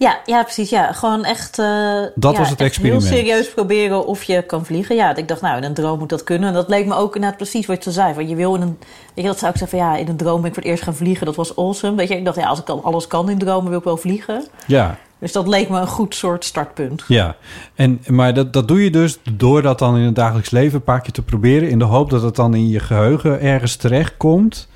[0.00, 0.70] Ja, ja, precies.
[0.70, 1.58] Ja, gewoon echt.
[1.58, 1.66] eh,
[2.14, 3.02] Dat ja, was het experiment.
[3.08, 4.96] Heel serieus proberen of je kan vliegen.
[4.96, 6.48] Ja, ik dacht, nou, in een droom moet dat kunnen.
[6.48, 8.14] En dat leek me ook inderdaad precies wat je zei.
[8.14, 8.78] Want je wil in een.
[9.14, 10.72] Weet je, dat zou ik zeggen van ja, in een droom ben ik voor het
[10.72, 11.26] eerst gaan vliegen.
[11.26, 11.96] Dat was awesome.
[11.96, 13.96] Weet je, ik dacht, ja, als ik kan, alles kan in dromen, wil ik wel
[13.96, 14.44] vliegen.
[14.66, 17.04] Ja, Dus dat leek me een goed soort startpunt.
[17.08, 17.36] ja.
[17.74, 20.82] En, maar dat, dat doe je dus door dat dan in het dagelijks leven een
[20.84, 21.68] paar keer te proberen...
[21.70, 24.68] in de hoop dat het dan in je geheugen ergens terechtkomt...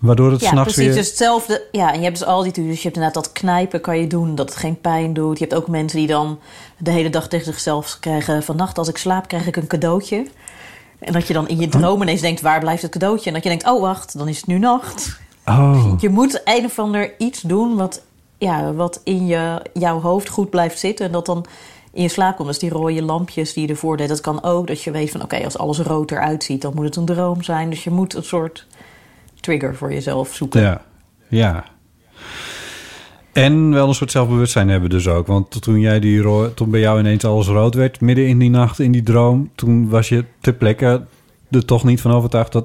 [0.00, 0.92] waardoor het Ja, s'nachts precies.
[0.92, 1.00] weer...
[1.02, 1.62] Dus hetzelfde.
[1.72, 4.06] Ja, en je hebt dus al die dus je hebt inderdaad dat knijpen kan je
[4.06, 5.38] doen, dat het geen pijn doet.
[5.38, 6.38] Je hebt ook mensen die dan
[6.78, 10.26] de hele dag tegen zichzelf krijgen: vannacht als ik slaap krijg ik een cadeautje.
[10.98, 13.26] En dat je dan in je droom ineens denkt: waar blijft het cadeautje?
[13.26, 15.18] En dat je denkt: oh wacht, dan is het nu nacht.
[15.46, 18.02] Oh, Je moet een of ander iets doen wat,
[18.38, 21.06] ja, wat in je, jouw hoofd goed blijft zitten.
[21.06, 21.44] En dat dan
[21.92, 22.48] in je slaap komt.
[22.48, 24.66] Dus die rode lampjes die je ervoor deed, dat kan ook.
[24.66, 27.42] Dat je weet van oké, als alles rood eruit ziet, dan moet het een droom
[27.42, 27.70] zijn.
[27.70, 28.66] Dus je moet een soort
[29.58, 30.60] trigger voor jezelf zoeken.
[30.60, 30.80] Ja,
[31.28, 31.64] ja.
[33.32, 35.26] En wel een soort zelfbewustzijn hebben dus ook.
[35.26, 38.50] Want toen, jij die ro- toen bij jou ineens alles rood werd, midden in die
[38.50, 39.50] nacht, in die droom...
[39.54, 41.04] toen was je ter plekke
[41.50, 42.64] er toch niet van overtuigd dat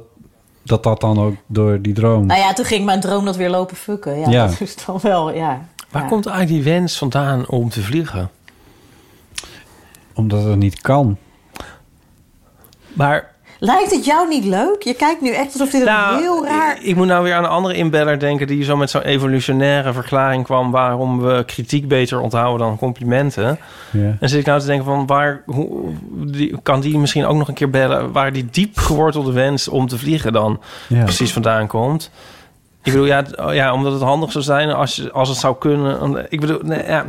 [0.63, 2.25] dat, dat dan ook door die droom...
[2.25, 4.19] Nou ja, toen ging mijn droom dat weer lopen fucken.
[4.19, 4.47] Ja, Ja.
[4.47, 5.67] dat is dan wel, ja.
[5.91, 6.07] Waar Ja.
[6.07, 8.29] komt eigenlijk die wens vandaan om te vliegen?
[10.13, 11.17] Omdat het niet kan.
[12.93, 14.83] Maar Lijkt het jou niet leuk?
[14.83, 16.75] Je kijkt nu echt alsof dit een Nou, heel raar...
[16.75, 18.47] Ik, ik moet nou weer aan een andere inbeller denken...
[18.47, 20.71] die zo met zo'n evolutionaire verklaring kwam...
[20.71, 23.59] waarom we kritiek beter onthouden dan complimenten.
[23.91, 24.17] Ja.
[24.19, 25.05] En zit ik nou te denken van...
[25.05, 28.11] waar hoe, die, kan die misschien ook nog een keer bellen...
[28.11, 32.11] waar die diep gewortelde wens om te vliegen dan precies vandaan komt?
[32.83, 35.55] Ik bedoel, ja, oh ja, omdat het handig zou zijn als, je, als het zou
[35.59, 36.25] kunnen.
[36.29, 37.05] Ik bedoel, nee, ja...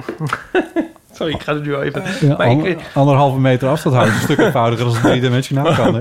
[1.17, 2.03] Sorry, ik ga het nu even...
[2.21, 5.75] Ja, maar ik, ander- anderhalve meter afstand houden is een stuk eenvoudiger als het driedimensionaal
[5.75, 5.95] kan.
[5.95, 6.01] Hè?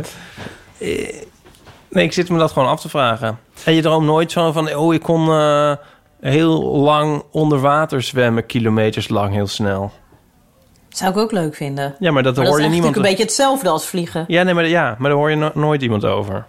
[1.90, 3.40] Nee, ik zit me dat gewoon af te vragen.
[3.64, 5.72] En je droomt nooit zo van, oh, ik kon, eh,
[6.22, 9.92] heel lang onder water zwemmen, kilometers lang, heel snel.
[10.90, 11.96] Zou ik ook leuk vinden.
[12.00, 12.96] Ja, maar dat Maar hoor dat je is niemand.
[12.96, 14.24] natuurlijk een beetje hetzelfde als vliegen.
[14.28, 16.46] Ja, nee, maar, ja, maar daar hoor je no- nooit iemand over.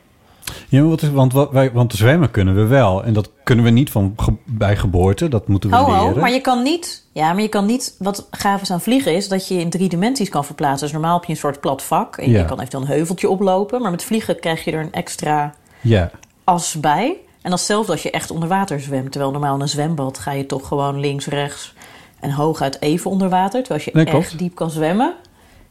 [0.69, 3.05] Ja, maar wat is, want, wat, wij, want zwemmen kunnen we wel.
[3.05, 5.29] En dat kunnen we niet van ge- bij geboorte.
[5.29, 6.21] Dat moeten we Ho, ho, leren.
[6.21, 7.05] maar je kan niet...
[7.13, 7.95] Ja, maar je kan niet...
[7.99, 10.81] Wat gaaf is aan vliegen is dat je in drie dimensies kan verplaatsen.
[10.87, 12.17] Dus normaal heb je een soort plat vak.
[12.17, 12.39] En Ja.
[12.39, 13.83] je kan eventueel een heuveltje oplopen.
[13.83, 16.11] Maar met vliegen krijg je er een extra Ja,
[16.45, 17.07] as bij.
[17.43, 19.11] En dat is hetzelfde als je echt onder water zwemt.
[19.13, 21.75] Terwijl normaal in een zwembad ga je toch gewoon links, rechts...
[22.21, 23.61] en hooguit even onder water.
[23.63, 24.39] Terwijl als je Nee, echt klopt.
[24.39, 25.15] diep kan zwemmen,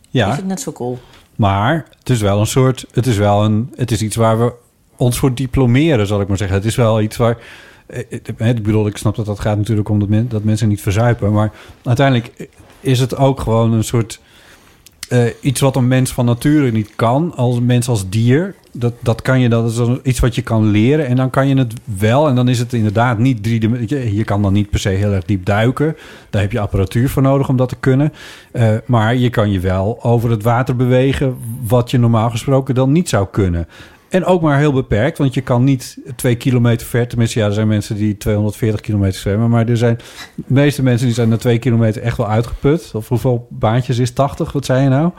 [0.09, 0.29] ja.
[0.29, 0.99] is het net zo cool.
[1.35, 2.85] Maar het is wel een soort.
[2.91, 3.73] Het is wel een.
[3.75, 4.53] Het is iets waar we
[4.97, 6.57] ons voor diplomeren, zal ik maar zeggen.
[6.57, 7.37] Het is wel iets waar.
[7.87, 7.99] eh,
[8.37, 10.81] eh, Ik bedoel, ik snap dat dat gaat natuurlijk om dat, men, dat mensen niet
[10.81, 11.31] verzuipen.
[11.31, 11.51] Maar
[11.83, 12.49] uiteindelijk
[12.79, 14.19] is het ook gewoon een soort.
[15.09, 18.55] eh, iets wat een mens van nature niet kan, als een mens als dier.
[18.71, 21.07] Dat, dat kan je, dat is iets wat je kan leren.
[21.07, 22.27] En dan kan je het wel.
[22.27, 25.11] En dan is het inderdaad niet drie Je, je kan dan niet per se heel
[25.11, 25.95] erg diep duiken.
[26.29, 28.13] Daar heb je apparatuur voor nodig om dat te kunnen.
[28.85, 33.09] Maar je kan je wel over het water bewegen, wat je normaal gesproken dan niet
[33.09, 33.67] zou kunnen.
[34.15, 37.07] En ook maar heel beperkt, want je kan niet twee kilometer ver.
[37.07, 39.49] Tenminste, ja, er zijn mensen die 240 kilometer zwemmen.
[39.49, 39.99] Maar er zijn
[40.35, 42.91] de meeste mensen die zijn na twee kilometer echt wel uitgeput.
[42.93, 44.51] Of hoeveel baantjes is 80?
[44.51, 45.11] Wat zei je nou?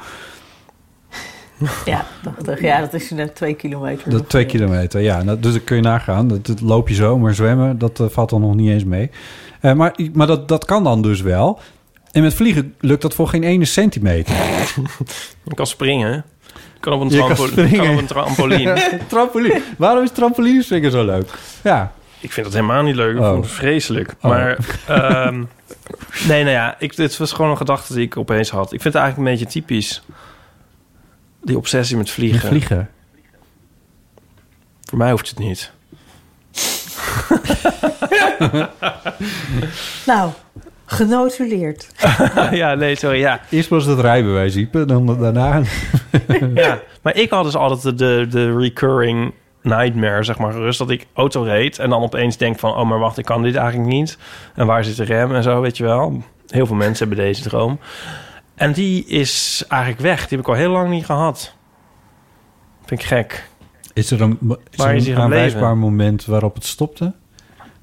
[1.84, 2.06] Ja,
[2.42, 4.10] dacht, ja dat is net twee kilometer.
[4.10, 5.22] Dat twee kilometer, ja.
[5.22, 6.28] Nou, dus dan kun je nagaan.
[6.28, 9.10] Dat, dat loop je zo, maar zwemmen, dat eh, valt dan nog niet eens mee.
[9.60, 11.58] Eh, maar maar dat, dat kan dan dus wel.
[12.12, 14.34] En met vliegen lukt dat voor geen ene centimeter.
[15.44, 16.24] Ik kan springen.
[16.86, 17.78] Kan op een, trampo- springen.
[17.78, 18.98] kan op een trampoline.
[19.08, 19.62] trampoline.
[19.78, 21.30] Waarom is trampolinespringen zo leuk?
[21.62, 21.92] Ja.
[22.20, 23.14] Ik vind dat helemaal niet leuk.
[23.16, 23.30] Ik Oh.
[23.30, 24.14] vond het vreselijk.
[24.20, 24.30] Oh.
[24.30, 24.56] Maar
[24.86, 25.34] ehm,
[26.28, 28.72] nee, nou ja, ik, dit was gewoon een gedachte die ik opeens had.
[28.72, 30.02] Ik vind het eigenlijk een beetje typisch.
[31.42, 32.38] Die obsessie met vliegen.
[32.38, 32.90] Met vliegen.
[34.84, 35.70] Voor mij hoeft het niet.
[40.06, 40.30] Nou,
[40.86, 41.88] genotuleerd.
[42.50, 43.40] ja, nee, sorry, ja.
[43.50, 45.62] Eerst was het rijbewijs, Ipe, dan daarna...
[46.54, 46.78] ja.
[47.02, 49.32] Maar ik had dus altijd de, de, de recurring
[49.62, 50.78] nightmare, zeg maar, gerust.
[50.78, 52.76] Dat ik auto reed en dan opeens denk van...
[52.76, 54.18] oh, maar wacht, ik kan dit eigenlijk niet.
[54.54, 56.22] En waar zit de rem en zo, weet je wel.
[56.46, 57.78] Heel veel mensen hebben deze droom.
[58.54, 60.20] En die is eigenlijk weg.
[60.20, 61.54] Die heb ik al heel lang niet gehad.
[62.84, 63.48] Vind ik gek.
[63.92, 64.38] Is er een,
[64.70, 67.14] is Waar er is een aanwijsbaar moment waarop het stopte?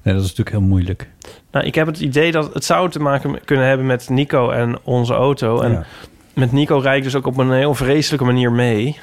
[0.04, 1.08] Nee, dat is natuurlijk heel moeilijk.
[1.50, 4.78] Nou, ik heb het idee dat het zou te maken kunnen hebben met Nico en
[4.82, 5.60] onze auto.
[5.60, 5.84] En Ja.
[6.34, 8.86] met Nico rijd ik dus ook op een heel vreselijke manier mee.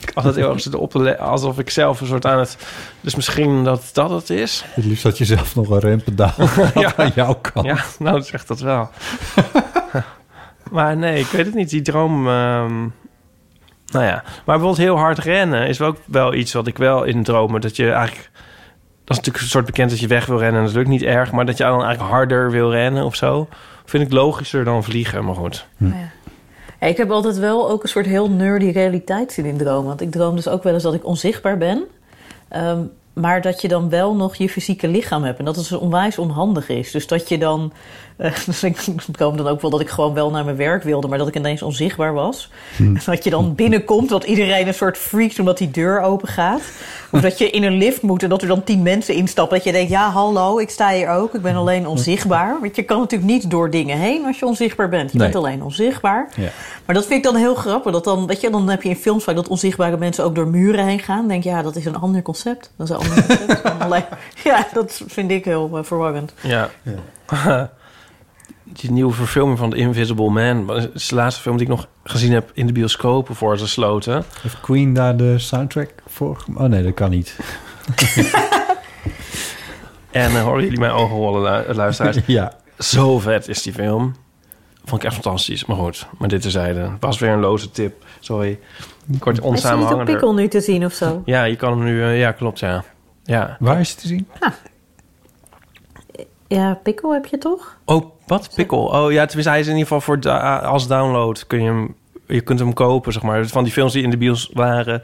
[0.00, 2.56] ik had het heel erg zitten op te alsof ik zelf een soort aan het...
[3.00, 4.64] Dus misschien dat dat het is.
[4.66, 6.34] Het liefst had je zelf nog een rempedaal
[6.74, 6.92] Ja.
[6.96, 7.66] aan jouw kant.
[7.66, 8.90] Ja, nou, dat zegt dat wel.
[10.70, 11.70] maar nee, ik weet het niet.
[11.70, 12.28] Die droom...
[12.28, 12.78] ehm,
[13.86, 17.22] nou ja, maar bijvoorbeeld heel hard rennen is ook wel iets wat ik wel in
[17.22, 17.60] dromen...
[17.60, 18.30] dat je eigenlijk...
[19.06, 20.60] Dat is natuurlijk een soort bekend dat je weg wil rennen...
[20.60, 23.48] en dat lukt niet erg, maar dat je dan eigenlijk harder wil rennen of zo...
[23.84, 25.66] vind ik logischer dan vliegen, maar goed.
[25.76, 26.10] Ja.
[26.80, 29.86] Ja, Ik heb altijd wel ook een soort heel nerdy realiteitszin in dromen.
[29.86, 31.84] Want ik droom dus ook wel eens dat ik onzichtbaar ben.
[32.48, 32.80] Ehm,
[33.12, 35.38] maar dat je dan wel nog je fysieke lichaam hebt.
[35.38, 36.90] En dat het onwijs onhandig is.
[36.90, 37.72] Dus dat je dan...
[38.46, 38.76] dus ik
[39.12, 41.08] droom dan ook wel dat ik gewoon wel naar mijn werk wilde...
[41.08, 42.50] maar dat ik ineens onzichtbaar was.
[42.78, 45.38] En dat je dan binnenkomt, dat iedereen een soort freaks...
[45.38, 46.60] omdat die deur open gaat.
[47.10, 49.56] Of dat je in een lift moet en dat er dan tien mensen instappen.
[49.56, 51.34] Dat je denkt, ja, hallo, ik sta hier ook.
[51.34, 52.56] Ik ben alleen onzichtbaar.
[52.60, 55.12] Want je kan natuurlijk niet door dingen heen als je onzichtbaar bent.
[55.12, 55.26] Je Nee.
[55.30, 56.28] bent alleen onzichtbaar.
[56.36, 56.48] Ja.
[56.84, 57.92] Maar dat vind ik dan heel grappig.
[57.92, 60.48] Dat dan, weet je, dan heb je in films vaak dat onzichtbare mensen ook door
[60.48, 61.18] muren heen gaan.
[61.18, 62.70] Dan denk je, ja, dat is een ander concept.
[62.76, 63.62] Dat is een ander concept.
[63.84, 64.04] Alleen-
[64.44, 66.32] ja, dat vind ik heel eh, verwarrend.
[66.40, 66.70] Ja.
[68.76, 70.66] Die nieuwe verfilming van The Invisible Man.
[70.66, 73.68] Dat is de laatste film die ik nog gezien heb in de bioscopen voor ze
[73.68, 74.24] sloten.
[74.42, 76.44] Heeft Queen daar de soundtrack voor?
[76.54, 77.36] Oh nee, dat kan niet.
[80.10, 82.18] En uh, horen jullie mijn ogen rollen, lu- luisteraars.
[82.26, 82.52] Ja.
[82.78, 84.14] Zo vet is die film.
[84.84, 85.64] Vond ik echt fantastisch.
[85.64, 86.80] Maar goed, maar dit terzijde.
[86.80, 88.04] Het was weer een loze tip.
[88.20, 88.58] Sorry.
[88.58, 90.04] Kort Is hij niet op onsamenhangender.
[90.14, 91.22] pikkel nu te zien of zo?
[91.24, 92.02] Ja, je kan hem nu...
[92.02, 92.84] eh, ja, klopt, ja.
[93.24, 93.56] Ja.
[93.60, 94.28] Waar is het te zien?
[96.48, 97.76] Ja, pikkel heb je toch?
[97.84, 98.50] Oh, wat?
[98.54, 98.84] Pikkel?
[98.84, 101.46] Oh ja, tenminste, hij is in ieder geval voor da- als download.
[101.46, 101.94] Kun je, hem,
[102.26, 103.46] je kunt hem kopen, zeg maar.
[103.46, 105.02] Van die films die in de bios waren...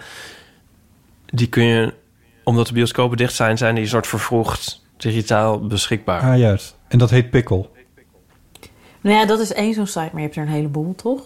[1.27, 1.95] die kun je,
[2.45, 3.59] omdat de bioscopen dicht zijn...
[3.59, 6.21] zijn die een soort vervroegd digitaal beschikbaar.
[6.21, 6.77] Ah, juist.
[6.89, 7.69] En dat heet Pickle.
[9.01, 11.23] Nou ja, dat is één zo'n site, maar je hebt er een heleboel, toch?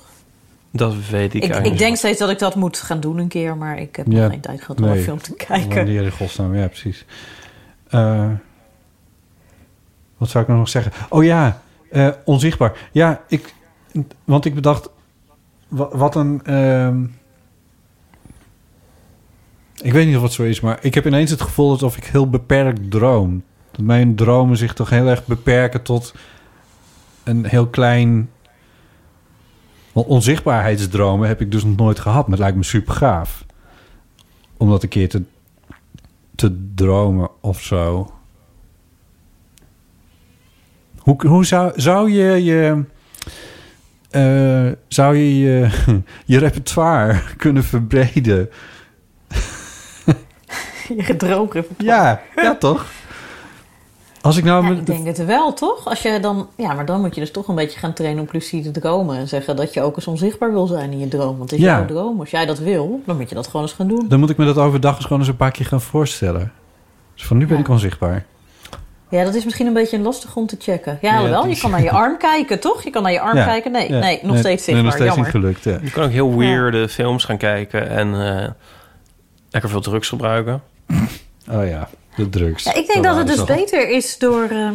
[0.71, 3.29] Dat weet ik, Ik, eigenlijk ik denk steeds dat ik dat moet gaan doen een
[3.29, 5.75] keer, maar ik heb nog geen tijd gehad om een film te kijken.
[5.75, 7.05] Wanneer in godsnaam, ja, precies.
[7.89, 8.31] Eh,
[10.17, 10.93] wat zou ik nog zeggen?
[11.09, 12.89] Oh ja, eh, onzichtbaar.
[12.93, 13.55] Ja, ik,
[14.25, 14.91] want ik bedacht,
[15.69, 16.41] wa- wat een...
[16.45, 17.05] ehm,
[19.83, 22.05] ik weet niet of het zo is, maar ik heb ineens het gevoel alsof ik
[22.05, 23.43] heel beperkt droom.
[23.71, 26.15] Dat mijn dromen zich toch heel erg beperken tot
[27.25, 28.31] een heel klein...
[29.93, 32.23] Want onzichtbaarheidsdromen heb ik dus nog nooit gehad.
[32.23, 33.45] Maar het lijkt me super gaaf.
[34.57, 35.23] Om dat een keer te,
[36.35, 38.11] te dromen of zo.
[41.07, 42.85] Hoe, hoe zou, zou je je...
[44.11, 45.69] eh, zou je je,
[46.33, 48.49] je repertoire kunnen verbreden?
[51.07, 52.87] Je droom Ja, ja toch?
[54.21, 54.65] Als ik nou...
[54.65, 55.85] Ja, ik denk het wel, toch?
[55.89, 58.33] Als je dan, ja, maar dan moet je dus toch een beetje gaan trainen op
[58.33, 59.17] lucide dromen.
[59.17, 61.39] En zeggen dat je ook eens onzichtbaar wil zijn in je droom.
[61.39, 61.77] Want het is Ja.
[61.77, 62.21] jouw droom.
[62.21, 64.05] Als jij dat wil, dan moet je dat gewoon eens gaan doen.
[64.09, 66.53] Dan moet ik me dat overdag eens gewoon eens een paar keer gaan voorstellen.
[67.15, 68.25] Dus van nu ben ik onzichtbaar.
[69.09, 70.99] Ja, dat is misschien een beetje lastig om te checken.
[71.01, 71.47] Ja, Ja, wel.
[71.47, 72.85] Je kan naar je arm kijken, toch?
[72.85, 73.45] Je kan naar je arm Ja.
[73.45, 73.73] kijken.
[73.73, 73.99] Nee, Ja.
[73.99, 74.83] nee, nog Nee, steeds nee, zichtbaar.
[74.85, 75.25] nog steeds Jammer.
[75.25, 75.79] niet gelukt, ja.
[75.83, 78.49] Je kan ook heel weirde films gaan kijken en eh,
[79.51, 80.63] lekker veel drugs gebruiken.
[81.51, 82.65] Oh ja, de drugs.
[82.65, 84.43] Ja, ik denk dat het dus beter is door.
[84.51, 84.69] eh,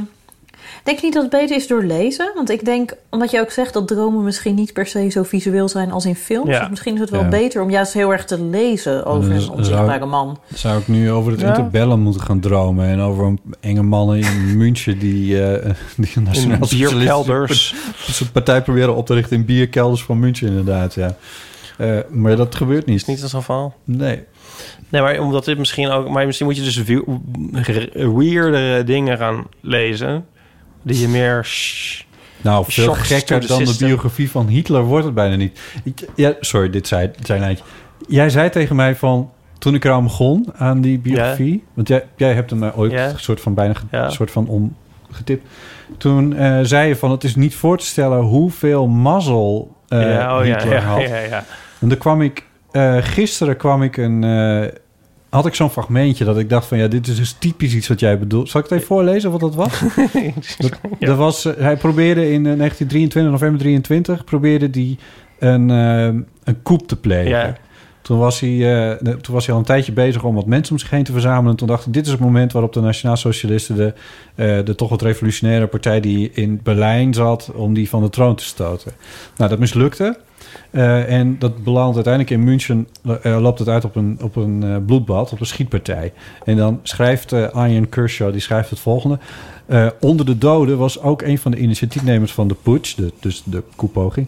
[0.83, 2.31] denk niet dat het beter is door lezen.
[2.35, 5.69] Want ik denk, omdat je ook zegt dat dromen misschien niet per se zo visueel
[5.69, 6.49] zijn als in films.
[6.49, 6.59] Ja.
[6.59, 7.27] Dus misschien is het wel Ja.
[7.29, 10.39] beter om juist heel erg te lezen over Dus een onzichtbare man.
[10.53, 11.47] Zou ik nu over het Ja.
[11.47, 12.85] interbellum moeten gaan dromen...
[12.87, 14.99] en over een enge mannen in München...
[14.99, 17.67] die, eh die een nationaal bierkelders.
[17.67, 19.37] socialistische partij proberen op te richten...
[19.37, 21.15] in bierkelders van München, inderdaad, ja.
[21.77, 22.95] Eh, maar dat gebeurt niet.
[22.95, 23.73] Is niet het geval?
[23.83, 24.23] Nee.
[24.89, 26.09] Nee, maar omdat dit misschien ook...
[26.09, 30.25] Maar misschien moet je dus we- weirdere dingen gaan lezen...
[30.81, 31.45] die je meer...
[31.45, 32.01] shh,
[32.41, 35.59] Nou, veel gekker dan de biografie van Hitler wordt het bijna niet.
[35.83, 37.63] Ik, ja, sorry, dit zei, zei lijntje.
[38.07, 39.31] Jij zei tegen mij van...
[39.59, 41.63] Toen ik eraan begon, aan die biografie...
[41.73, 43.73] Want jij, jij hebt hem mij ooit een soort van bijna
[44.07, 44.71] soort van
[45.07, 45.47] omgetipt.
[45.97, 47.11] Toen eh, zei je van...
[47.11, 51.03] Het is niet voor te stellen hoeveel mazzel eh Ja, oh ja, Hitler ja, had.
[51.79, 52.45] En dan kwam ik...
[52.71, 54.23] eh, gisteren kwam ik een...
[54.23, 54.79] eh,
[55.31, 56.77] had ik zo'n fragmentje dat ik dacht van...
[56.77, 58.49] Ja, dit is dus typisch iets wat jij bedoelt.
[58.49, 59.79] Zal ik het even voorlezen wat dat was?
[60.57, 64.97] Dat, dat was, eh, hij probeerde in eh, 1923, november 23, probeerde hij
[65.49, 66.05] een, eh,
[66.43, 67.29] een coup te plegen.
[67.29, 67.55] Ja.
[68.01, 70.79] Toen, was hij, eh, toen was hij al een tijdje bezig om wat mensen om
[70.79, 71.51] zich heen te verzamelen.
[71.51, 73.75] En toen dacht ik, dit is het moment waarop de Nationaal Socialisten...
[73.75, 73.93] de,
[74.35, 77.51] eh, de toch wat revolutionaire partij die in Berlijn zat...
[77.53, 78.91] om die van de troon te stoten.
[79.37, 80.17] Nou, dat mislukte.
[80.71, 82.87] Eh, en dat belandt uiteindelijk in München...
[83.21, 86.13] eh, loopt het uit op een, op een eh, bloedbad, op een schietpartij.
[86.45, 89.19] En dan schrijft Ian Kershaw, die schrijft het volgende...
[89.99, 93.63] Onder de doden was ook een van de initiatiefnemers van de putsch, de, dus de
[93.75, 94.27] koepoging.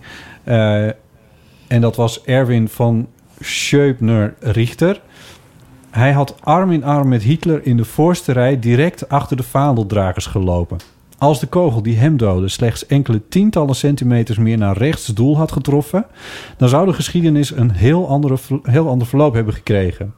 [1.68, 3.08] En dat was Erwin van
[3.40, 5.02] Scheubner-Richter.
[5.90, 10.26] Hij had arm in arm met Hitler in de voorste rij direct achter de vaandeldragers
[10.26, 10.78] gelopen.
[11.24, 15.52] Als de kogel die hem doodde slechts enkele tientallen centimeters meer naar rechts doel had
[15.52, 16.06] getroffen,
[16.58, 20.14] dan zou de geschiedenis een heel, andere, heel ander verloop hebben gekregen.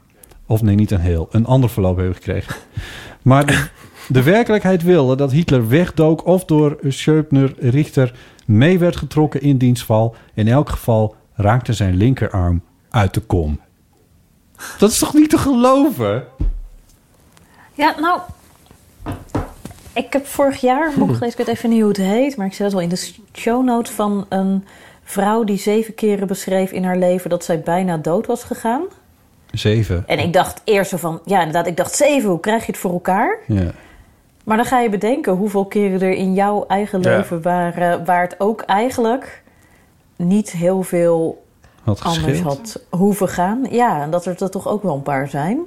[0.45, 2.56] Of nee, niet een heel, een ander verloop hebben gekregen.
[3.22, 3.72] Maar
[4.07, 8.14] de, werkelijkheid wilde dat Hitler wegdook of door Scheubner-Richter
[8.45, 10.15] mee werd getrokken in dienstval.
[10.34, 13.60] In elk geval raakte zijn linkerarm uit de kom.
[14.77, 16.23] Dat is toch niet te geloven?
[17.73, 18.19] Ja, nou.
[19.95, 22.45] Ik heb vorig jaar een boek gelezen, ik weet even niet hoe het heet, maar
[22.45, 24.65] ik zet het wel in de show notes van een
[25.03, 28.81] vrouw die zeven keren beschreef in haar leven dat zij bijna dood was gegaan.
[29.51, 30.03] Zeven.
[30.07, 32.81] En ik dacht eerst zo van, ja inderdaad, ik dacht zeven, hoe krijg je het
[32.81, 33.38] voor elkaar?
[33.47, 33.72] Ja.
[34.43, 37.17] Maar dan ga je bedenken hoeveel keren er in jouw eigen Ja.
[37.17, 39.43] leven waren, waar het ook eigenlijk
[40.15, 41.43] niet heel veel
[41.84, 43.65] Had anders had hoeven gaan.
[43.69, 45.59] Ja, en dat er er toch ook wel een paar zijn.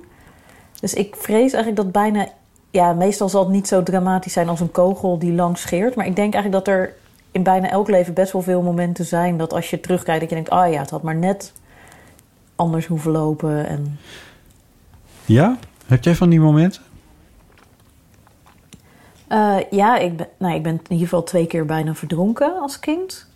[0.81, 2.29] Dus ik vrees eigenlijk dat bijna...
[2.71, 5.95] Ja, meestal zal het niet zo dramatisch zijn als een kogel die lang scheert.
[5.95, 6.95] Maar ik denk eigenlijk dat er
[7.31, 9.37] in bijna elk leven best wel veel momenten zijn...
[9.39, 10.51] dat als je terugkijkt dat je denkt...
[10.51, 11.53] ah ja, het had maar net
[12.57, 13.67] anders hoeven lopen.
[13.67, 13.99] En
[15.25, 15.57] Ja?
[15.87, 16.83] Heb jij van die momenten?
[19.29, 22.79] Eh, ja, ik ben, nou, ik ben in ieder geval twee keer bijna verdronken als
[22.79, 23.27] kind.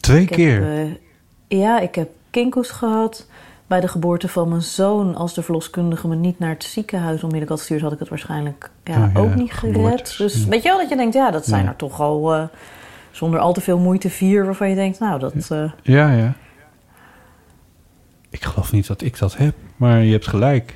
[0.00, 0.72] Twee Ik heb, keer?
[0.72, 3.26] eh, ja, ik heb kinkhoest gehad.
[3.70, 7.50] Bij de geboorte van mijn zoon, als de verloskundige me niet naar het ziekenhuis onmiddellijk
[7.50, 10.14] had gestuurd, had ik het waarschijnlijk ja, Oh ja, ook niet gered.
[10.18, 10.48] Dus ja.
[10.48, 11.68] weet je wel dat je denkt, ja, dat zijn Ja.
[11.68, 12.42] er toch al eh,
[13.10, 15.32] zonder al te veel moeite vier waarvan je denkt, nou, dat.
[15.50, 16.32] eh, Ja, ja.
[18.30, 20.74] Ik geloof niet dat ik dat heb, maar je hebt gelijk.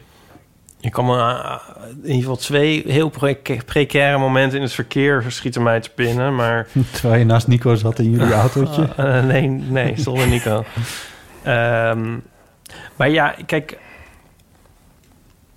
[0.78, 1.54] Je kan me eh,
[1.88, 6.34] in ieder geval twee heel pre- precaire momenten in het verkeer schieten mij te pinnen,
[6.34, 6.66] maar...
[6.92, 8.88] Terwijl je naast Nico zat in jullie autootje.
[9.22, 10.64] Nee, nee, zonder Nico.
[11.42, 12.16] Ehm,
[12.96, 13.78] maar ja, kijk...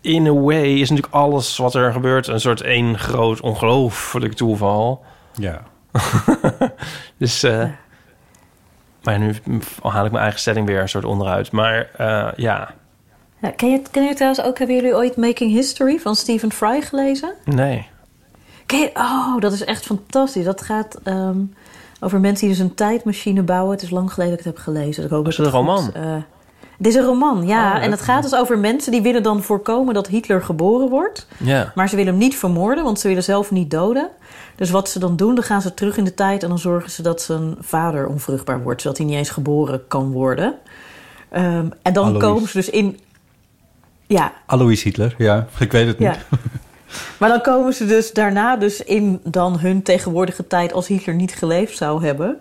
[0.02, 2.27] In a way is natuurlijk alles wat er gebeurt...
[2.27, 5.03] een soort één groot ongelooflijk toeval.
[5.34, 5.61] Ja.
[7.18, 7.44] dus...
[7.44, 7.69] eh,
[9.03, 9.35] maar nu
[9.81, 11.52] haal ik mijn eigen stelling weer een soort onderuit.
[11.52, 12.73] Maar eh, ja,
[13.41, 16.81] ja, ken, je, ken je trouwens ook, hebben jullie ooit Making History van Stephen Fry
[16.81, 17.34] gelezen?
[17.45, 17.88] nee.
[18.65, 20.45] Ken je- oh, dat is echt fantastisch.
[20.45, 21.39] Dat gaat ehm,
[21.99, 23.72] over mensen die dus een tijdmachine bouwen.
[23.72, 25.03] Het is lang geleden dat ik het heb gelezen.
[25.03, 26.23] Ik hoop Is dat het een goed, roman?
[26.77, 27.75] Het is een roman, ja.
[27.75, 31.27] Oh, en het gaat dus over mensen die willen dan voorkomen dat Hitler geboren wordt.
[31.37, 31.71] Ja.
[31.75, 34.09] Maar ze willen hem niet vermoorden, want ze willen zelf niet doden.
[34.55, 36.43] Dus wat ze dan doen, dan gaan ze terug in de tijd...
[36.43, 38.81] en dan zorgen ze dat zijn vader onvruchtbaar wordt...
[38.81, 40.55] zodat hij niet eens geboren kan worden.
[41.29, 42.23] Ehm, en dan Alois.
[42.23, 42.99] komen ze dus in...
[44.07, 45.47] Ja, Alois Hitler, ja.
[45.59, 46.09] Ik weet het ja.
[46.09, 46.19] niet.
[47.19, 50.73] Maar dan komen ze dus daarna dus in dan hun tegenwoordige tijd...
[50.73, 52.37] als Hitler niet geleefd zou hebben.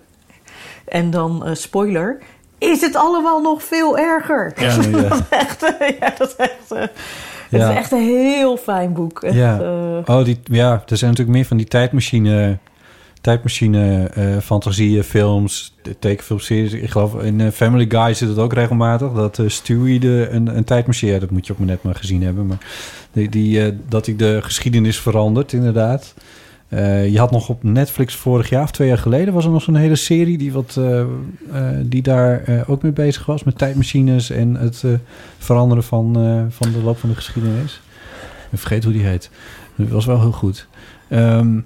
[0.85, 2.19] En dan, eh, spoiler...
[2.59, 4.53] is het allemaal nog veel erger.
[4.57, 5.27] Ja, ja.
[5.39, 6.73] echt, eh, ja, dat is echt...
[6.73, 6.81] eh,
[7.51, 9.23] Het is echt een heel fijn boek.
[9.23, 9.61] Echt, ja.
[9.61, 12.59] eh, oh, die, ja, er zijn natuurlijk meer van die tijdmachine,
[13.21, 16.73] tijdmachine eh, fantasieën, films, tekenfilmseries.
[16.73, 19.13] Ik geloof in eh, Family Guy zit het ook regelmatig.
[19.13, 21.95] Dat eh, Stewie de, een, een tijdmachine, ja, dat moet je ook maar net maar
[21.95, 22.47] gezien hebben.
[22.47, 22.59] Maar
[23.13, 26.15] die, die, eh, dat hij de geschiedenis verandert, inderdaad.
[26.69, 29.35] Eh, je had nog op Netflix vorig jaar of twee jaar geleden...
[29.35, 31.07] was er nog zo'n hele serie die, wat, eh, eh,
[31.83, 33.45] die daar ook mee bezig was...
[33.45, 34.85] met tijdmachines en het
[35.39, 36.13] veranderen van,
[36.51, 37.81] van de loop van de geschiedenis.
[38.51, 39.31] Ik vergeet hoe die heet.
[39.75, 40.67] Dat was wel heel goed.
[41.09, 41.61] Ehm,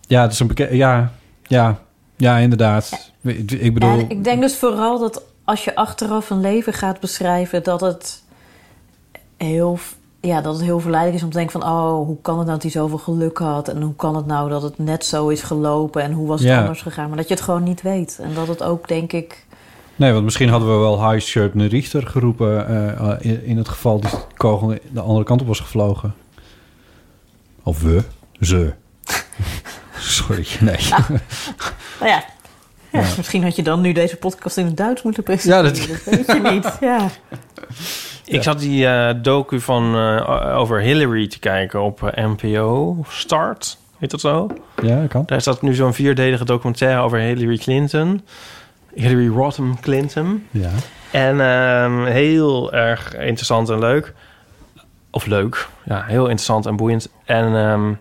[0.00, 0.72] ja, het is een bekend...
[0.72, 1.12] Ja,
[1.42, 1.78] ja,
[2.16, 3.12] ja, inderdaad.
[3.46, 3.90] Ik bedoel...
[3.90, 8.22] En ik denk dus vooral dat als je achteraf een leven gaat beschrijven, dat het
[9.36, 9.78] heel,
[10.20, 12.58] ja, dat het heel verleidelijk is om te denken van, oh, hoe kan het nou
[12.58, 13.68] dat hij zoveel geluk had?
[13.68, 16.02] En hoe kan het nou dat het net zo is gelopen?
[16.02, 16.60] En hoe was het Ja.
[16.60, 17.08] anders gegaan?
[17.08, 18.18] Maar dat je het gewoon niet weet.
[18.22, 19.46] En dat het ook, denk ik,
[19.96, 22.66] Nee, want misschien hadden we wel High Shirt Richter geroepen...
[22.98, 26.14] eh, in, in het geval die kogel de andere kant op was gevlogen.
[27.62, 28.02] Of we.
[28.40, 28.72] Ze.
[29.98, 30.76] Sorry, nee.
[30.90, 31.02] nou
[32.00, 32.06] ja.
[32.06, 32.24] Ja,
[32.92, 33.04] Ja.
[33.16, 35.64] Misschien had je dan nu deze podcast in het Duits moeten presenteren.
[35.74, 36.76] Ja, dat- weet je niet.
[36.80, 37.06] Ja.
[38.24, 43.78] Ik zat die eh, docu van, eh, over Hillary te kijken op eh, NPO Start.
[43.98, 44.50] Heet dat zo?
[44.82, 45.22] Ja, dat kan.
[45.26, 48.22] Daar staat nu zo'n vierdelige documentaire over Hillary Clinton.
[48.94, 50.46] Hillary Rodham Clinton.
[50.50, 50.70] Ja.
[51.10, 54.14] En ehm, heel erg interessant en leuk.
[55.10, 55.68] Of leuk.
[55.84, 57.08] Ja, heel interessant en boeiend.
[57.24, 57.92] En ehm,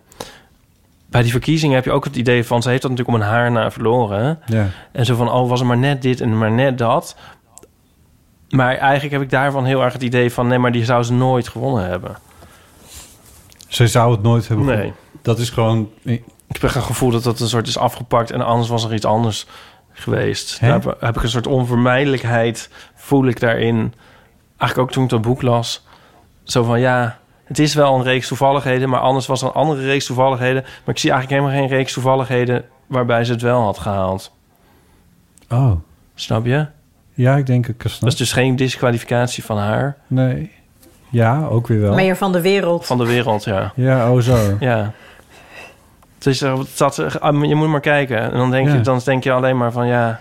[1.10, 2.62] bij die verkiezingen heb je ook het idee van...
[2.62, 4.40] ze heeft dat natuurlijk om een haar na verloren.
[4.46, 4.68] Ja.
[4.91, 7.16] En zo van, oh, was er maar net dit en maar net dat.
[8.49, 10.47] Maar eigenlijk heb ik daarvan heel erg het idee van...
[10.47, 12.17] nee, maar die zou ze nooit gewonnen hebben.
[13.67, 14.76] Ze zou het nooit hebben Nee.
[14.76, 14.95] gevoeld.
[15.21, 15.89] Dat is gewoon...
[16.03, 18.31] Ik heb een gevoel dat dat een soort is afgepakt...
[18.31, 19.47] en anders was er iets anders
[19.91, 20.59] geweest.
[20.59, 20.67] Hè?
[20.67, 22.69] Daar heb, heb ik een soort onvermijdelijkheid...
[22.95, 23.93] voel ik daarin.
[24.57, 25.85] Eigenlijk ook toen ik dat boek las.
[26.43, 28.89] Zo van, ja, het is wel een reeks toevalligheden...
[28.89, 30.61] maar anders was er een andere reeks toevalligheden.
[30.63, 32.65] Maar ik zie eigenlijk helemaal geen reeks toevalligheden...
[32.88, 34.31] waarbij ze het wel had gehaald.
[35.49, 35.71] Oh.
[36.15, 36.65] Snap je?
[37.20, 37.84] Ja, ik denk ik.
[38.00, 39.98] Dat is dus geen disqualificatie van haar.
[40.08, 40.52] Nee.
[41.10, 41.94] Ja, ook weer wel.
[41.94, 42.86] Meer van de wereld.
[42.86, 43.72] Van de wereld, ja.
[43.76, 44.38] Ja, oh zo.
[44.60, 44.91] Ja.
[46.16, 48.18] Het is, er- het zat, er- ah, je moet maar kijken.
[48.20, 48.74] En dan denk, Ja.
[48.74, 50.20] je, dan denk je alleen maar van ja.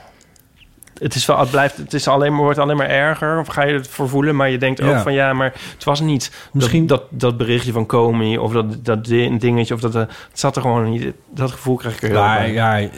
[0.99, 3.39] Het, is wel, het, blijft, het is alleen maar, wordt alleen maar erger.
[3.39, 4.37] Of ga je het voor voelen.
[4.37, 7.73] Maar je denkt ook van ja, maar het was niet Misschien- dat, dat, dat berichtje
[7.73, 8.37] van Comey.
[8.37, 9.75] Of dat, dat di- dingetje.
[9.75, 11.13] Of dat, eh, het zat er gewoon niet.
[11.35, 12.53] Dat gevoel krijg ik er heel bij.
[12.53, 12.89] ja,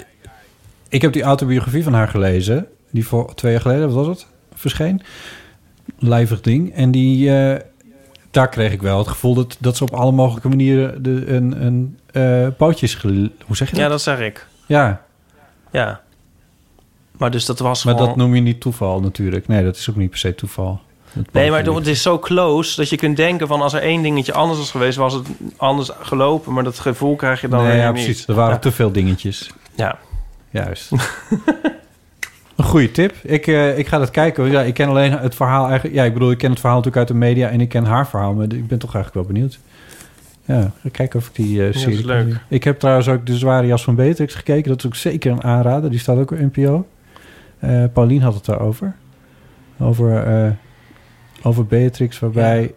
[0.88, 2.66] ik heb die autobiografie van haar gelezen.
[2.90, 4.26] Die voor twee jaar geleden, wat was het?
[4.54, 5.02] Verscheen.
[5.98, 6.74] Lijvig ding.
[6.74, 7.60] En die, eh,
[8.30, 11.64] daar kreeg ik wel het gevoel dat, dat ze op alle mogelijke manieren de, een,
[11.64, 13.02] een eh pootjes...
[13.02, 13.84] Hoe zeg je dat?
[13.84, 14.46] Ja, dat zeg ik.
[14.66, 15.02] Ja,
[15.70, 16.00] Ja.
[17.16, 18.08] Maar dus dat was maar gewoon...
[18.08, 19.48] dat noem je niet toeval natuurlijk.
[19.48, 20.80] Nee, dat is ook niet per se toeval.
[21.32, 24.32] Nee, maar het is zo close dat je kunt denken van als er één dingetje
[24.32, 25.26] anders was geweest, was het
[25.56, 26.52] anders gelopen.
[26.52, 28.04] Maar dat gevoel krijg je dan nee, weer ja, niet.
[28.04, 28.26] precies.
[28.28, 28.58] Er waren Ja.
[28.58, 29.50] te veel dingetjes.
[29.74, 29.98] Ja.
[30.50, 30.90] Juist.
[32.60, 33.14] Een goede tip.
[33.22, 34.50] Ik, eh, ik ga dat kijken.
[34.50, 35.94] Ja, ik ken alleen het verhaal eigenlijk.
[35.94, 38.08] Ja, ik bedoel, ik ken het verhaal natuurlijk uit de media en ik ken haar
[38.08, 39.58] verhaal, maar ik ben toch eigenlijk wel benieuwd.
[40.44, 42.40] Ja, ik kijk of ik die dat serie is leuk.
[42.48, 44.68] Ik heb trouwens ook de zware jas van Beatrix gekeken.
[44.68, 45.90] Dat is ook zeker een aanrader.
[45.90, 46.86] Die staat ook op NPO.
[47.58, 48.94] Eh Paulien had het daarover.
[49.78, 50.56] Over,
[51.42, 52.74] over Beatrix, waarbij...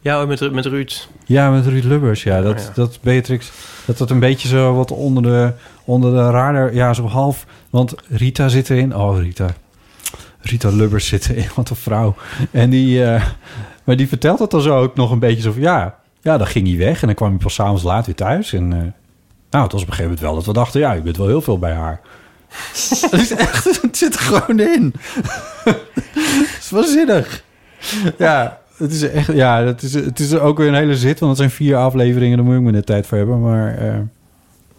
[0.00, 1.08] Ja, met, met Ruud.
[1.24, 2.40] Ja, met Ruud Lubbers, ja.
[2.40, 2.70] Dat, Oh, ja.
[2.74, 3.50] dat Beatrix,
[3.84, 5.52] dat dat een beetje zo wat onder de,
[5.84, 7.46] onder de radar, ja, zo half.
[7.70, 8.96] Want Rita zit erin.
[8.96, 9.46] Oh, Rita.
[10.40, 12.14] Rita Lubbers zit erin, wat een vrouw.
[12.50, 13.24] En die, eh,
[13.84, 16.46] maar die vertelt het dan zo ook nog een beetje zo van, ja, ja, dan
[16.46, 18.52] ging hij weg en dan kwam hij pas s'avonds laat weer thuis.
[18.52, 18.78] En eh,
[19.50, 21.26] nou, het was op een gegeven moment wel dat we dachten, ja, je bent wel
[21.26, 22.00] heel veel bij haar.
[22.48, 24.94] het is echt, het zit er gewoon in.
[25.64, 27.42] het is waanzinnig.
[28.18, 31.30] Ja, het is echt, ja, het is, het is ook weer een hele zit, want
[31.30, 33.98] het zijn vier afleveringen, daar moet ik me net tijd voor hebben, maar eh,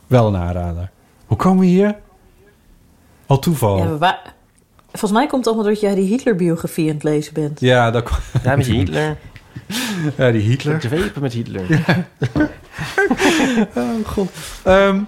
[0.08, 0.90] wel een aanrader.
[1.26, 1.96] Hoe komen we hier?
[3.26, 3.78] Al toeval.
[3.78, 4.20] Ja, Ja,
[4.90, 7.60] Volgens mij komt het allemaal doordat jij die Hitler-biografie aan het lezen bent.
[7.92, 8.10] dat
[8.44, 9.18] Ja, met Hitler.
[10.18, 10.80] Ja, die Hitler.
[10.80, 11.84] Dwepen met Hitler.
[13.76, 14.32] Oh, god.
[14.64, 15.00] Ehm,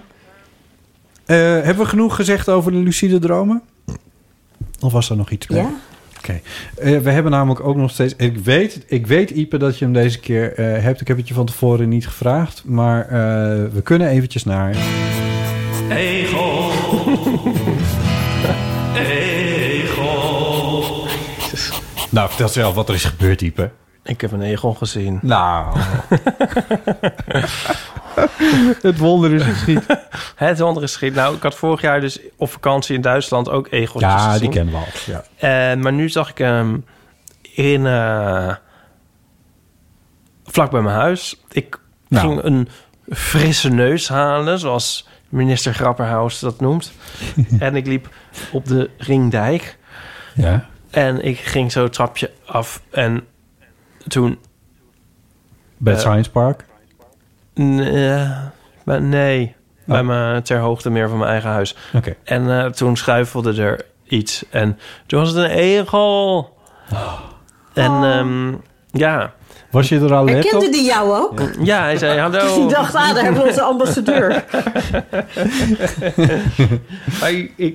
[1.24, 3.62] eh, hebben we genoeg gezegd over de lucide dromen?
[4.80, 5.56] Of was er nog iets bij?
[5.56, 5.70] Ja.
[6.22, 6.40] Oké.
[6.74, 8.14] Eh, we hebben namelijk ook nog steeds...
[8.16, 11.00] Ik weet, ik weet Ipe, dat je hem deze keer eh, hebt.
[11.00, 12.62] Ik heb het je van tevoren niet gevraagd.
[12.64, 13.10] Maar eh,
[13.72, 14.76] we kunnen eventjes naar...
[15.88, 16.70] Ego.
[18.96, 20.12] Ego.
[22.10, 23.70] Nou, vertel zelf wat er is gebeurd, Ipe.
[24.04, 25.18] Ik heb een egel gezien.
[25.22, 25.78] Nou.
[28.82, 29.86] het wonder is geschied.
[30.36, 31.14] Het wonder is geschied.
[31.14, 34.40] Nou, ik had vorig jaar dus op vakantie in Duitsland ook egels Ja, gezien.
[34.40, 34.86] die kennen we al.
[35.06, 35.24] Ja.
[35.36, 36.84] En, maar nu zag ik hem
[37.54, 37.86] in...
[37.86, 38.54] eh,
[40.44, 41.40] vlak bij mijn huis.
[41.50, 42.26] Ik Nou.
[42.28, 42.68] ging een
[43.10, 46.92] frisse neus halen, zoals minister Grapperhaus dat noemt.
[47.58, 48.08] en ik liep
[48.52, 49.78] op de Ringdijk.
[50.34, 50.70] ja.
[50.90, 52.82] En ik ging zo het trapje af.
[52.90, 53.26] En
[54.08, 54.38] toen...
[55.76, 56.64] Bij Eh, het Science Park.
[57.54, 58.26] Nee,
[58.84, 59.54] maar nee.
[59.84, 60.06] bij Oh.
[60.06, 61.76] me ter hoogte meer van mijn eigen huis.
[61.94, 62.16] Oké.
[62.24, 64.44] En eh, toen schuifelde er iets.
[64.50, 66.56] En toen was het een egel.
[67.74, 68.52] En ehm,
[68.90, 69.32] ja.
[69.70, 70.72] Was je er al Herkende op?
[70.72, 71.40] die jou ook?
[71.62, 72.54] Ja, hij zei hallo.
[72.60, 74.44] Die dacht, ah, daar hebben we onze ambassadeur.
[77.20, 77.74] Maar ik,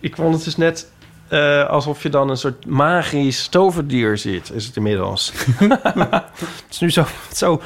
[0.00, 0.90] ik vond het dus net
[1.30, 5.32] eh, alsof je dan een soort magisch toverdier ziet, is het inmiddels.
[5.58, 7.62] het is nu zo, zo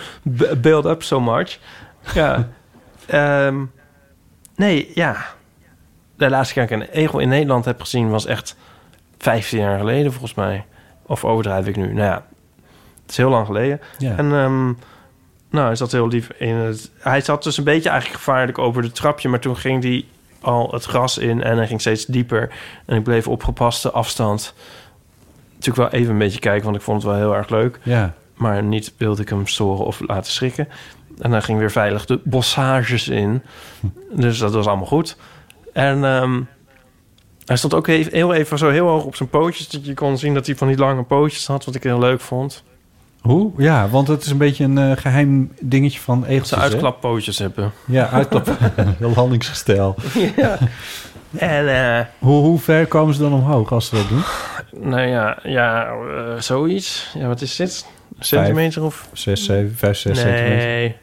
[0.56, 1.58] build up so much.
[2.14, 2.48] Ja.
[3.06, 3.64] Ehm,
[4.56, 5.16] nee, ja.
[6.16, 8.56] De laatste keer dat ik een egel in Nederland heb gezien was echt
[9.18, 10.66] 15 jaar geleden volgens mij.
[11.06, 11.86] Of overdrijf ik nu?
[11.86, 12.26] Nou ja,
[13.02, 13.80] het is heel lang geleden.
[13.98, 14.16] Ja.
[14.16, 14.66] En ehm,
[15.50, 16.90] nou, hij zat heel lief in het...
[16.98, 19.28] Hij zat dus een beetje eigenlijk gevaarlijk over de trapje...
[19.28, 20.04] maar toen ging hij
[20.44, 22.50] al het gras in en hij ging steeds dieper.
[22.84, 24.54] En ik bleef op gepaste afstand.
[25.54, 27.78] Natuurlijk wel even een beetje kijken, want ik vond het wel heel erg leuk.
[27.82, 28.14] Ja.
[28.34, 30.68] Maar niet wilde ik hem storen of laten schrikken.
[31.18, 33.42] En dan ging weer veilig de bossages in.
[34.10, 35.16] Dus dat was allemaal goed.
[35.72, 36.40] En ehm,
[37.44, 39.68] hij stond ook even, heel even zo heel hoog op zijn pootjes...
[39.68, 41.64] dat je kon zien dat hij van die lange pootjes had...
[41.64, 42.64] wat ik heel leuk vond.
[43.24, 43.50] Hoe?
[43.56, 46.48] Ja, want het is een beetje een eh, geheim dingetje van egeltjes.
[46.58, 47.72] Ze uitklappootjes hebben.
[47.84, 48.50] Ja, uitklap.
[48.98, 49.94] Heel landingsgestel.
[50.36, 50.58] ja.
[51.36, 54.22] En eh, Hoe, hoe ver komen ze dan omhoog als ze dat doen?
[54.90, 57.10] nou ja, ja eh, zoiets.
[57.18, 57.86] Ja, wat is dit?
[58.18, 59.08] Centimeter of...
[59.12, 60.56] 6, 7, 5, 6 centimeter.
[60.56, 60.96] nee.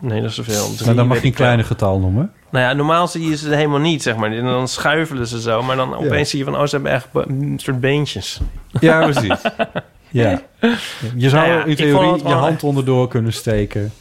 [0.00, 0.64] Nee, dat is te veel.
[0.64, 2.32] Drie, Nou, dan mag je een kleine getal noemen.
[2.50, 4.32] Nou ja, normaal zie je ze helemaal niet, zeg maar.
[4.32, 5.62] En dan schuifelen ze zo.
[5.62, 6.56] Maar dan opeens zie je van...
[6.56, 8.40] Oh, ze hebben echt een soort beentjes.
[8.80, 9.40] Ja, precies.
[10.22, 10.42] Ja.
[11.16, 13.92] Je zou Nou ja, in theorie je hand onderdoor kunnen steken.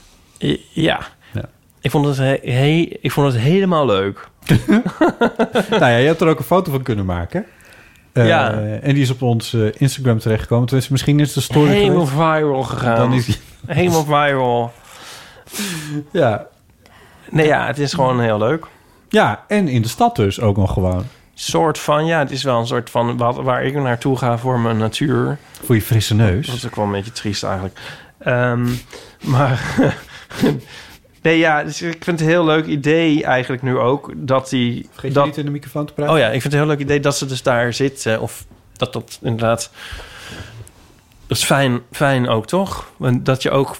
[0.73, 0.99] Ja.
[1.33, 1.45] Ja.
[1.81, 4.29] Ik, vond het he- he- ik vond het helemaal leuk.
[5.69, 7.45] nou ja, je hebt er ook een foto van kunnen maken.
[8.13, 8.51] Eh, Ja.
[8.81, 10.67] En die is op ons eh, Instagram terechtgekomen.
[10.67, 12.95] Dus misschien is de story Helemaal viral gegaan.
[12.97, 13.37] Dan is die-
[13.67, 14.71] Helemaal viral.
[16.11, 16.47] Ja.
[17.29, 18.65] Nee, ja, het is gewoon heel leuk.
[19.09, 21.03] ja, en in de stad dus ook nog gewoon.
[21.35, 24.59] Soort van, ja, het is wel een soort van wat, waar ik naartoe ga voor
[24.59, 25.37] mijn natuur.
[25.63, 26.47] Voor je frisse neus.
[26.47, 27.79] Dat is ook wel een beetje triest eigenlijk.
[28.17, 28.67] Ehm,
[29.19, 29.75] maar
[31.21, 34.89] nee, ja, dus ik vind het een heel leuk idee eigenlijk nu ook dat die
[34.91, 36.13] Vergeet je dat, niet in de microfoon te praten?
[36.13, 38.45] Oh ja, ik vind het een heel leuk idee dat ze dus daar zitten of
[38.73, 39.71] dat dat inderdaad
[41.27, 42.91] dat is fijn, fijn ook toch?
[42.97, 43.77] Want Dat je ook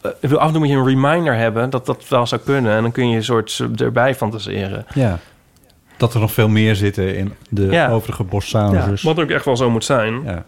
[0.00, 2.40] eh, ik bedoel, af en toe moet je een reminder hebben dat dat wel zou
[2.40, 4.86] kunnen en dan kun je een soort eh, erbij fantaseren.
[4.94, 5.18] Ja.
[5.98, 7.88] Dat er nog veel meer zitten in de Ja.
[7.90, 9.02] overige bossauses.
[9.02, 10.22] wat ook echt wel zo moet zijn.
[10.24, 10.44] Ja.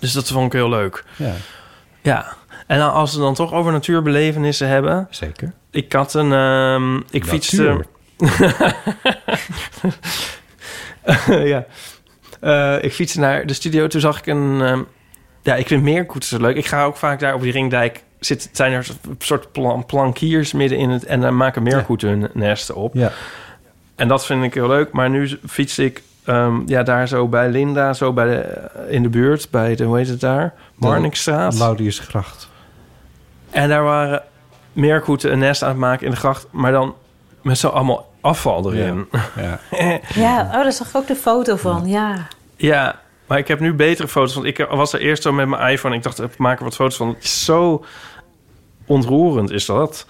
[0.00, 1.04] Dus dat vond ik heel leuk.
[1.16, 1.32] ja,
[2.02, 2.32] Ja,
[2.66, 5.06] en dan, als we dan toch over natuurbelevenissen hebben.
[5.10, 5.52] zeker.
[5.70, 6.32] Ik had een.
[6.32, 7.84] ehm, ik fietste.
[11.52, 11.64] ja.
[12.40, 13.86] Eh, ik fietste naar de studio.
[13.86, 14.60] Toen zag ik een.
[14.62, 14.82] ehm,
[15.42, 16.56] ja, ik vind meerkoetsen leuk.
[16.56, 18.50] Ik ga ook vaak daar op die ringdijk zitten.
[18.52, 21.04] Zijn er een soort plan, plankiers midden in het.
[21.04, 22.94] En dan maken meerkoeten hun nesten op.
[22.94, 23.12] Ja.
[23.94, 24.92] En dat vind ik heel leuk.
[24.92, 29.08] Maar nu fiets ik ehm, ja, daar zo bij Linda, zo bij de, in de
[29.08, 30.54] buurt, bij de, hoe heet het daar?
[30.74, 31.58] Marnixstraat.
[31.58, 32.48] Laudiusgracht.
[33.50, 34.22] En daar waren
[34.72, 36.94] meerkoeten een nest aan het maken in de gracht, maar dan
[37.42, 39.08] met zo allemaal afval erin.
[39.36, 39.60] Ja.
[40.14, 41.88] Ja, oh, daar zag ik ook de foto van.
[41.88, 42.26] Ja.
[42.56, 44.34] Ja, maar ik heb nu betere foto's.
[44.34, 45.94] Want ik was er eerst zo met mijn iPhone.
[45.94, 47.16] Ik dacht, ik maak er wat foto's van.
[47.20, 47.84] Zo
[48.86, 50.06] ontroerend is dat.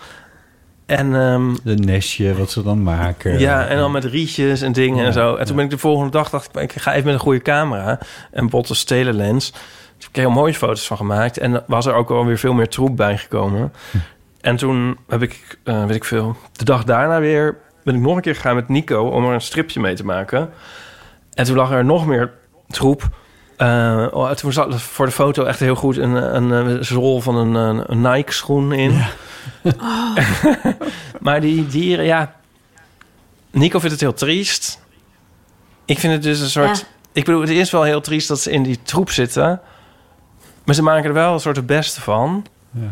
[0.96, 3.38] En ehm, De nestje, wat ze dan maken.
[3.38, 5.34] ja, en dan met rietjes en dingen Ja, en zo.
[5.34, 7.42] En toen ben ik de volgende dag, dacht ik, ik ga even met een goede
[7.42, 7.98] camera.
[8.30, 9.50] En botte stelen lens.
[9.50, 9.60] Dus
[9.96, 11.38] ik heb er heel mooie foto's van gemaakt.
[11.38, 13.72] En was er ook alweer veel meer troep bijgekomen.
[14.40, 17.56] En toen heb ik, eh, weet ik veel, de dag daarna weer...
[17.84, 20.50] ben ik nog een keer gegaan met Nico om er een stripje mee te maken.
[21.34, 22.30] En toen lag er nog meer
[22.68, 23.08] troep.
[23.56, 27.36] Eh, oh, toen zat voor de foto echt heel goed een, een, een rol van
[27.36, 27.54] een,
[27.90, 29.04] een, Nike-schoen in.
[31.20, 32.34] maar die dieren, ja...
[33.50, 34.80] Nico vindt het heel triest.
[35.84, 36.78] Ik vind het dus een soort...
[36.78, 36.86] Ja.
[37.12, 39.60] Ik bedoel, het is wel heel triest dat ze in die troep zitten.
[40.64, 42.46] Maar ze maken er wel een soort het beste van.
[42.70, 42.88] Ja,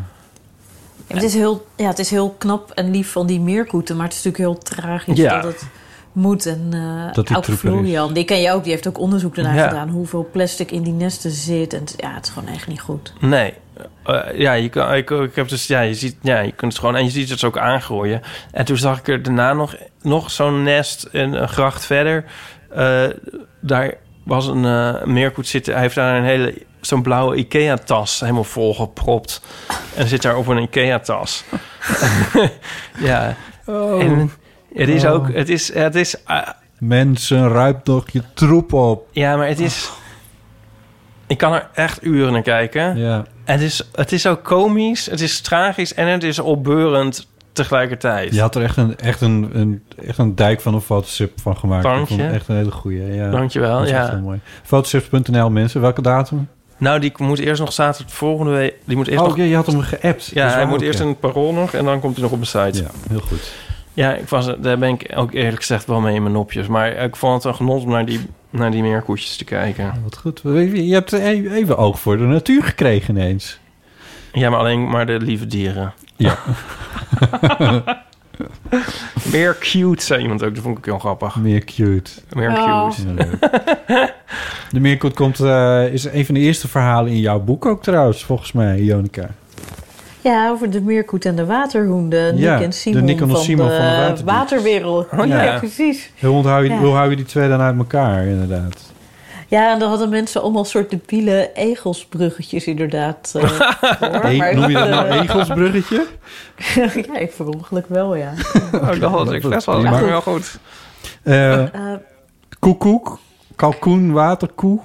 [1.06, 4.14] het, is heel, ja, het is heel knap en lief van die meerkoeten, maar het
[4.14, 5.40] is natuurlijk heel tragisch Ja.
[5.40, 5.66] dat het
[6.12, 6.46] moet.
[6.46, 6.70] En
[7.12, 7.44] Dat die ook.
[7.44, 9.68] Florian, die ken je ook, die heeft ook onderzoek ernaar Ja.
[9.68, 11.72] gedaan hoeveel plastic in die nesten zit.
[11.72, 13.12] En het- ja, het is gewoon echt niet goed.
[13.20, 13.54] Nee.
[14.04, 16.80] Eh, ja, je kan, ik, ik heb dus, ja, je ziet, ja, je kunt het
[16.80, 18.22] gewoon, en je ziet het ook aangroeien.
[18.52, 22.24] En toen zag ik er daarna nog, nog zo'n nest in een gracht verder.
[22.70, 23.04] Eh,
[23.60, 25.72] daar was een eh, meerkoet zitten.
[25.72, 29.42] Hij heeft daar een hele, zo'n blauwe Ikea-tas helemaal volgepropt.
[29.96, 31.44] En zit daar op een Ikea-tas.
[32.98, 33.34] ja.
[33.66, 34.30] En
[34.74, 35.12] het is Oh.
[35.12, 36.48] ook, het is, het is, ah,
[36.78, 39.06] Mensen, ruimt nog je troep op.
[39.12, 39.90] ja, maar het is...
[41.26, 42.96] Ik kan er echt uren naar kijken.
[42.98, 43.24] Ja.
[43.44, 48.34] Het is, het is ook komisch, het is tragisch en het is opbeurend tegelijkertijd.
[48.34, 51.56] Je had er echt een, echt een, een, echt een dijk van een Photoshop van
[51.56, 51.82] gemaakt.
[51.82, 52.26] Dank je.
[52.26, 53.14] echt een hele goeie.
[53.14, 53.30] Ja.
[53.30, 54.10] Dankjewel, Dat is echt ja.
[54.10, 54.40] heel mooi.
[55.50, 56.48] Mensen, welke datum?
[56.76, 58.74] Nou, die moet eerst nog zaterdag volgende week.
[58.84, 59.36] Die moet eerst oh, nog.
[59.36, 60.30] ja, je had hem geappt.
[60.34, 61.06] Ja, hij moet ook, eerst ja.
[61.06, 62.82] het parool nog en dan komt hij nog op mijn site.
[62.82, 63.52] Ja, heel goed.
[63.94, 66.66] Ja, ik was, daar ben ik ook eerlijk gezegd wel mee in mijn nopjes.
[66.66, 69.92] Maar ik vond het een genot om naar die, naar die meerkoetjes te kijken.
[70.02, 70.40] Wat goed.
[70.44, 73.58] Je hebt e- even oog voor de natuur gekregen ineens.
[74.32, 75.92] Ja, maar alleen maar de lieve dieren.
[76.16, 76.38] Ja.
[79.32, 80.54] Meer cute, zei iemand ook.
[80.54, 81.36] Dat vond ik heel grappig.
[81.36, 82.10] Meer cute.
[82.32, 82.88] Meer Oh.
[82.90, 83.08] cute.
[83.08, 84.14] Ja, leuk.
[84.70, 88.24] de meerkoet komt, eh, is een van de eerste verhalen in jouw boek ook trouwens,
[88.24, 89.30] volgens mij, Jonica.
[90.22, 92.34] Ja, over de meerkoet en de waterhoenden.
[92.34, 93.74] Nick Ja, en de Simon, Nick en de van, Simon de
[94.06, 95.06] van de waterwereld.
[95.18, 95.42] Oh, ja.
[95.42, 95.58] ja.
[95.58, 96.10] precies.
[96.20, 96.78] Hoe, onthoud je, Ja.
[96.78, 98.92] hoe hou je die twee dan uit elkaar, inderdaad?
[99.48, 103.32] Ja, en dan hadden mensen allemaal soort debiele egelsbruggetjes inderdaad.
[103.36, 104.24] eh, voor.
[104.24, 106.06] E- Maar- noem je dat nou egelsbruggetje?
[106.74, 108.32] ja, ik per ongeluk wel, ja.
[108.74, 110.58] Oh, dat had ik best wel, wel goed.
[111.22, 111.68] Eh, Eh,
[112.58, 113.18] koekoek,
[113.56, 114.78] kalkoen, waterkoe.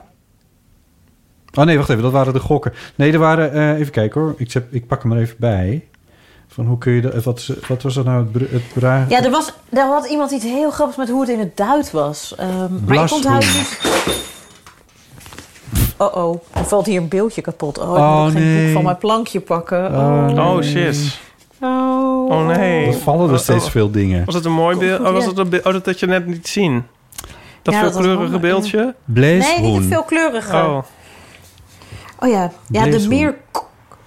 [1.56, 2.74] Oh nee, wacht even, dat waren de gokken.
[2.96, 5.86] Nee, er waren, eh, even kijken hoor, ik, zet, ik pak hem er even bij.
[6.48, 9.24] Van hoe kun je dat, wat, wat was dat nou, het, br- het bra- ja,
[9.24, 12.36] er, was, er had iemand iets heel grappigs met hoe het in het Duits was.
[12.38, 13.80] Ehm, maar ik onthoud niet...
[15.98, 17.78] Oh oh, er valt hier een beeldje kapot.
[17.80, 18.64] Oh, ik Oh, moet geen nee.
[18.64, 19.86] boek van mijn plankje pakken.
[19.96, 21.20] Oh, Oh, Oh, shit.
[21.62, 22.30] oh.
[22.30, 22.86] Oh, nee.
[22.86, 24.26] Wat vallen er steeds Oh, veel dingen.
[24.26, 25.00] Was het een mooi beeld?
[25.02, 26.84] Oh, was het een be- oh, dat had je net niet zien.
[27.62, 28.80] Dat Ja, veelkleurige beeldje?
[28.80, 29.80] Nee, Bleeshoen.
[29.80, 30.64] niet veel kleuriger.
[30.66, 30.84] Oh,
[32.20, 33.38] Oh ja, ja de meer...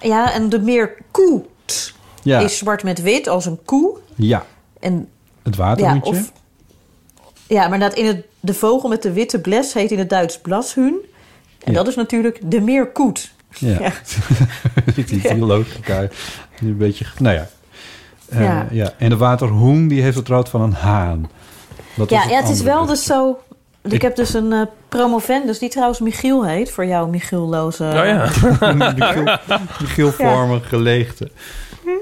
[0.01, 3.97] Ja, en de meerkoet ja, is zwart met wit als een koe.
[4.15, 4.45] ja,
[4.79, 5.09] En
[5.43, 6.31] het ja, of...
[7.47, 10.39] Ja, maar dat in het, de vogel met de witte bles heet in het Duits
[10.39, 10.95] blashuun.
[11.63, 11.77] En Ja.
[11.77, 13.31] dat is natuurlijk de meerkoet.
[13.57, 13.79] Ja.
[13.79, 13.91] Ja.
[14.95, 16.07] die, die logica.
[16.61, 17.47] Een beetje, nou ja.
[18.29, 18.67] Eh, Ja.
[18.71, 18.93] ja.
[18.97, 21.29] En de waterhoen, die heeft het rood van een haan.
[21.95, 23.39] Dat Ja, ja, het is wel dus zo...
[23.81, 26.71] Ik, heb dus een eh, promovendus die trouwens Michiel heet.
[26.71, 27.83] Voor jou, Michielloze...
[27.83, 28.25] oh ja.
[28.93, 29.37] die, geel,
[29.77, 31.31] die geelvormige leegte.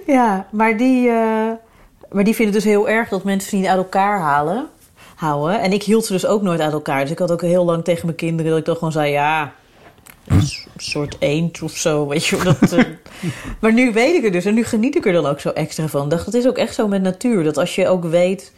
[0.06, 1.52] Ja, maar die, eh,
[2.12, 4.68] maar die vinden het dus heel erg dat mensen ze niet uit elkaar halen,
[5.16, 5.62] houden.
[5.62, 7.02] En ik hield ze dus ook nooit uit elkaar.
[7.02, 9.12] Dus ik had ook heel lang tegen mijn kinderen dat ik dan gewoon zei...
[9.12, 9.54] ja,
[10.28, 12.38] een soort eend of zo, weet je.
[12.44, 12.84] Dat, eh.
[13.62, 15.88] maar nu weet ik het dus en nu geniet ik er dan ook zo extra
[15.88, 16.04] van.
[16.04, 17.44] Ik dacht, het is ook echt zo met natuur.
[17.44, 18.54] Dat als je ook weet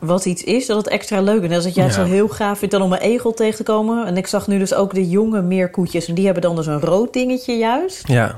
[0.00, 1.48] wat iets is, dat het extra leuk is.
[1.48, 2.04] En dat jij het Ja.
[2.04, 4.06] zo heel gaaf vindt dan om een egel tegen te komen.
[4.06, 6.06] En ik zag nu dus ook de jonge meerkoetjes.
[6.08, 8.08] En die hebben dan dus een rood dingetje juist.
[8.08, 8.28] Ja.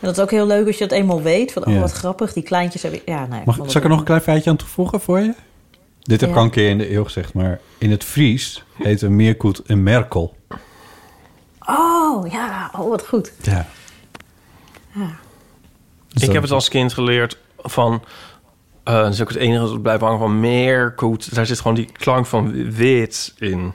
[0.00, 1.52] En dat is ook heel leuk als je dat eenmaal weet.
[1.52, 1.80] Van, oh, Ja.
[1.80, 2.32] wat grappig.
[2.32, 3.00] Die kleintjes hebben...
[3.06, 5.34] Ja, nee, Mag, zal ik er nog een klein feitje aan toevoegen voor je?
[6.00, 6.40] Dit heb ik Ja.
[6.40, 9.82] al een keer in de eeuw gezegd, maar in het Fries heet een meerkoet een
[9.82, 10.34] merkel.
[11.66, 12.70] Oh, ja.
[12.78, 13.32] Oh, wat goed.
[13.42, 13.66] Ja.
[16.12, 18.02] Ik heb het als kind geleerd van...
[18.84, 21.34] eh dat is ook het enige dat blijft hangen van meerkoet.
[21.34, 23.72] Daar zit gewoon die klank van wit in.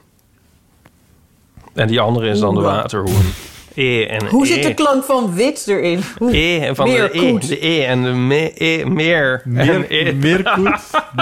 [1.74, 2.70] En die andere is dan de Oeh.
[2.76, 3.34] waterhoen.
[3.76, 4.48] E en Hoe e.
[4.48, 6.00] zit de klank van wit erin?
[6.18, 9.42] Hoe- E en van de E, de E en de me, e, meer.
[9.46, 9.50] e.
[9.50, 10.80] Meer, meerkoet,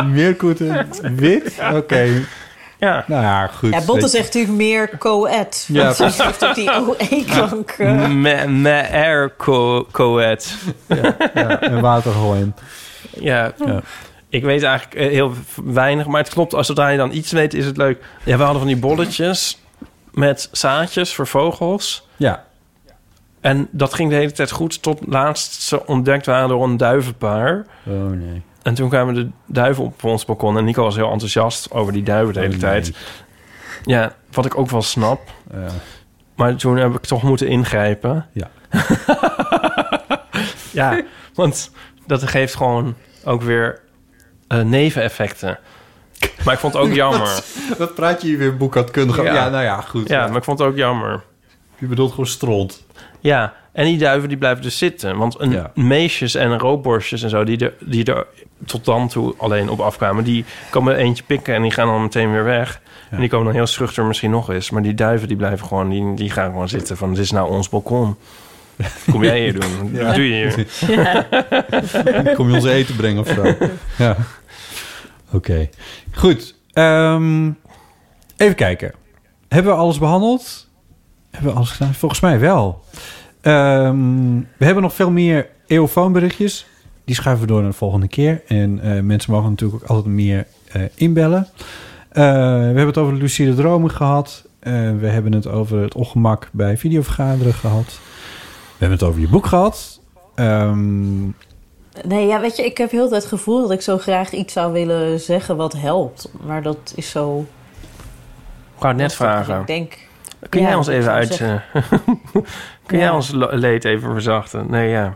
[0.07, 1.53] meerkoet en wit?
[1.73, 2.25] Oké,
[2.79, 3.03] Ja.
[3.07, 3.73] nou ja, goed.
[3.73, 5.65] Ja, Botte zegt natuurlijk meer co-ed.
[5.71, 7.69] Ja, Ja, ze heeft ook die OE-klank.
[7.77, 8.07] eh.
[8.07, 10.55] Me, me air co coet.
[10.87, 12.55] Ja, en waterhoorn.
[13.19, 13.53] Ja.
[13.65, 13.81] Ja.
[14.29, 15.33] Ik weet eigenlijk eh, heel
[15.63, 16.53] weinig, maar het klopt.
[16.53, 18.03] Als zodra je dan iets weet, is het leuk.
[18.23, 19.61] Ja, we hadden van die bolletjes
[20.11, 22.07] met zaadjes voor vogels.
[22.15, 22.45] Ja,
[23.41, 27.65] En dat ging de hele tijd goed tot laatst ze ontdekt waren door een duivenpaar.
[27.85, 28.41] oh nee.
[28.63, 30.57] En toen kwamen de duiven op ons balkon.
[30.57, 32.83] En Nico was heel enthousiast over die duiven de hele Oh, tijd.
[33.85, 33.95] nee.
[33.97, 35.21] Ja, wat ik ook wel snap.
[35.53, 35.67] Ja.
[36.35, 38.25] Maar toen heb ik toch moeten ingrijpen.
[38.31, 38.49] Ja.
[40.71, 41.01] ja,
[41.33, 41.71] want
[42.07, 43.79] dat geeft gewoon ook weer
[44.47, 45.59] eh, neveneffecten.
[46.43, 47.43] Maar ik vond het ook jammer.
[47.77, 49.17] Wat praat je hier weer boekhoudkundig?
[49.23, 49.33] Ja.
[49.33, 50.09] ja, nou ja, goed.
[50.09, 51.23] Ja, maar ik vond het ook jammer.
[51.77, 52.85] Je bedoelt gewoon stront.
[53.19, 55.17] Ja, en die duiven die blijven dus zitten.
[55.17, 55.71] Want een Ja.
[55.75, 57.43] meisjes en roodborstjes en zo...
[57.43, 58.25] Die er, die er
[58.65, 60.23] tot dan toe alleen op afkwamen...
[60.23, 62.81] die komen eentje pikken en die gaan dan meteen weer weg.
[63.09, 64.69] En die komen dan heel schuchter misschien nog eens.
[64.69, 65.89] Maar die duiven die blijven gewoon...
[65.89, 67.09] die, die gaan gewoon zitten van...
[67.09, 68.15] dit is nou ons balkon.
[69.11, 69.91] Kom jij hier doen?
[69.93, 70.05] Ja.
[70.05, 70.65] Wat doe je hier?
[72.35, 73.55] Kom je ons eten brengen of zo?
[74.03, 74.17] ja.
[75.31, 75.69] Oké.
[76.11, 76.55] Goed.
[76.73, 77.51] Ehm,
[78.37, 78.91] even kijken.
[79.47, 80.67] Hebben we alles behandeld?
[81.31, 81.93] Hebben we alles gedaan?
[81.93, 82.83] Volgens mij wel.
[83.41, 86.65] Ehm, we hebben nog veel meer eeuwfoonberichtjes.
[87.05, 88.41] Die schuiven we door naar de volgende keer.
[88.47, 91.47] En eh, mensen mogen natuurlijk ook altijd meer eh, inbellen.
[92.09, 94.45] Eh, we hebben het over de lucide dromen gehad.
[94.59, 97.99] Eh, we hebben het over het ongemak bij videovergaderen gehad.
[98.79, 99.99] We hebben het over je boek gehad.
[100.35, 101.25] Ehm,
[102.05, 104.73] Nee, ja, weet je, ik heb heel het gevoel dat ik zo graag iets zou
[104.73, 106.29] willen zeggen wat helpt.
[106.45, 107.39] Maar dat is zo...
[108.75, 109.59] Ik wou het net vragen.
[109.59, 109.97] Ik denk...
[110.49, 111.33] Kun Ja, jij ons even uit...
[111.33, 111.63] zeggen.
[111.73, 111.83] eh,
[112.85, 114.65] Kun jij ons leed even verzachten?
[114.69, 115.15] Nee, ja.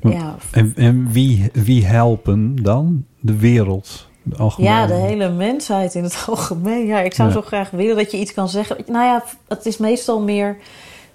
[0.00, 3.04] Ja, En, en wie, wie helpen dan?
[3.20, 4.08] De wereld.
[4.22, 4.52] De.
[4.56, 6.86] Ja, de hele mensheid in het algemeen.
[6.86, 7.34] Ja, ik zou Ja.
[7.34, 8.76] zo graag willen dat je iets kan zeggen.
[8.86, 10.56] Nou ja, het is meestal meer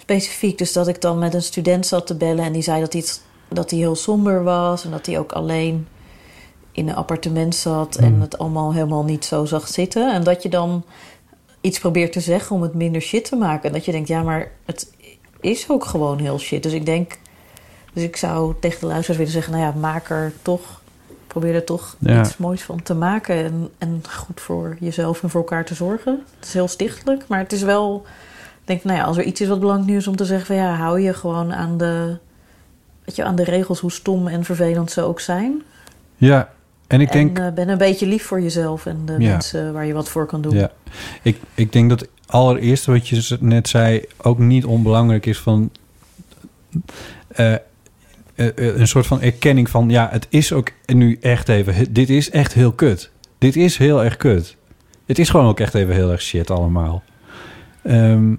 [0.08, 0.58] specifiek.
[0.58, 3.04] Dus dat ik dan met een student zat te bellen en die zei dat hij,
[3.50, 5.88] dat hij heel somber was en dat hij ook alleen
[6.72, 8.22] in een appartement zat en Hmm.
[8.22, 10.14] het allemaal helemaal niet zo zag zitten.
[10.14, 10.84] En dat je dan
[11.62, 13.68] iets probeert te zeggen om het minder shit te maken.
[13.68, 14.92] En dat je denkt, ja, maar het
[15.42, 16.64] is ook gewoon heel shit.
[16.64, 17.18] Dus ik denk,
[17.94, 20.82] dus ik zou tegen de luisteraars willen zeggen, nou ja, maak er toch,
[21.28, 22.20] probeer er toch Ja.
[22.22, 23.36] iets moois van te maken.
[23.36, 26.24] En, en goed voor jezelf en voor elkaar te zorgen.
[26.38, 28.06] Het is heel stichtelijk, maar het is wel,
[28.68, 30.46] ik denk, nou ja, als er iets is wat belangrijk nu is om te zeggen
[30.46, 32.18] van ja, hou je gewoon aan de,
[33.04, 35.62] weet je, aan de regels, hoe stom en vervelend ze ook zijn.
[36.16, 36.50] Ja,
[36.88, 37.38] en ik denk...
[37.38, 39.32] En eh, ben een beetje lief voor jezelf en de Ja.
[39.32, 40.56] mensen waar je wat voor kan doen.
[40.56, 40.72] Ja,
[41.22, 45.72] ik, ik denk dat allereerst wat je net zei ook niet onbelangrijk is van
[47.28, 47.60] eh, eh,
[48.56, 52.54] een soort van erkenning van ja, het is ook nu echt even, dit is echt
[52.54, 53.10] heel kut.
[53.38, 54.56] Dit is heel erg kut.
[55.06, 57.04] Het is gewoon ook echt even heel erg shit allemaal.
[57.82, 58.34] Ehm,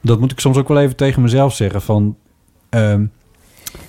[0.00, 2.16] dat moet ik soms ook wel even tegen mezelf zeggen van
[2.68, 3.04] ehm,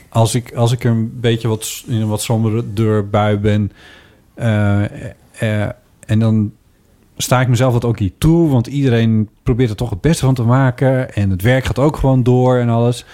[0.09, 3.71] als ik, als ik er een beetje wat, in een wat sombere deurbui ben
[4.33, 4.83] eh,
[5.39, 5.69] eh,
[6.05, 6.51] en dan
[7.17, 8.49] sta ik mezelf dat ook hier toe.
[8.49, 11.13] Want iedereen probeert er toch het beste van te maken.
[11.13, 13.05] En het werk gaat ook gewoon door en alles.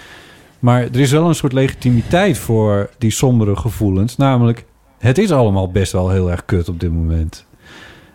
[0.60, 4.18] Maar er is wel een soort legitimiteit voor die sombere gevoelens.
[4.18, 4.66] Namelijk,
[4.98, 7.46] het is allemaal best wel heel erg kut op dit moment.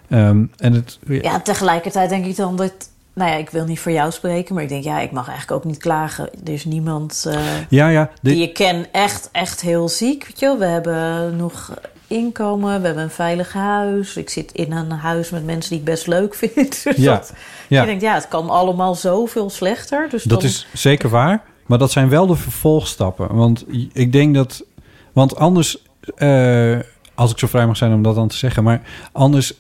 [0.08, 2.90] Ehm, en het, Ja, tegelijkertijd denk ik dan dat...
[3.14, 4.84] Nou ja, ik wil niet voor jou spreken, maar ik denk...
[4.84, 6.30] ja, ik mag eigenlijk ook niet klagen.
[6.44, 10.26] Er is niemand eh, ja, ja, dit- die ik ken echt, echt heel ziek.
[10.26, 10.58] Weet je wel.
[10.58, 11.74] We hebben nog
[12.06, 14.16] inkomen, we hebben een veilig huis.
[14.16, 16.82] Ik zit in een huis met mensen die ik best leuk vind.
[16.84, 17.32] Dus Ja, dat,
[17.68, 17.80] ja.
[17.80, 20.08] Je denkt, ja, het kan allemaal zoveel slechter.
[20.10, 21.42] Dus Dat dan, is zeker waar.
[21.66, 23.34] Maar dat zijn wel de vervolgstappen.
[23.34, 24.64] Want ik denk dat...
[25.12, 25.82] Want anders...
[26.14, 26.78] eh,
[27.14, 28.62] als ik zo vrij mag zijn om dat dan te zeggen...
[28.64, 28.80] Maar
[29.12, 29.54] anders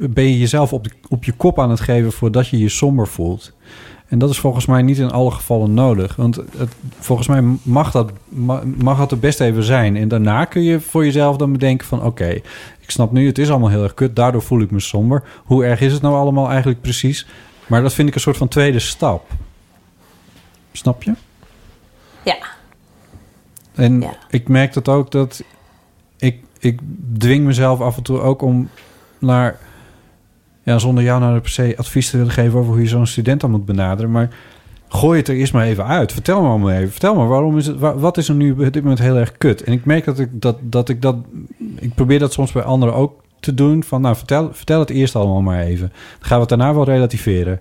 [0.00, 2.12] ben je jezelf op, de, op je kop aan het geven...
[2.12, 3.52] voordat je je somber voelt.
[4.08, 6.16] En dat is volgens mij niet in alle gevallen nodig.
[6.16, 9.96] Want het, volgens mij mag dat, ma- mag dat er best even zijn.
[9.96, 12.02] En daarna kun je voor jezelf dan bedenken van...
[12.02, 12.28] oké,
[12.80, 14.16] ik snap nu, het is allemaal heel erg kut.
[14.16, 15.22] Daardoor voel ik me somber.
[15.44, 17.26] Hoe erg is het nou allemaal eigenlijk precies?
[17.66, 19.30] Maar dat vind ik een soort van tweede stap.
[20.72, 21.12] Snap je?
[22.24, 22.36] Ja.
[23.74, 24.16] En Ja.
[24.30, 25.42] ik merk dat ook dat
[26.72, 26.80] ik,
[27.18, 28.68] dwing mezelf af en toe ook om
[29.18, 29.58] naar,
[30.62, 33.40] ja, zonder jou nou per se advies te willen geven over hoe je zo'n student
[33.40, 34.28] dan moet benaderen, maar
[34.88, 36.12] gooi het er eerst maar even uit.
[36.12, 36.90] Vertel me maar even.
[36.90, 39.36] Vertel me waarom is het, wa- wat is er nu op dit moment heel erg
[39.38, 39.62] kut?
[39.62, 41.16] En ik merk dat ik dat, dat ik dat,
[41.78, 43.82] ik probeer dat soms bij anderen ook te doen.
[43.84, 45.88] Van nou, vertel, vertel het eerst allemaal maar even.
[45.88, 47.60] Dan gaan we het daarna wel relativeren.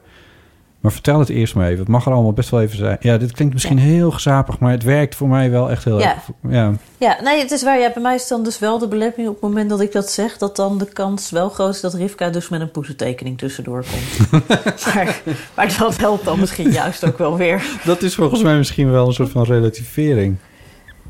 [0.86, 1.80] Maar vertel het eerst maar even.
[1.80, 2.98] Het mag er allemaal best wel even zijn.
[3.00, 6.14] Ja, dit klinkt misschien heel gezapig, maar het werkt voor mij wel echt heel Ja.
[6.14, 6.24] erg.
[6.50, 6.74] Ja.
[6.98, 7.80] Ja, nee, het is waar.
[7.80, 10.10] Ja, bij mij is dan dus wel de belemmering op het moment dat ik dat
[10.12, 10.38] zeg...
[10.38, 14.32] dat dan de kans wel groot is dat Rivka dus met een poesentekening tussendoor komt.
[14.94, 15.22] maar,
[15.56, 17.64] maar dat helpt dan misschien juist ook wel weer.
[17.84, 20.36] Dat is volgens mij misschien wel een soort van relativering.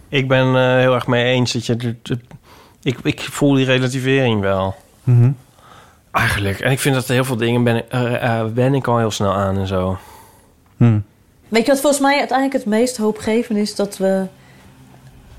[0.10, 1.96] Ik ben eh, heel erg mee eens dat je...
[2.84, 4.76] ik, ik voel die relativering wel.
[5.04, 5.32] Mhm.
[6.16, 6.60] Eigenlijk.
[6.60, 9.12] En ik vind dat heel veel dingen ben ik, eh, eh, ben ik al heel
[9.12, 9.98] snel aan en zo.
[10.78, 11.00] Hm.
[11.48, 13.76] Weet je wat volgens mij uiteindelijk het meest hoopgevend is?
[13.76, 14.26] Dat we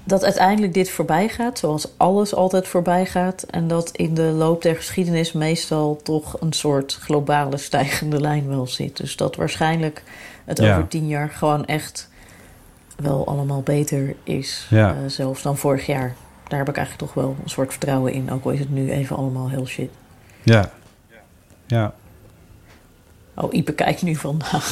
[0.05, 3.43] dat uiteindelijk dit voorbij gaat, zoals alles altijd voorbij gaat.
[3.43, 8.67] En dat in de loop der geschiedenis meestal toch een soort globale stijgende lijn wel
[8.67, 8.97] zit.
[8.97, 10.03] Dus dat waarschijnlijk
[10.45, 10.71] het Ja.
[10.73, 12.11] over tien jaar gewoon echt
[12.97, 14.67] wel allemaal beter is.
[14.71, 14.89] Ja.
[14.91, 16.15] eh, zelfs dan vorig jaar.
[16.49, 18.31] Daar heb ik eigenlijk toch wel een soort vertrouwen in.
[18.33, 19.91] Ook al is het nu even allemaal heel shit.
[20.47, 20.71] Ja.
[21.67, 21.93] Ja.
[23.35, 24.37] Oh, Ipe kijkt nu van...
[24.37, 24.63] nou,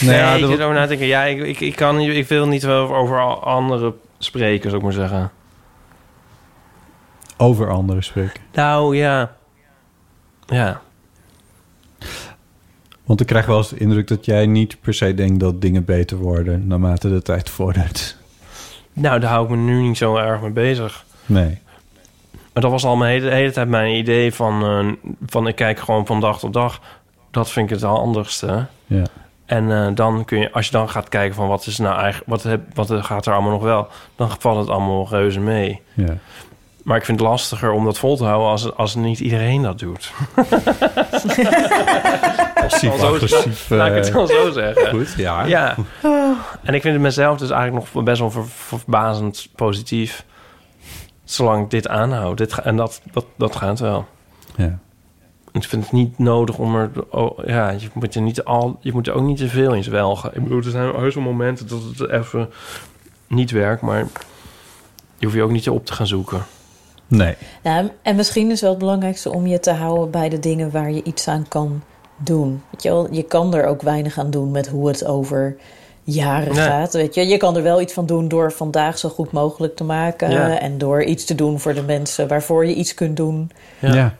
[0.00, 1.06] Nee, Nou ja, ik zit erover na te denken.
[1.06, 4.92] Ja, ik, ik, ik, kan, ik wil niet over, over andere spreken, zou ik maar
[4.92, 5.30] zeggen.
[7.36, 8.40] Over anderen spreken.
[8.52, 9.36] Nou, ja.
[10.46, 10.80] Ja.
[13.04, 15.84] Want ik krijg wel eens de indruk dat jij niet per se denkt dat dingen
[15.84, 18.16] beter worden naarmate de tijd vordert.
[18.92, 21.04] Nou, daar hou ik me nu niet zo erg mee bezig.
[21.26, 21.58] Nee.
[22.54, 25.46] Maar dat was al mijn hele, de hele tijd mijn idee van, eh, van...
[25.46, 26.80] ik kijk gewoon van dag tot dag.
[27.30, 28.66] Dat vind ik het handigste.
[28.86, 29.02] Ja.
[29.46, 32.30] En eh, dan kun je, als je dan gaat kijken van wat is nou eigenlijk...
[32.30, 33.88] wat, heb, wat gaat er allemaal nog wel...
[34.16, 35.80] dan valt het allemaal reuze mee.
[35.94, 36.16] Ja.
[36.82, 39.78] Maar ik vind het lastiger om dat vol te houden als, als niet iedereen dat
[39.78, 40.12] doet.
[42.54, 43.70] Passief Al zo- agressief.
[43.70, 44.88] Laat ik het eh, wel zo zeggen.
[44.90, 45.44] Goed, ja.
[45.44, 45.74] Ja.
[46.62, 50.24] En ik vind het mezelf dus eigenlijk nog best wel ver- verbazend positief.
[51.24, 52.38] Zolang ik dit aanhoud.
[52.38, 54.04] Dit, ga- en dat, dat, dat gaat wel.
[54.56, 54.78] Ja.
[55.52, 56.90] Ik vind het niet nodig om er...
[57.10, 59.84] Oh, ja, je moet, er niet al, je moet er ook niet te veel in
[59.84, 60.30] zwelgen.
[60.34, 62.50] Ik bedoel, er zijn heus wel momenten dat het even
[63.26, 63.82] niet werkt.
[63.82, 64.06] Maar
[65.16, 66.42] je hoeft je ook niet op te gaan zoeken.
[67.06, 67.34] Nee.
[67.62, 70.90] Nou, en misschien is wel het belangrijkste om je te houden bij de dingen waar
[70.90, 71.82] je iets aan kan
[72.16, 72.62] doen.
[72.70, 75.56] Weet je, wel, je kan er ook weinig aan doen met hoe het over
[76.04, 76.64] jaren Nee.
[76.64, 76.92] gaat.
[76.92, 77.26] Weet je?
[77.26, 80.30] je kan er wel iets van doen door vandaag zo goed mogelijk te maken.
[80.30, 80.58] Ja.
[80.60, 83.50] En door iets te doen voor de mensen waarvoor je iets kunt doen.
[83.80, 84.14] Ja.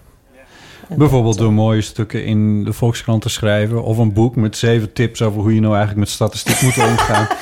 [0.89, 3.82] Bijvoorbeeld door mooie stukken in de Volkskrant te schrijven...
[3.82, 7.27] of een boek met zeven tips over hoe je nou eigenlijk met statistiek moet omgaan.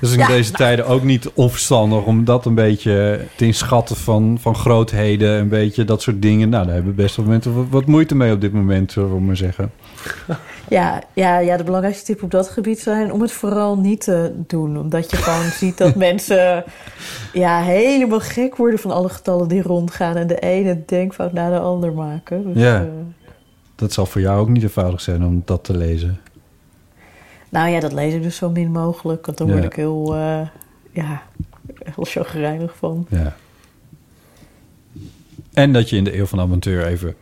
[0.00, 4.36] Dus in Ja, deze tijden ook niet onverstandig om dat een beetje te inschatten van,
[4.40, 5.30] van grootheden.
[5.38, 6.48] Een beetje dat soort dingen.
[6.48, 9.20] Nou, daar hebben best wel mensen wat, wat moeite mee op dit moment, zullen we
[9.20, 9.70] maar zeggen.
[10.70, 14.32] Ja, ja, ja, de belangrijkste tip op dat gebied zijn om het vooral niet te
[14.46, 14.78] doen.
[14.78, 16.64] Omdat je gewoon ziet dat mensen
[17.32, 20.16] ja, helemaal gek worden van alle getallen die rondgaan.
[20.16, 22.52] En de ene denkfout na de ander maken.
[22.52, 22.76] Dus, Ja.
[22.80, 22.86] eh,
[23.74, 26.18] Dat zal voor jou ook niet eenvoudig zijn om dat te lezen.
[27.48, 29.26] Nou ja, dat lees ik dus zo min mogelijk.
[29.26, 30.40] Want dan word ik heel, eh
[30.90, 31.22] ja,
[31.94, 33.06] heel chagrijnig van.
[33.10, 33.36] Ja.
[35.52, 37.14] En dat je in de eeuw van de amateur even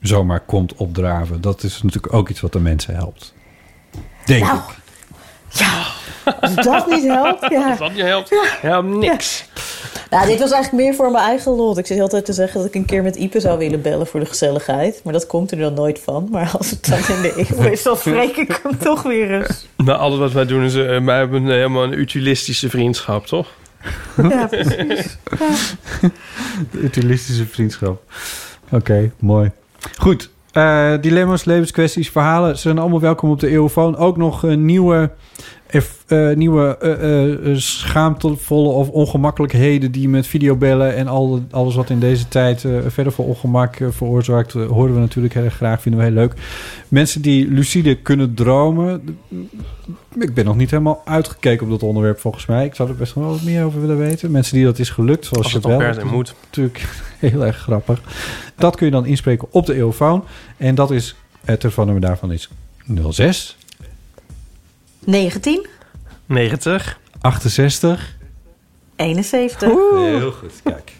[0.00, 1.40] zomaar komt opdraven.
[1.40, 3.34] Dat is natuurlijk ook iets wat de mensen helpt.
[4.24, 4.78] Denk Nou, ik.
[5.48, 5.86] ja,
[6.40, 7.76] als dat niet helpt, ja.
[7.76, 8.30] Dat je helpt.
[8.60, 9.44] Helpt niks.
[10.10, 11.78] Nou, dit was eigenlijk meer voor mijn eigen lot.
[11.78, 14.20] Ik zit altijd te zeggen dat ik een keer met Ipe zou willen bellen voor
[14.20, 15.00] de gezelligheid.
[15.04, 16.28] Maar dat komt er dan nooit van.
[16.30, 19.66] Maar als het dan in de eeuw is, dan spreek ik hem toch weer eens.
[19.76, 20.74] Maar alles wat wij doen is...
[20.74, 23.48] eh, wij hebben een, helemaal een utilistische vriendschap, toch?
[24.28, 25.16] Ja, precies.
[26.70, 28.02] De utilistische vriendschap.
[28.70, 29.50] Oké, mooi.
[29.98, 30.30] Goed.
[30.52, 33.96] eh, dilemma's, levenskwesties, verhalen zijn allemaal welkom op de Eeuwfoon.
[33.96, 35.10] Ook nog eh, nieuwe,
[36.06, 42.28] eh, nieuwe eh, schaamtevolle of ongemakkelijkheden die met videobellen en al, alles wat in deze
[42.28, 46.34] tijd verder voor ongemak veroorzaakt, horen we natuurlijk heel erg graag, vinden we heel leuk.
[46.88, 49.18] Mensen die lucide kunnen dromen.
[50.18, 52.64] Ik ben nog niet helemaal uitgekeken op dat onderwerp volgens mij.
[52.64, 54.30] Ik zou er best wel wat meer over willen weten.
[54.30, 56.34] Mensen die dat is gelukt, zoals dan per se moet.
[56.44, 56.88] Natuurlijk
[57.18, 58.00] heel erg grappig.
[58.56, 60.24] Dat kun je dan inspreken op de Eeuwfoon.
[60.56, 62.48] En dat is, het telefoonnummer daarvan is
[63.10, 63.56] 06
[65.06, 65.66] 19,
[66.26, 66.98] 90.
[67.20, 68.16] 68.
[68.96, 69.68] 71.
[69.92, 70.92] Heel goed, kijk.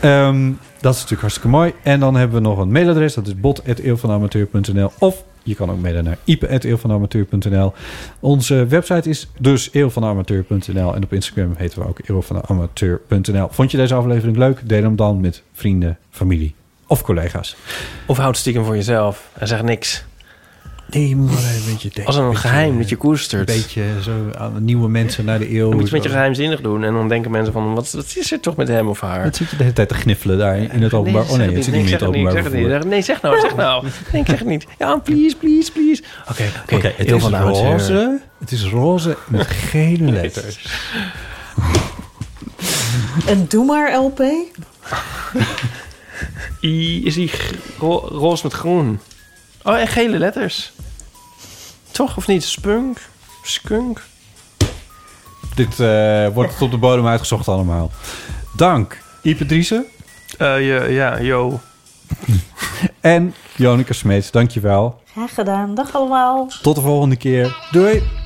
[0.00, 1.72] Ehm, dat is natuurlijk hartstikke mooi.
[1.82, 3.14] En dan hebben we nog een mailadres.
[3.14, 7.72] Dat is bot.eeuwvanamateur.nl Of je kan ook mailen naar ipe.eeuwvanamateur.nl
[8.20, 13.94] Onze website is dus eeuwvanamateur.nl En op Instagram heten we ook eeuwvanamateur.nl Vond je deze
[13.94, 14.68] aflevering leuk?
[14.68, 16.54] Deel hem dan met vrienden, familie
[16.86, 17.56] of collega's.
[18.06, 20.04] Of houd stiekem voor jezelf en zeg niks.
[20.92, 22.04] Nee, maar een beetje...
[22.04, 23.48] Als een geheim dat je koestert.
[23.48, 25.68] Een beetje zo aan nieuwe mensen naar de eeuw.
[25.68, 26.14] Dan moet je met je zo.
[26.14, 26.84] geheimzinnig doen.
[26.84, 29.22] En dan denken mensen van, wat, wat is er toch met hem of haar?
[29.24, 31.22] Wat zit je de hele tijd te gniffelen daar in het openbaar?
[31.22, 32.84] Oh nee, het zit niet meer in het zeg openbaar zeg het niet.
[32.84, 33.84] Nee, zeg nou, zeg nou.
[34.12, 34.66] Nee, ik zeg het niet.
[34.78, 36.02] Ja, please, please, please.
[36.30, 36.92] Oké, oké.
[36.96, 38.20] Het is roze.
[38.38, 40.66] Het is roze met gele letters.
[43.26, 44.18] Een Doe Maar LP.
[46.60, 47.30] I, is die
[47.78, 48.98] ro- roze met groen?
[49.64, 50.72] Oh, en gele letters.
[51.90, 52.44] Toch, of niet?
[52.44, 52.98] Spunk?
[53.42, 54.02] Skunk?
[55.54, 57.90] Dit eh, wordt tot de bodem uitgezocht allemaal.
[58.56, 59.86] Dank, Ipe Driessen
[60.38, 61.60] Eh, ja, ja, yo.
[63.00, 64.30] en Jonica Smeets.
[64.30, 65.00] Dankjewel.
[65.12, 65.74] Graag gedaan.
[65.74, 66.50] Dag allemaal.
[66.62, 67.56] Tot de volgende keer.
[67.70, 68.21] Doei!